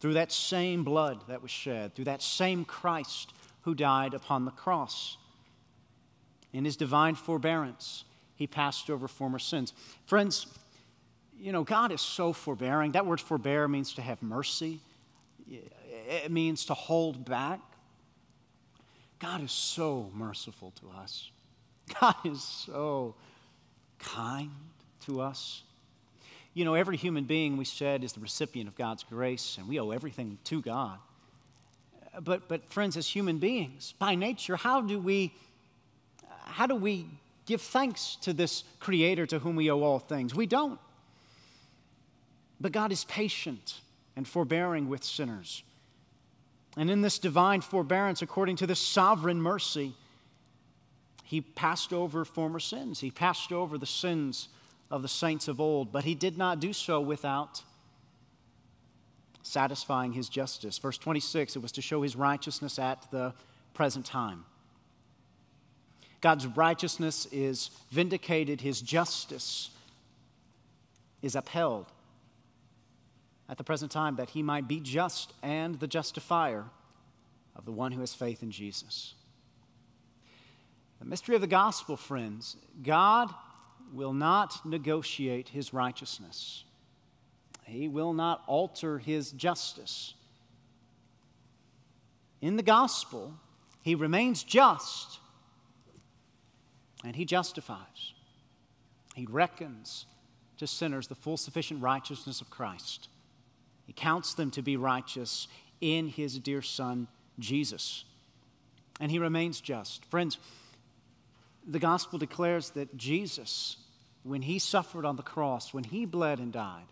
through 0.00 0.14
that 0.14 0.32
same 0.32 0.82
blood 0.82 1.22
that 1.28 1.40
was 1.40 1.52
shed, 1.52 1.94
through 1.94 2.06
that 2.06 2.20
same 2.20 2.64
Christ 2.64 3.32
who 3.60 3.76
died 3.76 4.12
upon 4.12 4.44
the 4.44 4.50
cross. 4.50 5.18
In 6.52 6.64
his 6.64 6.76
divine 6.76 7.14
forbearance, 7.14 8.02
he 8.34 8.48
passed 8.48 8.90
over 8.90 9.06
former 9.06 9.38
sins. 9.38 9.72
Friends, 10.04 10.48
you 11.38 11.52
know, 11.52 11.62
God 11.62 11.92
is 11.92 12.00
so 12.00 12.32
forbearing. 12.32 12.90
That 12.90 13.06
word 13.06 13.20
forbear 13.20 13.68
means 13.68 13.94
to 13.94 14.02
have 14.02 14.20
mercy 14.20 14.80
it 16.08 16.30
means 16.30 16.64
to 16.66 16.74
hold 16.74 17.24
back. 17.24 17.60
God 19.18 19.42
is 19.42 19.52
so 19.52 20.10
merciful 20.14 20.72
to 20.80 20.90
us. 20.98 21.30
God 22.00 22.14
is 22.24 22.42
so 22.42 23.14
kind 23.98 24.50
to 25.06 25.20
us. 25.20 25.62
You 26.54 26.64
know, 26.64 26.74
every 26.74 26.96
human 26.96 27.24
being, 27.24 27.56
we 27.56 27.64
said, 27.64 28.02
is 28.02 28.12
the 28.12 28.20
recipient 28.20 28.68
of 28.68 28.76
God's 28.76 29.04
grace, 29.04 29.56
and 29.58 29.68
we 29.68 29.78
owe 29.78 29.90
everything 29.90 30.38
to 30.44 30.62
God. 30.62 30.98
But, 32.20 32.48
but 32.48 32.72
friends, 32.72 32.96
as 32.96 33.06
human 33.06 33.38
beings, 33.38 33.94
by 33.98 34.14
nature, 34.14 34.56
how 34.56 34.80
do 34.80 34.98
we, 34.98 35.34
how 36.46 36.66
do 36.66 36.74
we 36.74 37.06
give 37.46 37.60
thanks 37.60 38.16
to 38.22 38.32
this 38.32 38.64
Creator 38.80 39.26
to 39.26 39.38
whom 39.38 39.56
we 39.56 39.70
owe 39.70 39.82
all 39.82 39.98
things? 39.98 40.34
We 40.34 40.46
don't. 40.46 40.80
But 42.60 42.72
God 42.72 42.92
is 42.92 43.04
patient 43.04 43.80
and 44.16 44.26
forbearing 44.26 44.88
with 44.88 45.04
sinners. 45.04 45.62
And 46.76 46.90
in 46.90 47.02
this 47.02 47.18
divine 47.18 47.60
forbearance, 47.60 48.22
according 48.22 48.56
to 48.56 48.66
this 48.66 48.78
sovereign 48.78 49.40
mercy, 49.40 49.94
he 51.24 51.40
passed 51.40 51.92
over 51.92 52.24
former 52.24 52.60
sins. 52.60 53.00
He 53.00 53.10
passed 53.10 53.52
over 53.52 53.78
the 53.78 53.86
sins 53.86 54.48
of 54.90 55.02
the 55.02 55.08
saints 55.08 55.48
of 55.48 55.60
old, 55.60 55.92
but 55.92 56.04
he 56.04 56.14
did 56.14 56.38
not 56.38 56.60
do 56.60 56.72
so 56.72 57.00
without 57.00 57.62
satisfying 59.42 60.12
his 60.12 60.28
justice. 60.28 60.78
Verse 60.78 60.98
26, 60.98 61.56
it 61.56 61.62
was 61.62 61.72
to 61.72 61.82
show 61.82 62.02
his 62.02 62.16
righteousness 62.16 62.78
at 62.78 63.10
the 63.10 63.34
present 63.74 64.06
time. 64.06 64.44
God's 66.20 66.46
righteousness 66.46 67.26
is 67.30 67.70
vindicated, 67.90 68.60
his 68.60 68.80
justice 68.80 69.70
is 71.22 71.34
upheld 71.34 71.86
at 73.48 73.56
the 73.56 73.64
present 73.64 73.90
time 73.90 74.16
that 74.16 74.30
he 74.30 74.42
might 74.42 74.68
be 74.68 74.80
just 74.80 75.32
and 75.42 75.78
the 75.80 75.86
justifier 75.86 76.64
of 77.56 77.64
the 77.64 77.72
one 77.72 77.92
who 77.92 78.00
has 78.00 78.14
faith 78.14 78.42
in 78.42 78.50
Jesus. 78.50 79.14
The 80.98 81.06
mystery 81.06 81.34
of 81.34 81.40
the 81.40 81.46
gospel, 81.46 81.96
friends, 81.96 82.56
God 82.82 83.32
will 83.92 84.12
not 84.12 84.64
negotiate 84.66 85.48
his 85.48 85.72
righteousness. 85.72 86.64
He 87.64 87.88
will 87.88 88.12
not 88.12 88.42
alter 88.46 88.98
his 88.98 89.32
justice. 89.32 90.14
In 92.40 92.56
the 92.56 92.62
gospel, 92.62 93.34
he 93.82 93.94
remains 93.94 94.42
just 94.42 95.18
and 97.04 97.14
he 97.14 97.24
justifies. 97.24 98.12
He 99.14 99.26
reckons 99.26 100.06
to 100.58 100.66
sinners 100.66 101.06
the 101.06 101.14
full 101.14 101.36
sufficient 101.36 101.82
righteousness 101.82 102.40
of 102.40 102.50
Christ. 102.50 103.08
He 103.88 103.94
counts 103.94 104.34
them 104.34 104.50
to 104.50 104.60
be 104.60 104.76
righteous 104.76 105.48
in 105.80 106.08
his 106.08 106.38
dear 106.38 106.60
Son, 106.60 107.08
Jesus. 107.38 108.04
And 109.00 109.10
he 109.10 109.18
remains 109.18 109.62
just. 109.62 110.04
Friends, 110.04 110.36
the 111.66 111.78
gospel 111.78 112.18
declares 112.18 112.68
that 112.72 112.98
Jesus, 112.98 113.78
when 114.24 114.42
he 114.42 114.58
suffered 114.58 115.06
on 115.06 115.16
the 115.16 115.22
cross, 115.22 115.72
when 115.72 115.84
he 115.84 116.04
bled 116.04 116.38
and 116.38 116.52
died, 116.52 116.84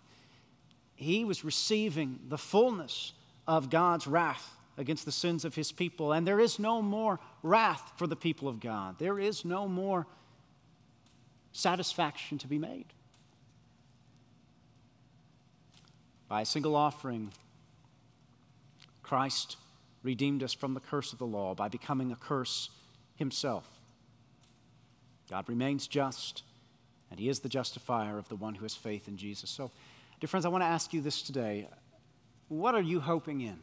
he 0.95 1.23
was 1.23 1.45
receiving 1.45 2.19
the 2.31 2.39
fullness 2.39 3.13
of 3.47 3.69
God's 3.69 4.07
wrath 4.07 4.57
against 4.79 5.05
the 5.05 5.13
sins 5.13 5.45
of 5.45 5.55
his 5.55 5.73
people. 5.73 6.15
And 6.15 6.27
there 6.27 6.41
is 6.41 6.59
no 6.59 6.81
more 6.81 7.21
wrath 7.43 7.93
for 7.97 8.07
the 8.07 8.17
people 8.17 8.49
of 8.49 8.59
God, 8.59 8.99
there 8.99 9.19
is 9.19 9.45
no 9.45 9.69
more 9.69 10.07
satisfaction 11.53 12.39
to 12.39 12.49
be 12.49 12.59
made. 12.59 12.87
By 16.29 16.43
a 16.43 16.45
single 16.47 16.75
offering, 16.75 17.33
Christ 19.03 19.57
redeemed 20.03 20.43
us 20.43 20.53
from 20.53 20.75
the 20.75 20.81
curse 20.81 21.13
of 21.13 21.19
the 21.19 21.27
law 21.27 21.55
by 21.55 21.69
becoming 21.69 22.13
a 22.13 22.17
curse 22.17 22.71
himself. 23.17 23.69
God 25.31 25.49
remains 25.49 25.87
just, 25.87 26.43
and 27.11 27.19
he 27.19 27.29
is 27.29 27.41
the 27.41 27.49
justifier 27.49 28.19
of 28.19 28.29
the 28.29 28.37
one 28.37 28.55
who 28.55 28.65
has 28.65 28.75
faith 28.75 29.09
in 29.09 29.17
Jesus. 29.17 29.51
So, 29.51 29.71
dear 30.21 30.29
friends, 30.29 30.47
I 30.47 30.49
want 30.49 30.63
to 30.63 30.69
ask 30.69 30.93
you 30.93 31.01
this 31.01 31.23
today. 31.23 31.69
What 32.49 32.75
are 32.75 32.83
you 32.83 33.01
hoping 33.01 33.41
in? 33.41 33.59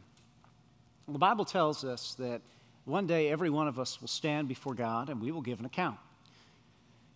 Well, 1.06 1.12
the 1.12 1.18
Bible 1.18 1.44
tells 1.44 1.84
us 1.84 2.14
that 2.14 2.42
one 2.84 3.06
day 3.06 3.30
every 3.30 3.50
one 3.50 3.68
of 3.68 3.78
us 3.78 4.00
will 4.00 4.08
stand 4.08 4.48
before 4.48 4.74
God 4.74 5.08
and 5.08 5.20
we 5.20 5.32
will 5.32 5.42
give 5.42 5.60
an 5.60 5.66
account. 5.66 5.98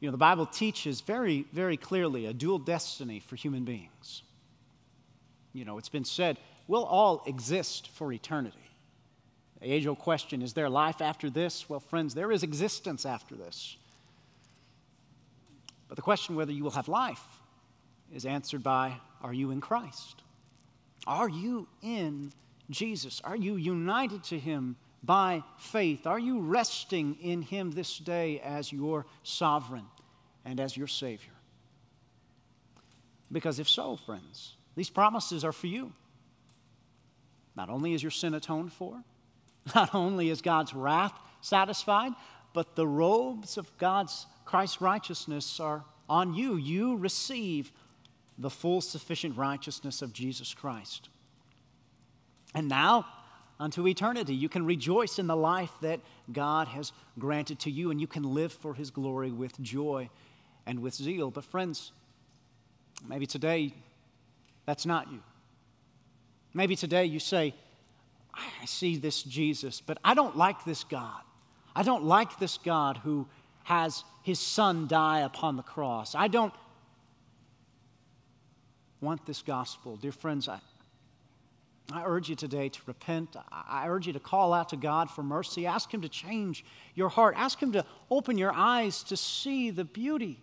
You 0.01 0.09
know, 0.09 0.13
the 0.13 0.19
Bible 0.19 0.47
teaches 0.47 1.01
very, 1.01 1.45
very 1.53 1.77
clearly 1.77 2.27
a 2.27 2.33
dual 2.33 2.59
destiny 2.59 3.21
for 3.21 3.37
human 3.37 3.65
beings. 3.65 4.23
You 5.59 5.65
know, 5.65 5.77
it's 5.77 5.89
been 5.89 6.05
said, 6.05 6.39
we'll 6.69 6.85
all 6.85 7.25
exist 7.27 7.89
for 7.89 8.13
eternity. 8.13 8.57
The 9.61 9.73
age 9.73 9.89
old 9.89 9.99
question 9.99 10.41
is 10.41 10.53
there 10.53 10.69
life 10.69 11.01
after 11.03 11.29
this? 11.29 11.69
Well, 11.69 11.81
friends, 11.81 12.15
there 12.15 12.31
is 12.31 12.45
existence 12.45 13.05
after 13.05 13.35
this. 13.35 13.77
But 15.89 15.97
the 15.97 16.03
question 16.03 16.37
whether 16.37 16.53
you 16.53 16.63
will 16.63 16.71
have 16.71 16.87
life 16.87 17.25
is 18.15 18.25
answered 18.25 18.63
by 18.63 19.01
are 19.21 19.35
you 19.35 19.51
in 19.51 19.61
Christ? 19.61 20.23
Are 21.09 21.29
you 21.29 21.67
in 21.83 22.33
Jesus? 22.71 23.21
Are 23.25 23.37
you 23.37 23.57
united 23.57 24.23
to 24.25 24.39
Him 24.39 24.77
by 25.03 25.43
faith? 25.59 26.07
Are 26.07 26.21
you 26.21 26.39
resting 26.39 27.17
in 27.21 27.43
Him 27.43 27.73
this 27.73 27.99
day 27.99 28.39
as 28.41 28.73
your 28.73 29.07
sovereign 29.25 29.87
and 30.45 30.61
as 30.61 30.77
your 30.77 30.87
Savior? 30.87 31.33
Because 33.33 33.59
if 33.59 33.69
so, 33.69 33.97
friends, 33.97 34.55
these 34.79 34.91
promises 34.91 35.45
are 35.45 35.53
for 35.53 35.67
you. 35.67 35.93
Not 37.57 37.69
only 37.69 37.95
is 37.95 38.03
your 38.03 38.13
sin 38.13 38.35
atoned 38.35 38.73
for, 38.73 39.03
not 39.75 39.95
only 39.95 40.31
is 40.31 40.41
God's 40.41 40.73
wrath 40.73 41.13
satisfied, 41.41 42.13
but 42.53 42.77
the 42.77 42.87
robes 42.87 43.59
of 43.59 43.77
God's 43.79 44.27
Christ's 44.45 44.81
righteousness 44.81 45.59
are 45.59 45.85
on 46.09 46.35
you. 46.35 46.57
You 46.57 46.97
receive 46.97 47.73
the 48.39 48.51
full 48.51 48.81
sufficient 48.81 49.37
righteousness 49.37 50.01
of 50.01 50.13
Jesus 50.13 50.55
Christ. 50.55 51.09
And 52.55 52.69
now, 52.69 53.07
unto 53.59 53.87
eternity, 53.87 54.35
you 54.35 54.49
can 54.49 54.65
rejoice 54.65 55.19
in 55.19 55.27
the 55.27 55.37
life 55.37 55.73
that 55.83 56.01
God 56.33 56.69
has 56.69 56.93
granted 57.19 57.59
to 57.61 57.71
you, 57.71 57.91
and 57.91 58.01
you 58.01 58.07
can 58.07 58.23
live 58.23 58.53
for 58.53 58.75
His 58.75 58.91
glory 58.91 59.33
with 59.33 59.61
joy 59.61 60.09
and 60.67 60.81
with 60.81 60.95
zeal. 60.95 61.33
But, 61.33 61.45
friends, 61.45 61.91
maybe 63.07 63.27
today 63.27 63.75
that's 64.69 64.85
not 64.85 65.11
you. 65.11 65.21
Maybe 66.53 66.77
today 66.77 67.07
you 67.07 67.21
say, 67.21 67.55
I 68.35 68.67
see 68.67 68.99
this 68.99 69.23
Jesus, 69.23 69.81
but 69.81 69.97
I 70.05 70.13
don't 70.13 70.37
like 70.37 70.63
this 70.67 70.85
God. 70.85 71.23
I 71.75 71.83
don't 71.83 72.05
like 72.05 72.39
this 72.39 72.59
God 72.59 72.99
who 72.99 73.27
has 73.65 74.05
his 74.23 74.39
son 74.39 74.87
die 74.87 75.21
upon 75.21 75.57
the 75.57 75.63
cross. 75.63 76.15
I 76.15 76.29
don't 76.29 76.53
want 79.01 79.25
this 79.25 79.41
gospel. 79.41 79.97
Dear 79.97 80.13
friends, 80.13 80.51
I, 80.51 80.61
I 81.91 82.03
urge 82.05 82.29
you 82.29 82.37
today 82.37 82.69
to 82.69 82.81
repent. 82.85 83.37
I 83.51 83.89
urge 83.89 84.07
you 84.07 84.13
to 84.13 84.21
call 84.21 84.53
out 84.53 84.69
to 84.69 84.77
God 84.77 85.11
for 85.11 85.23
mercy. 85.23 85.67
Ask 85.67 85.95
Him 85.95 86.03
to 86.03 86.11
change 86.11 86.63
your 86.95 87.09
heart. 87.09 87.37
Ask 87.39 87.59
Him 87.63 87.73
to 87.73 87.87
open 88.11 88.37
your 88.37 88.53
eyes 88.53 89.03
to 89.05 89.17
see 89.17 89.71
the 89.71 89.85
beauty 89.87 90.43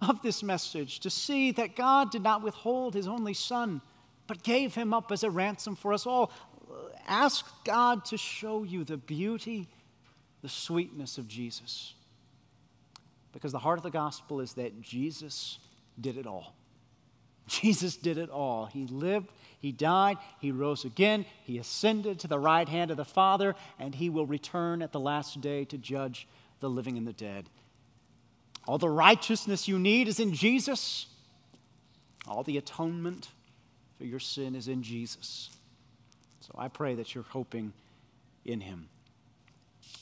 of 0.00 0.22
this 0.22 0.42
message, 0.42 1.00
to 1.00 1.10
see 1.10 1.52
that 1.52 1.76
God 1.76 2.10
did 2.10 2.22
not 2.22 2.42
withhold 2.42 2.94
His 2.94 3.08
only 3.08 3.34
Son, 3.34 3.80
but 4.26 4.42
gave 4.42 4.74
Him 4.74 4.92
up 4.92 5.10
as 5.10 5.22
a 5.22 5.30
ransom 5.30 5.76
for 5.76 5.92
us 5.92 6.06
all. 6.06 6.30
Ask 7.06 7.46
God 7.64 8.04
to 8.06 8.16
show 8.16 8.62
you 8.62 8.84
the 8.84 8.96
beauty, 8.96 9.68
the 10.42 10.48
sweetness 10.48 11.18
of 11.18 11.28
Jesus. 11.28 11.94
Because 13.32 13.52
the 13.52 13.58
heart 13.58 13.78
of 13.78 13.84
the 13.84 13.90
gospel 13.90 14.40
is 14.40 14.54
that 14.54 14.80
Jesus 14.80 15.58
did 16.00 16.16
it 16.16 16.26
all. 16.26 16.54
Jesus 17.46 17.96
did 17.96 18.18
it 18.18 18.28
all. 18.28 18.66
He 18.66 18.86
lived, 18.86 19.30
He 19.60 19.70
died, 19.72 20.18
He 20.40 20.50
rose 20.50 20.84
again, 20.84 21.24
He 21.44 21.58
ascended 21.58 22.18
to 22.20 22.28
the 22.28 22.38
right 22.38 22.68
hand 22.68 22.90
of 22.90 22.96
the 22.96 23.04
Father, 23.04 23.54
and 23.78 23.94
He 23.94 24.10
will 24.10 24.26
return 24.26 24.82
at 24.82 24.92
the 24.92 25.00
last 25.00 25.40
day 25.40 25.64
to 25.66 25.78
judge 25.78 26.26
the 26.60 26.68
living 26.68 26.98
and 26.98 27.06
the 27.06 27.12
dead. 27.12 27.48
All 28.66 28.78
the 28.78 28.88
righteousness 28.88 29.68
you 29.68 29.78
need 29.78 30.08
is 30.08 30.18
in 30.18 30.32
Jesus, 30.34 31.06
all 32.26 32.42
the 32.42 32.58
atonement 32.58 33.28
for 33.96 34.04
your 34.04 34.18
sin 34.18 34.54
is 34.54 34.68
in 34.68 34.82
Jesus. 34.82 35.50
So 36.40 36.54
I 36.58 36.68
pray 36.68 36.94
that 36.94 37.14
you're 37.14 37.24
hoping 37.24 37.72
in 38.44 38.60
Him. 38.60 38.88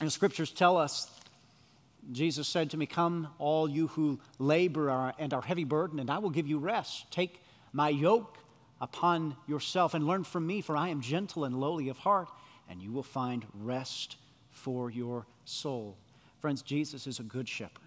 And 0.01 0.07
the 0.07 0.11
scriptures 0.11 0.51
tell 0.51 0.77
us 0.77 1.11
Jesus 2.13 2.47
said 2.49 2.71
to 2.71 2.77
me, 2.77 2.87
Come, 2.87 3.29
all 3.39 3.69
you 3.69 3.89
who 3.89 4.21
labor 4.39 5.13
and 5.19 5.33
are 5.33 5.43
heavy 5.43 5.65
burdened, 5.65 6.01
and 6.01 6.11
I 6.11 6.19
will 6.19 6.31
give 6.31 6.47
you 6.47 6.59
rest. 6.59 7.11
Take 7.11 7.41
my 7.73 7.89
yoke 7.89 8.39
upon 8.81 9.37
yourself 9.47 9.95
and 9.95 10.07
learn 10.07 10.25
from 10.25 10.47
me, 10.47 10.61
for 10.61 10.77
I 10.77 10.89
am 10.89 11.01
gentle 11.01 11.45
and 11.45 11.59
lowly 11.59 11.89
of 11.89 11.99
heart, 11.99 12.29
and 12.69 12.83
you 12.83 12.93
will 12.93 13.03
find 13.03 13.47
rest 13.55 14.17
for 14.51 14.91
your 14.91 15.27
soul. 15.45 15.97
Friends, 16.41 16.61
Jesus 16.63 17.07
is 17.07 17.19
a 17.21 17.23
good 17.23 17.49
shepherd, 17.49 17.84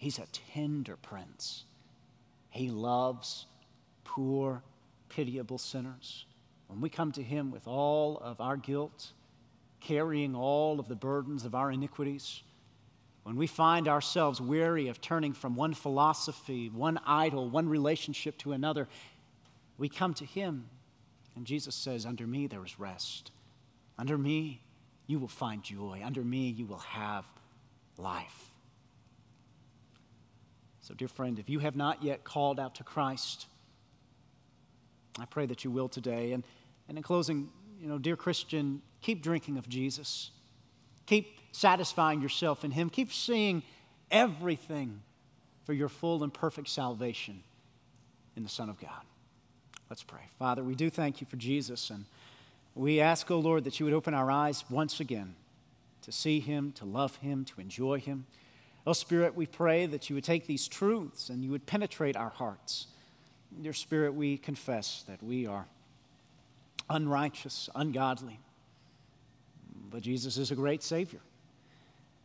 he's 0.00 0.18
a 0.18 0.26
tender 0.54 0.96
prince. 0.96 1.64
He 2.48 2.70
loves 2.70 3.44
poor, 4.02 4.62
pitiable 5.10 5.58
sinners. 5.58 6.24
When 6.68 6.80
we 6.80 6.88
come 6.88 7.12
to 7.12 7.22
him 7.22 7.50
with 7.50 7.68
all 7.68 8.16
of 8.18 8.40
our 8.40 8.56
guilt, 8.56 9.12
carrying 9.78 10.34
all 10.34 10.80
of 10.80 10.88
the 10.88 10.96
burdens 10.96 11.44
of 11.44 11.54
our 11.54 11.70
iniquities, 11.70 12.42
when 13.24 13.36
we 13.36 13.46
find 13.46 13.88
ourselves 13.88 14.40
weary 14.40 14.88
of 14.88 15.02
turning 15.02 15.34
from 15.34 15.54
one 15.54 15.74
philosophy, 15.74 16.70
one 16.70 16.98
idol, 17.06 17.50
one 17.50 17.68
relationship 17.68 18.38
to 18.38 18.52
another, 18.52 18.88
we 19.76 19.90
come 19.90 20.14
to 20.14 20.24
Him. 20.24 20.64
And 21.36 21.44
Jesus 21.44 21.74
says, 21.74 22.06
Under 22.06 22.26
me 22.26 22.46
there 22.46 22.64
is 22.64 22.80
rest. 22.80 23.32
Under 23.98 24.16
me 24.16 24.62
you 25.06 25.18
will 25.18 25.28
find 25.28 25.62
joy. 25.62 26.00
Under 26.02 26.24
me 26.24 26.48
you 26.48 26.64
will 26.64 26.78
have 26.78 27.26
life. 27.98 28.49
So, 30.90 30.94
dear 30.96 31.06
friend, 31.06 31.38
if 31.38 31.48
you 31.48 31.60
have 31.60 31.76
not 31.76 32.02
yet 32.02 32.24
called 32.24 32.58
out 32.58 32.74
to 32.74 32.82
Christ, 32.82 33.46
I 35.20 35.24
pray 35.24 35.46
that 35.46 35.62
you 35.62 35.70
will 35.70 35.88
today. 35.88 36.32
And, 36.32 36.42
and 36.88 36.98
in 36.98 37.04
closing, 37.04 37.48
you 37.80 37.86
know, 37.86 37.96
dear 37.96 38.16
Christian, 38.16 38.82
keep 39.00 39.22
drinking 39.22 39.56
of 39.56 39.68
Jesus. 39.68 40.32
Keep 41.06 41.28
satisfying 41.52 42.20
yourself 42.20 42.64
in 42.64 42.72
Him. 42.72 42.90
Keep 42.90 43.12
seeing 43.12 43.62
everything 44.10 45.00
for 45.62 45.74
your 45.74 45.88
full 45.88 46.24
and 46.24 46.34
perfect 46.34 46.66
salvation 46.66 47.44
in 48.34 48.42
the 48.42 48.48
Son 48.48 48.68
of 48.68 48.80
God. 48.80 49.04
Let's 49.90 50.02
pray. 50.02 50.22
Father, 50.40 50.64
we 50.64 50.74
do 50.74 50.90
thank 50.90 51.20
you 51.20 51.26
for 51.30 51.36
Jesus, 51.36 51.90
and 51.90 52.04
we 52.74 52.98
ask, 52.98 53.30
O 53.30 53.36
oh 53.36 53.38
Lord, 53.38 53.62
that 53.62 53.78
you 53.78 53.86
would 53.86 53.94
open 53.94 54.12
our 54.12 54.28
eyes 54.28 54.64
once 54.68 54.98
again 54.98 55.36
to 56.02 56.10
see 56.10 56.40
Him, 56.40 56.72
to 56.72 56.84
love 56.84 57.14
Him, 57.18 57.44
to 57.44 57.60
enjoy 57.60 58.00
Him. 58.00 58.26
Oh, 58.86 58.92
Spirit, 58.94 59.34
we 59.34 59.46
pray 59.46 59.86
that 59.86 60.08
you 60.08 60.14
would 60.14 60.24
take 60.24 60.46
these 60.46 60.66
truths 60.66 61.28
and 61.28 61.44
you 61.44 61.50
would 61.50 61.66
penetrate 61.66 62.16
our 62.16 62.30
hearts. 62.30 62.86
Dear 63.60 63.72
Spirit, 63.74 64.14
we 64.14 64.38
confess 64.38 65.04
that 65.06 65.22
we 65.22 65.46
are 65.46 65.66
unrighteous, 66.88 67.68
ungodly. 67.74 68.40
But 69.90 70.02
Jesus 70.02 70.38
is 70.38 70.50
a 70.50 70.54
great 70.54 70.82
Savior. 70.82 71.20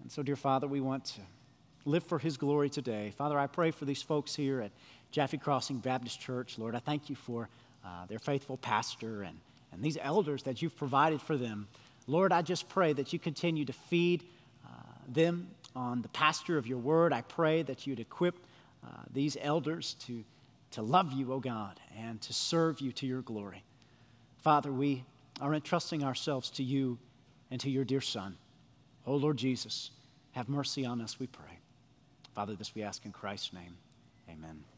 And 0.02 0.12
so, 0.12 0.24
dear 0.24 0.36
Father, 0.36 0.68
we 0.68 0.80
want 0.80 1.06
to 1.06 1.22
live 1.84 2.04
for 2.04 2.20
His 2.20 2.38
glory 2.38 2.70
today. 2.70 3.12
Father, 3.18 3.38
I 3.38 3.48
pray 3.48 3.72
for 3.72 3.86
these 3.86 4.02
folks 4.02 4.36
here 4.36 4.62
at 4.62 4.72
Jaffe 5.12 5.38
Crossing 5.38 5.80
Baptist 5.80 6.22
Church. 6.22 6.58
Lord, 6.58 6.76
I 6.76 6.80
thank 6.80 7.10
you 7.10 7.16
for 7.16 7.50
uh, 7.84 8.06
their 8.08 8.20
faithful 8.20 8.58
pastor 8.58 9.24
and, 9.24 9.38
and 9.74 9.84
these 9.84 9.98
elders 10.02 10.44
that 10.44 10.62
you've 10.62 10.78
provided 10.78 11.22
for 11.22 11.38
them. 11.38 11.68
Lord, 12.08 12.32
I 12.32 12.42
just 12.42 12.70
pray 12.70 12.94
that 12.94 13.14
you 13.14 13.20
continue 13.20 13.66
to 13.66 13.74
feed 13.74 14.24
uh, 14.66 14.70
them 15.08 15.48
on 15.76 16.02
the 16.02 16.10
pasture 16.10 16.58
of 16.58 16.68
your 16.68 16.78
word. 16.78 17.14
I 17.14 17.22
pray 17.22 17.62
that 17.64 17.86
you'd 17.86 18.00
equip 18.00 18.36
uh, 18.84 18.90
these 19.12 19.38
elders 19.42 19.96
to, 20.06 20.24
to 20.72 20.82
love 20.82 21.12
you, 21.12 21.34
O 21.34 21.40
God, 21.40 21.80
and 21.98 22.22
to 22.22 22.34
serve 22.34 22.82
you 22.82 22.92
to 22.94 23.06
your 23.06 23.22
glory. 23.22 23.64
Father, 24.38 24.72
we 24.72 25.04
are 25.42 25.54
entrusting 25.54 26.04
ourselves 26.04 26.50
to 26.52 26.64
you 26.64 26.98
and 27.52 27.60
to 27.62 27.70
your 27.70 27.84
dear 27.84 28.02
Son. 28.02 28.38
O 29.06 29.16
Lord 29.16 29.38
Jesus, 29.38 29.92
have 30.32 30.50
mercy 30.50 30.86
on 30.86 31.02
us, 31.02 31.20
we 31.20 31.28
pray. 31.28 31.60
Father, 32.34 32.56
this 32.56 32.76
we 32.76 32.84
ask 32.84 33.06
in 33.06 33.12
Christ's 33.12 33.54
name. 33.54 33.78
Amen. 34.30 34.75